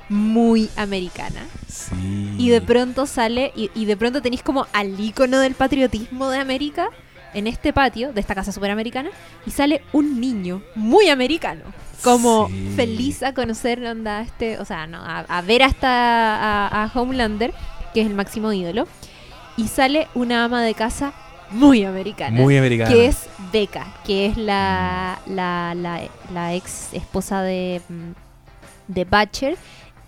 [0.09, 1.45] muy americana.
[1.67, 2.35] Sí.
[2.37, 6.39] Y de pronto sale, y, y de pronto tenéis como al ícono del patriotismo de
[6.39, 6.89] América
[7.33, 9.09] en este patio de esta casa superamericana
[9.45, 11.61] y sale un niño muy americano.
[12.03, 12.73] Como Sí.
[12.75, 15.87] feliz a conocer onda este, o sea, no, a, a ver hasta
[16.67, 17.53] a, a Homelander
[17.93, 18.87] que es el máximo ídolo.
[19.55, 21.13] Y sale una ama de casa
[21.51, 22.35] muy americana.
[22.41, 22.89] Muy americana.
[22.91, 26.01] Que es Becca, que es la, la, la,
[26.33, 28.11] la ex esposa de, mm,
[28.91, 29.57] de Butcher.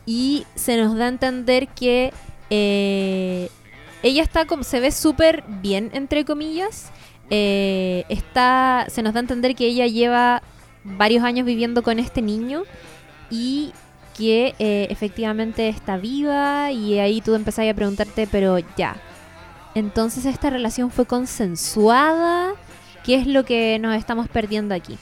[0.07, 2.11] Y se nos da a entender que
[2.49, 3.49] eh,
[4.03, 6.91] ella está como, se ve súper bien, entre comillas.
[7.30, 10.43] Eh, está, se nos da a entender que ella lleva
[10.84, 12.64] varios años viviendo con este niño
[13.30, 13.72] y
[14.18, 18.95] que eh, efectivamente está viva y ahí tú empezás a preguntarte, pero ya,
[19.73, 22.53] entonces esta relación fue consensuada,
[23.03, 24.97] ¿qué es lo que nos estamos perdiendo aquí?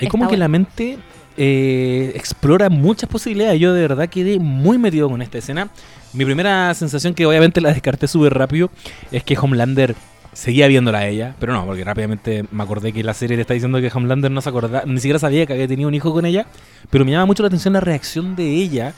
[0.00, 0.98] Hay como que la mente
[1.36, 3.60] eh, explora muchas posibilidades.
[3.60, 5.68] Yo de verdad quedé muy metido con esta escena.
[6.12, 8.70] Mi primera sensación, que obviamente la descarté súper rápido,
[9.10, 9.96] es que Homelander
[10.34, 13.54] seguía viéndola a ella, pero no, porque rápidamente me acordé que la serie le está
[13.54, 16.26] diciendo que Homelander no se acordaba, ni siquiera sabía que había tenido un hijo con
[16.26, 16.46] ella,
[16.90, 18.92] pero me llama mucho la atención la reacción de ella,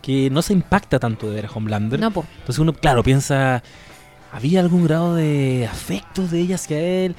[0.00, 1.98] que no se impacta tanto de ver a Homelander.
[1.98, 2.24] No, po.
[2.38, 3.62] Entonces uno, claro, piensa,
[4.32, 7.14] ¿había algún grado de afecto de ella hacia él?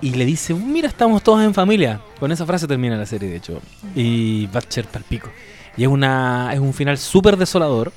[0.00, 2.00] Y le dice, mira, estamos todos en familia.
[2.20, 3.60] Con esa frase termina la serie, de hecho.
[3.96, 5.28] Y Butcher palpico.
[5.76, 7.92] Y es, una, es un final súper desolador.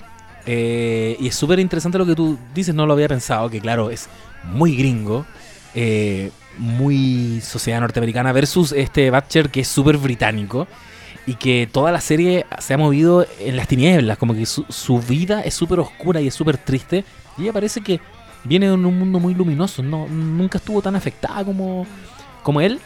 [0.45, 3.91] eh, y es súper interesante lo que tú dices, no lo había pensado, que claro,
[3.91, 4.07] es
[4.43, 5.25] muy gringo.
[5.73, 10.67] eh, muy sociedad norteamericana versus este Butcher que es súper británico
[11.25, 15.41] y que toda la serie se ha movido en las tinieblas, como que su, vida
[15.41, 17.05] es súper oscura y es súper triste
[17.37, 18.01] y ella parece que
[18.43, 21.85] viene de un mundo muy luminoso, no, nunca estuvo tan afectada como,
[22.43, 22.79] como él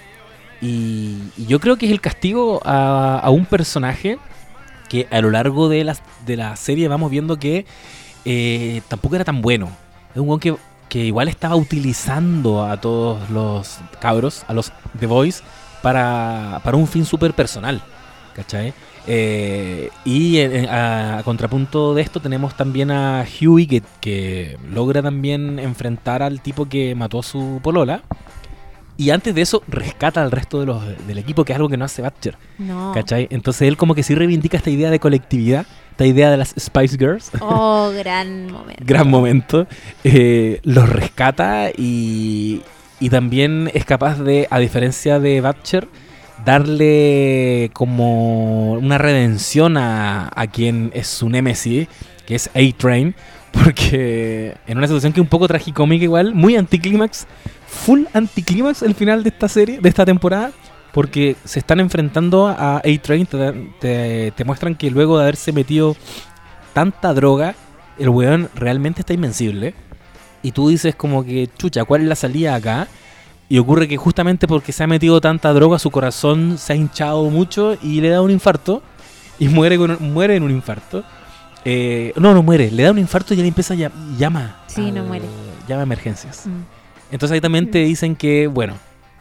[0.62, 4.20] y, y yo creo que es el castigo a, a un personaje
[4.90, 7.66] que a lo largo de la, de la serie vamos viendo que
[8.26, 9.70] eh, tampoco era tan bueno.
[10.14, 10.56] Es un weón que,
[10.90, 15.44] que igual estaba utilizando a todos los cabros, a los The Boys,
[15.82, 17.82] para, para un fin súper personal.
[18.36, 18.74] ¿Cachai?
[19.08, 25.60] Eh, y a, a contrapunto de esto tenemos también a Huey que, que logra también
[25.60, 28.02] enfrentar al tipo que mató a su polola.
[28.98, 31.78] Y antes de eso rescata al resto de los, del equipo, que es algo que
[31.78, 32.38] no hace Butcher.
[32.58, 32.92] No.
[32.94, 33.28] ¿Cachai?
[33.30, 35.66] Entonces él como que sí reivindica esta idea de colectividad,
[35.96, 37.32] esta idea de las Spice Girls.
[37.40, 38.84] Oh, gran momento.
[38.86, 39.66] Gran momento.
[40.04, 42.62] Eh, los rescata y,
[43.00, 45.88] y también es capaz de, a diferencia de Butcher,
[46.44, 51.88] darle como una redención a, a quien es su némesis,
[52.26, 53.16] que es A-Train,
[53.54, 57.26] porque en una situación que un poco tragicómica igual, muy anticlímax,
[57.68, 60.52] full anticlímax el final de esta serie, de esta temporada,
[60.96, 63.52] porque se están enfrentando a A-Train, te,
[63.82, 65.94] te- te muestran que luego de haberse metido
[66.74, 67.54] tanta droga,
[68.00, 69.74] el weón realmente está invencible.
[70.42, 72.88] Y tú dices como que, chucha, ¿cuál es la salida acá?
[73.50, 77.30] Y ocurre que justamente porque se ha metido tanta droga, su corazón se ha hinchado
[77.30, 78.82] mucho y le da un infarto.
[79.38, 81.04] Y muere, con, muere en un infarto.
[81.66, 84.62] Eh, no, no muere, le da un infarto y él empieza a llam- llama.
[84.68, 85.26] Sí, no muere.
[85.68, 86.44] Llama a emergencias.
[86.46, 87.12] Mm.
[87.12, 88.76] Entonces ahí también te dicen que, bueno,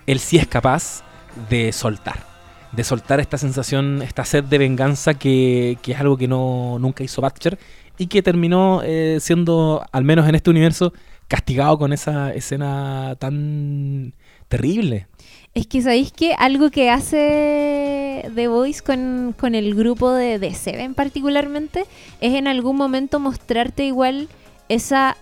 [0.06, 1.02] él sí es capaz
[1.48, 2.24] de soltar.
[2.73, 7.05] De soltar esta sensación, esta sed de venganza que, que es algo que no nunca
[7.05, 7.59] hizo Butcher
[7.98, 10.93] y que terminó eh, siendo, al menos en este universo,
[11.28, 14.12] castigado con esa escena tan
[14.48, 15.06] terrible.
[15.55, 20.52] Es que sabéis que algo que hace The Voice con, con el grupo de, de
[20.52, 21.85] Seven particularmente
[22.20, 24.28] es en algún momento mostrarte igual
[24.69, 25.16] esa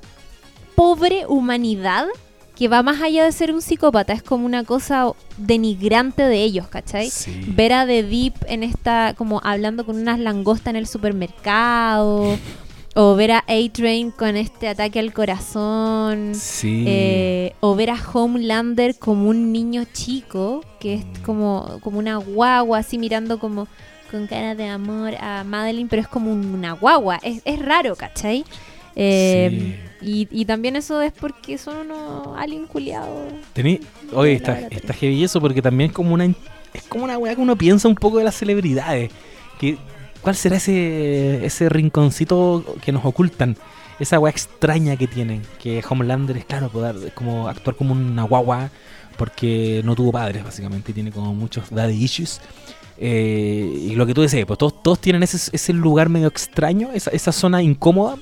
[0.75, 2.07] pobre humanidad
[2.57, 6.69] que va más allá de ser un psicópata, es como una cosa denigrante de ellos,
[6.69, 7.11] ¿cachai?
[7.11, 7.45] Sí.
[7.49, 12.37] Ver a The Deep en esta, como hablando con unas langostas en el supermercado,
[12.95, 16.35] o ver a A-Train con este ataque al corazón.
[16.35, 16.85] Sí.
[16.87, 22.79] Eh, o ver a Homelander como un niño chico, que es como, como una guagua,
[22.79, 23.67] así mirando como
[24.11, 27.19] con cara de amor a Madeline, pero es como un- una guagua.
[27.23, 28.45] Es, es raro, ¿cachai?
[28.97, 33.33] Eh, y, y también eso es porque son unos aliens culiados.
[33.53, 33.81] Tení,
[34.13, 36.25] oye, está, está heavy eso porque también es como una
[36.75, 39.11] es como una weá que uno piensa un poco de las celebridades.
[39.59, 39.79] Que,
[40.23, 43.57] ¿Cuál será ese, ese rinconcito que nos ocultan?
[43.99, 45.43] Esa weá extraña que tienen.
[45.61, 48.71] Que Homelander es claro, poder como actuar como una guagua
[49.17, 52.41] porque no tuvo padres, básicamente, y tiene como muchos daddy issues.
[52.99, 56.91] Eh, y lo que tú decías, pues todos, todos tienen ese, ese lugar medio extraño,
[56.95, 58.17] esa, esa zona incómoda,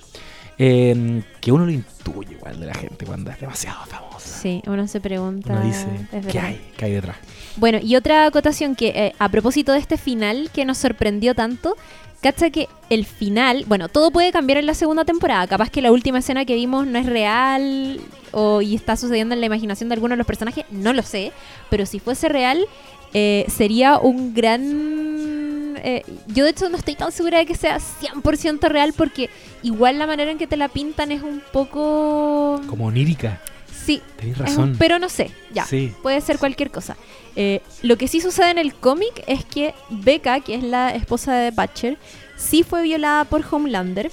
[0.62, 4.38] eh, que uno lo intuye igual de la gente cuando es demasiado famosa.
[4.40, 5.54] Sí, uno se pregunta.
[5.54, 5.86] Uno dice,
[6.30, 6.60] ¿qué hay?
[6.76, 7.16] ¿Qué hay detrás?
[7.56, 11.76] Bueno, y otra acotación que eh, a propósito de este final que nos sorprendió tanto,
[12.20, 15.92] cacha que el final, bueno, todo puede cambiar en la segunda temporada, capaz que la
[15.92, 17.98] última escena que vimos no es real
[18.32, 21.32] o y está sucediendo en la imaginación de alguno de los personajes, no lo sé,
[21.70, 22.66] pero si fuese real
[23.14, 27.78] eh, sería un gran eh, yo de hecho no estoy tan segura de que sea
[27.78, 29.30] 100% real porque
[29.62, 32.60] igual la manera en que te la pintan es un poco...
[32.66, 33.40] Como onírica.
[33.84, 34.76] Sí, Tenés un- razón.
[34.78, 35.92] pero no sé, ya, Sí.
[36.02, 36.96] puede ser cualquier cosa.
[37.36, 41.34] Eh, lo que sí sucede en el cómic es que Becca, que es la esposa
[41.34, 41.96] de Butcher,
[42.36, 44.10] sí fue violada por Homelander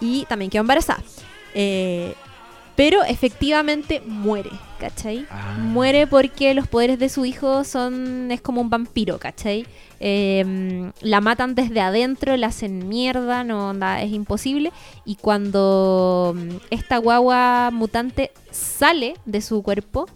[0.00, 1.02] y también quedó embarazada.
[1.54, 2.14] Eh,
[2.76, 5.26] pero efectivamente muere, ¿cachai?
[5.30, 5.56] Ah.
[5.58, 8.30] Muere porque los poderes de su hijo son.
[8.30, 9.66] es como un vampiro, ¿cachai?
[9.98, 14.72] Eh, la matan desde adentro, la hacen mierda, no onda, es imposible.
[15.06, 20.06] Y cuando mm, esta guagua mutante sale de su cuerpo,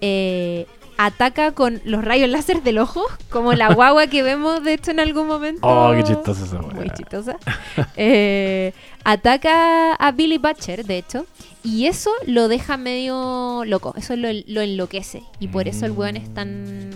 [0.00, 0.66] eh,
[0.96, 5.00] ataca con los rayos láser del ojo, como la guagua que vemos de hecho en
[5.00, 5.60] algún momento.
[5.62, 7.36] Oh, qué chistoso esa Muy chistosa.
[7.96, 8.72] Eh,
[9.04, 11.26] ataca a Billy Butcher, de hecho,
[11.62, 15.22] y eso lo deja medio loco, eso lo, lo enloquece.
[15.40, 16.90] Y por eso el weón es tan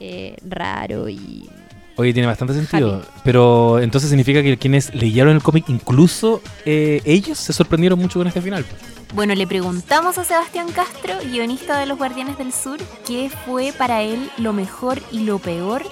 [0.00, 1.48] eh, raro y...
[1.96, 2.96] Oye, tiene bastante sentido.
[2.96, 3.20] Happy.
[3.24, 8.26] Pero entonces significa que quienes leyeron el cómic, incluso eh, ellos, se sorprendieron mucho con
[8.26, 8.64] este final.
[9.12, 14.02] Bueno, le preguntamos a Sebastián Castro, guionista de Los Guardianes del Sur, qué fue para
[14.02, 15.82] él lo mejor y lo peor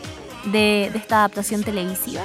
[0.45, 2.23] de, esta adaptación televisiva.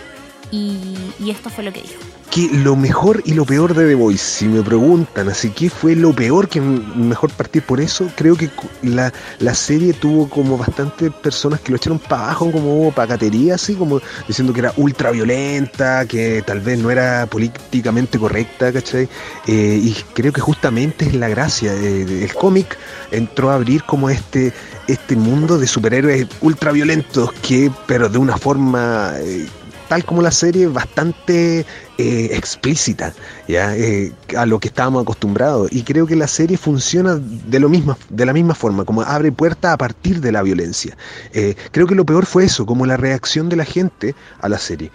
[0.52, 0.95] Y
[1.32, 2.12] esto fue lo que dijo.
[2.34, 5.95] Que lo mejor y lo peor de The Voice, si me preguntan, así que fue
[5.95, 8.49] lo peor, que mejor partir por eso, creo que
[8.81, 13.76] la, la serie tuvo como bastante personas que lo echaron para abajo, como pacatería, así
[13.76, 19.07] como diciendo que era ultra violenta, que tal vez no era políticamente correcta, ¿cachai?
[19.45, 22.80] Eh, y creo que justamente es la gracia, eh, el cómic
[23.11, 24.53] entró a abrir como este
[24.88, 29.47] este mundo de superhéroes ultra violentos que pero de una forma eh,
[29.94, 31.68] tal como la serie bastante
[31.99, 33.14] eh, explícita
[33.48, 35.72] ya Eh, a lo que estábamos acostumbrados.
[35.72, 37.20] Y creo que la serie funciona
[37.53, 40.98] de lo misma de la misma forma como abre puertas a partir de la violencia.
[41.34, 44.57] Eh, creo que lo peor fue eso como la reacción de la gente a la
[44.57, 44.90] serie.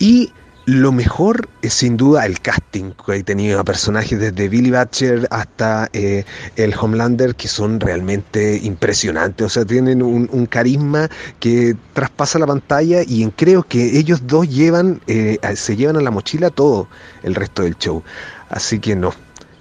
[0.00, 0.32] Y
[0.66, 5.26] lo mejor es sin duda el casting que he tenido a personajes desde Billy Butcher
[5.30, 6.24] hasta eh,
[6.56, 11.08] el Homelander que son realmente impresionantes, o sea, tienen un, carisma
[11.38, 16.10] que traspasa la pantalla y creo que ellos dos llevan, eh, se llevan a la
[16.10, 16.88] mochila todo
[17.22, 18.02] el resto del show.
[18.48, 19.12] Así que no.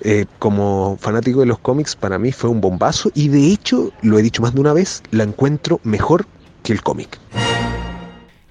[0.01, 4.17] eh, como fanático de los cómics, para mí fue un bombazo y de hecho, lo
[4.17, 6.25] he dicho más de una vez, la encuentro mejor
[6.63, 7.19] que el cómic.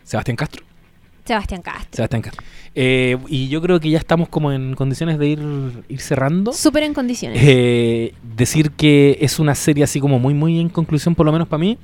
[0.05, 0.68] Sebastián Castro.
[1.28, 1.88] Sebastián Castro.
[1.92, 2.44] Sebastián Castro.
[2.74, 5.40] Eh, y yo creo que ya estamos como en condiciones de ir,
[5.88, 6.52] ir cerrando.
[6.52, 7.40] Súper en condiciones.
[7.42, 11.48] Eh, decir que es una serie así como muy, muy en conclusión, por lo menos
[11.48, 11.78] para mí,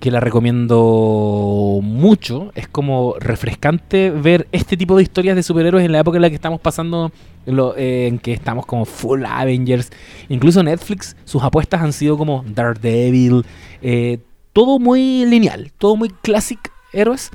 [0.00, 2.52] que la recomiendo mucho.
[2.54, 6.28] Es como refrescante ver este tipo de historias de superhéroes en la época en la
[6.30, 7.12] que estamos pasando,
[7.46, 9.90] en, lo- eh, en que estamos como full Avengers.
[10.28, 13.44] Incluso Netflix, sus apuestas han sido como Daredevil,
[13.82, 14.18] eh,
[14.52, 16.58] todo muy lineal, todo muy classic
[16.92, 17.30] héroes.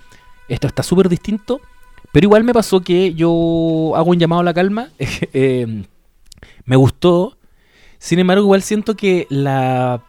[0.47, 1.61] Esto está súper distinto.
[2.11, 4.89] Pero igual me pasó que yo hago un llamado a la calma.
[4.99, 5.83] eh,
[6.65, 7.37] me gustó.
[7.97, 10.03] Sin embargo, igual siento que la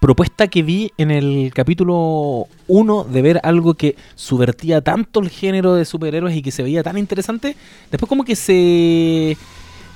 [0.00, 5.74] propuesta que vi en el capítulo 1 de ver algo que subvertía tanto el género
[5.74, 7.56] de superhéroes y que se veía tan interesante,
[7.90, 9.36] después como que se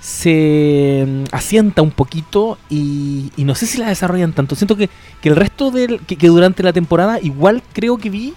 [0.01, 4.57] se mm, asienta un poquito y, y no sé si la desarrollan tanto.
[4.57, 4.90] Siento que,
[5.20, 8.35] que el resto del que, que durante la temporada igual creo que vi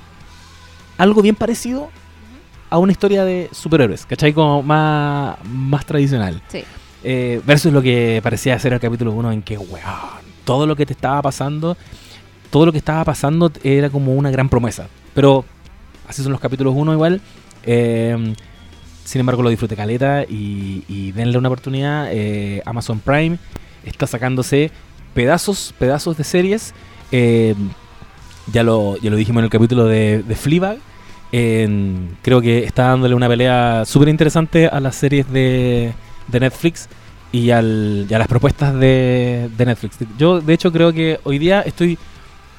[0.98, 1.90] algo bien parecido
[2.70, 4.34] a una historia de superhéroes, ¿cachai?
[4.34, 6.42] Como más, más tradicional.
[6.48, 6.64] Sí.
[7.04, 9.86] Eh, versus lo que parecía ser el capítulo 1 en que, weón,
[10.44, 11.78] todo lo que te estaba pasando,
[12.50, 14.88] todo lo que estaba pasando era como una gran promesa.
[15.14, 15.46] Pero
[16.08, 17.22] así son los capítulos 1 igual.
[17.64, 18.34] Eh,
[19.04, 22.08] sin embargo, lo disfruté caleta y, y denle una oportunidad.
[22.12, 23.38] Eh, Amazon Prime
[23.86, 24.72] está sacándose
[25.14, 26.74] pedazos, pedazos de series.
[27.12, 27.56] Eh,
[28.52, 30.78] ya, lo, ya lo dijimos en el capítulo de, de Fleabag.
[31.32, 35.94] En- creo que está dándole una pelea súper interesante a las series de,
[36.28, 36.88] de Netflix
[37.32, 39.98] y, al, y a las propuestas de, de Netflix.
[40.18, 41.98] Yo, de hecho, creo que hoy día estoy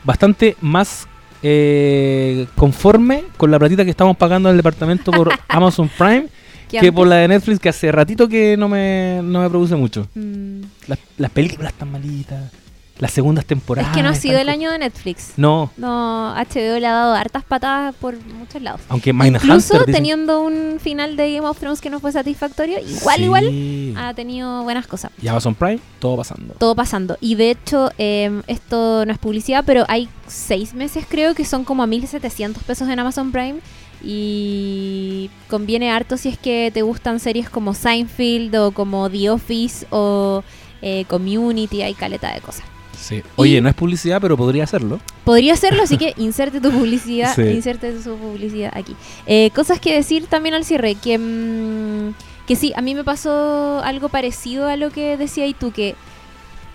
[0.05, 1.07] bastante más
[1.43, 6.27] eh, conforme con la platita que estamos pagando en el departamento por Amazon Prime
[6.69, 6.93] ¿Qué que antes?
[6.93, 10.09] por la de Netflix, que hace ratito que no me, no me produce mucho.
[10.17, 12.51] Mm, Las, las películas están malitas,
[12.98, 13.90] las segundas temporadas.
[13.90, 15.32] es que no ha sido el año de Netflix.
[15.36, 18.81] No, No, HBO le ha dado hartas patadas por muchos lados.
[18.89, 23.16] aunque Mindhunter Incluso teniendo un final de Game of Thrones que no fue satisfactorio, igual,
[23.18, 23.24] Sí.
[23.24, 25.10] igual ha tenido buenas cosas.
[25.20, 26.55] Y Amazon Prime, todo pasando.
[26.55, 27.18] Todo pasando.
[27.20, 31.64] Y de hecho, eh, esto no es publicidad, pero hay seis meses creo que son
[31.64, 33.60] como a 1.700 pesos en Amazon Prime.
[34.02, 39.86] Y conviene harto si es que te gustan series como Seinfeld o como The Office
[39.90, 40.43] o
[40.82, 42.64] eh, Community, hay caleta de cosas.
[42.98, 43.23] Sí.
[43.36, 45.01] Oye, no es publicidad, pero podría hacerlo.
[45.24, 47.43] Podría hacerlo, así que inserte tu publicidad, Sí.
[47.43, 48.97] inserte su publicidad aquí.
[49.27, 52.14] Eh, cosas que decir también al cierre, que, mm,
[52.47, 55.94] que sí, a mí me pasó algo parecido a lo que decía y tú, que,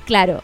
[0.05, 0.43] claro,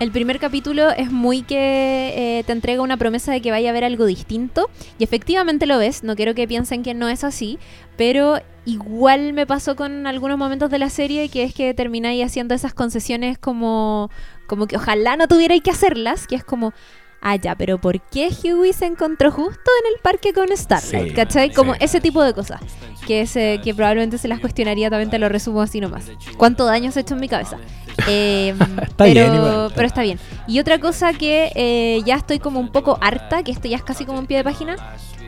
[0.00, 3.72] el primer capítulo es muy que eh, te entrega una promesa de que vaya a
[3.72, 7.58] haber algo distinto, y efectivamente lo ves, no quiero que piensen que no es así,
[7.98, 12.54] pero igual me pasó con algunos momentos de la serie, que es que termináis haciendo
[12.54, 14.10] esas concesiones como,
[14.50, 16.72] como que ojalá no tuvierais que hacerlas, que es como,
[17.20, 21.10] ah, ya, pero ¿por qué Huey se encontró justo en el parque con Starlight?
[21.10, 21.54] Sí, ¿Cachai?
[21.54, 21.78] Como sí.
[21.84, 22.60] ese tipo de cosas,
[23.06, 26.06] que, se, que probablemente se las cuestionaría, también te lo resumo así nomás.
[26.36, 27.58] ¿Cuánto daño se ha hecho en mi cabeza?
[28.08, 29.72] Eh, Está pero, bien, igual.
[29.74, 30.18] pero está bien.
[30.46, 33.82] Y otra cosa que eh, ya estoy como un poco harta, que esto ya es
[33.82, 34.76] casi como un pie de página,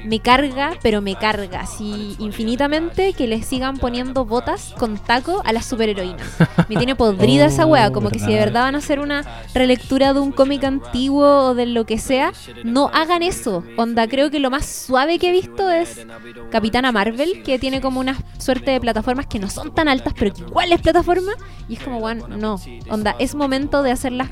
[0.04, 5.52] me carga, pero me carga así infinitamente que le sigan poniendo botas con taco a
[5.52, 6.26] las superheroínas.
[6.68, 8.62] Me tiene podrida esa wea, como que si de verdad.
[8.62, 9.24] van a hacer una
[9.54, 12.32] relectura de un cómic antiguo o de lo que sea,
[12.64, 13.64] no hagan eso.
[13.76, 16.06] Onda, creo que lo más suave que he visto es
[16.50, 20.32] Capitana Marvel, que tiene como una suerte de plataformas que no son tan altas, pero
[20.32, 21.32] que igual es plataforma.
[21.68, 22.60] Y es como, bueno, no.
[22.88, 24.30] Onda, es momento de hacerlas.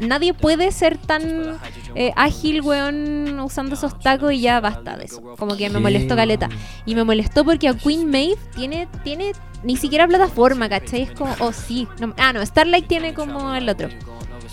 [0.00, 1.58] Nadie puede ser tan
[1.94, 5.20] eh, ágil, weón, usando esos tacos y ya basta de eso.
[5.38, 6.48] Como que me molestó caleta.
[6.86, 11.02] Y me molestó porque a Queen Maeve tiene, tiene ni siquiera plataforma, ¿cachai?
[11.02, 11.86] Es como, oh sí.
[12.00, 13.88] No- ah, no, Starlight tiene como el otro.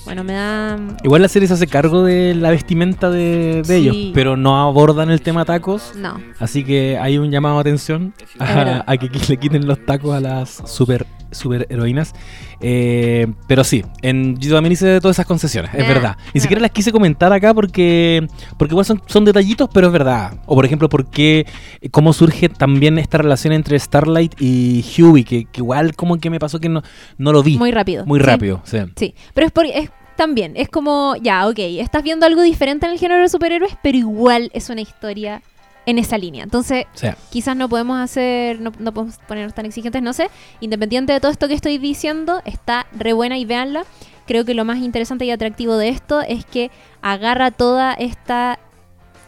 [0.06, 0.80] Bueno, me da.
[1.04, 3.74] Igual la serie se hace cargo de la vestimenta de, de Sí.
[3.74, 5.92] ellos, pero no abordan el tema tacos.
[5.98, 6.22] No.
[6.40, 10.22] Así que hay un llamado de atención a, a que le quiten los tacos a
[10.22, 11.06] las super,
[11.38, 12.14] super heroínas.
[12.60, 16.18] Eh, pero sí, en yo también hice todas esas concesiones, es verdad.
[16.34, 18.28] Ni siquiera las quise comentar acá porque
[18.58, 20.34] porque igual son, son detallitos, pero es verdad.
[20.46, 21.46] O por ejemplo, por qué,
[21.82, 26.30] eh, cómo surge también esta relación entre Starlight y Huey, que, que igual como que
[26.30, 26.82] me pasó que no,
[27.18, 27.58] no lo vi.
[27.58, 28.06] Muy rápido.
[28.06, 28.80] Muy rápido, sí.
[28.96, 32.92] Sí, pero es porque es también, es como, ya, ok, estás viendo algo diferente en
[32.92, 35.44] el género de superhéroes, pero igual es una historia
[35.88, 36.44] en esa línea.
[36.44, 36.86] Entonces,
[37.32, 40.30] quizás no podemos hacer, no, no podemos ponernos tan exigentes, no sé.
[40.60, 43.86] Independiente de todo esto que estoy diciendo, está re buena y véanla.
[44.28, 46.70] Creo que lo más interesante y atractivo de esto es que
[47.02, 48.60] agarra toda esta...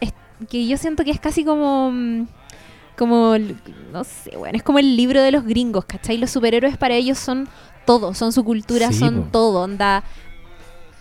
[0.02, 0.14] es-
[0.50, 1.90] que yo siento que es casi como...
[1.92, 2.28] mm,
[2.98, 3.36] Como,
[3.94, 6.18] no sé, bueno, es como el libro de los gringos, ¿cachai?
[6.18, 7.48] Los superhéroes para ellos son
[7.86, 9.28] todo, son su cultura, Sí, son po.
[9.32, 10.04] todo, onda...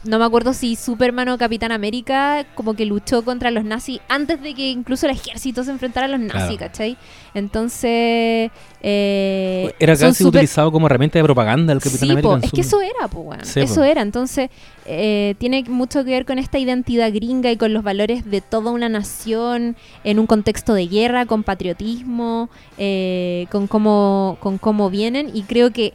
[0.04, 4.40] No me acuerdo si Superman o Capitán América como que luchó contra los nazis antes
[4.40, 6.72] de que incluso el ejército se enfrentara a los nazis, Claro.
[6.72, 6.96] ¿cachai?
[7.34, 8.50] Entonces...
[8.80, 12.28] eh, era casi utilizado como herramienta de propaganda el Capitán Sí, América.
[12.28, 13.48] po, es que eso era, pues.
[13.48, 13.82] Sí, eso po.
[13.82, 14.02] era.
[14.02, 14.50] Entonces,
[14.86, 18.70] eh, tiene mucho que ver con esta identidad gringa y con los valores de toda
[18.70, 25.30] una nación en un contexto de guerra, con patriotismo, eh, con, cómo, con cómo vienen.
[25.34, 25.92] Y creo que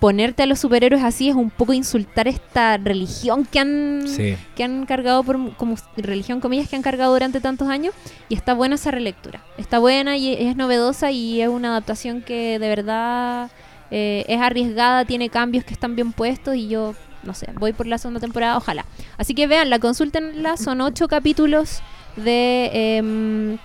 [0.00, 4.36] ponerte a los superhéroes así es un poco insultar esta religión que han, Sí.
[4.54, 7.94] que han cargado, por, como religión comillas, que han cargado durante tantos años.
[8.28, 9.40] Y está buena esa relectura.
[9.56, 13.50] Está buena y es novedosa y es una adaptación que de verdad
[13.90, 17.86] eh, es arriesgada, tiene cambios que están bien puestos y yo, no sé, voy por
[17.86, 18.84] la segunda temporada, ojalá.
[19.16, 21.80] Así que veanla, consúltenla, son ocho capítulos
[22.16, 23.58] de em,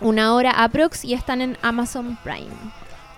[0.00, 2.48] una hora aprox y están en Amazon Prime.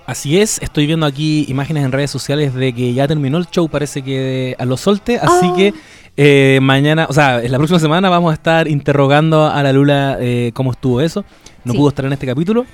[0.06, 3.68] Así es, estoy viendo aquí imágenes en redes sociales de que ya terminó el show,
[3.68, 5.54] parece que a los solte, así Ah.
[5.56, 5.74] que
[6.16, 10.16] eh, mañana, o sea, en la próxima semana vamos a estar interrogando a la Lula
[10.20, 11.24] eh, cómo estuvo eso.
[11.64, 11.78] No Sí.
[11.78, 12.64] pudo estar en este capítulo,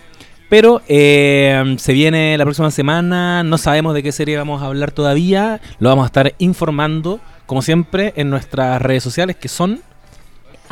[0.50, 4.90] pero eh, se viene la próxima semana, no sabemos de qué serie vamos a hablar
[4.92, 9.80] todavía, lo vamos a estar informando, como siempre, en nuestras redes sociales que son...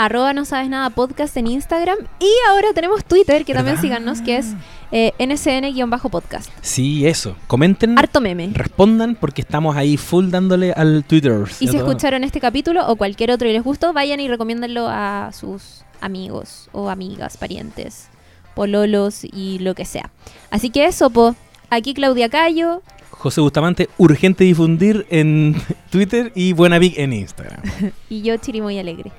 [0.00, 4.38] Arroba no sabes nada podcast en Instagram y ahora tenemos Twitter, que también síganos, que
[4.38, 4.54] es
[4.92, 6.48] eh, nsn-podcast.
[6.62, 8.48] Sí, eso, comenten, Harto meme.
[8.54, 11.44] respondan, porque estamos ahí full dándole al Twitter.
[11.60, 15.32] Y si escucharon este capítulo o cualquier otro y les gustó, vayan y recomiéndenlo a
[15.34, 18.08] sus amigos o amigas, parientes,
[18.54, 20.10] pololos y lo que sea.
[20.50, 21.36] Así que eso, po.
[21.68, 22.80] Aquí Claudia Cayo.
[23.10, 25.60] José Bustamante, urgente difundir en
[25.90, 27.60] Twitter y Buena Vic en Instagram.
[28.08, 29.12] y yo Chirimoy Alegre.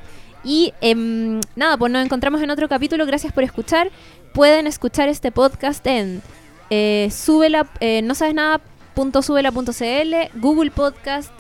[0.44, 3.06] Y em, nada, pues nos encontramos en otro capítulo.
[3.06, 3.92] Gracias por escuchar.
[4.34, 6.22] Pueden escuchar este podcast en
[6.70, 8.62] eh, subela, eh, no sabes nada
[8.94, 11.32] punto subela.cl, Google Podcast,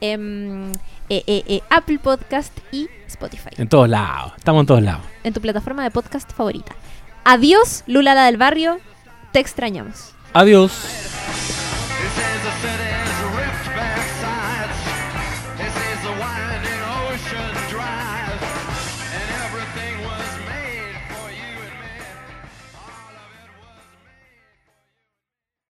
[0.00, 0.72] em,
[1.08, 3.50] eh, eh, eh, Apple Podcast y Spotify.
[3.56, 5.02] En todos lados, estamos en todos lados.
[5.24, 6.74] En tu plataforma de podcast favorita.
[7.24, 8.78] Adiós, Lula la del barrio.
[9.32, 10.12] Te extrañamos.
[10.32, 10.72] Adiós.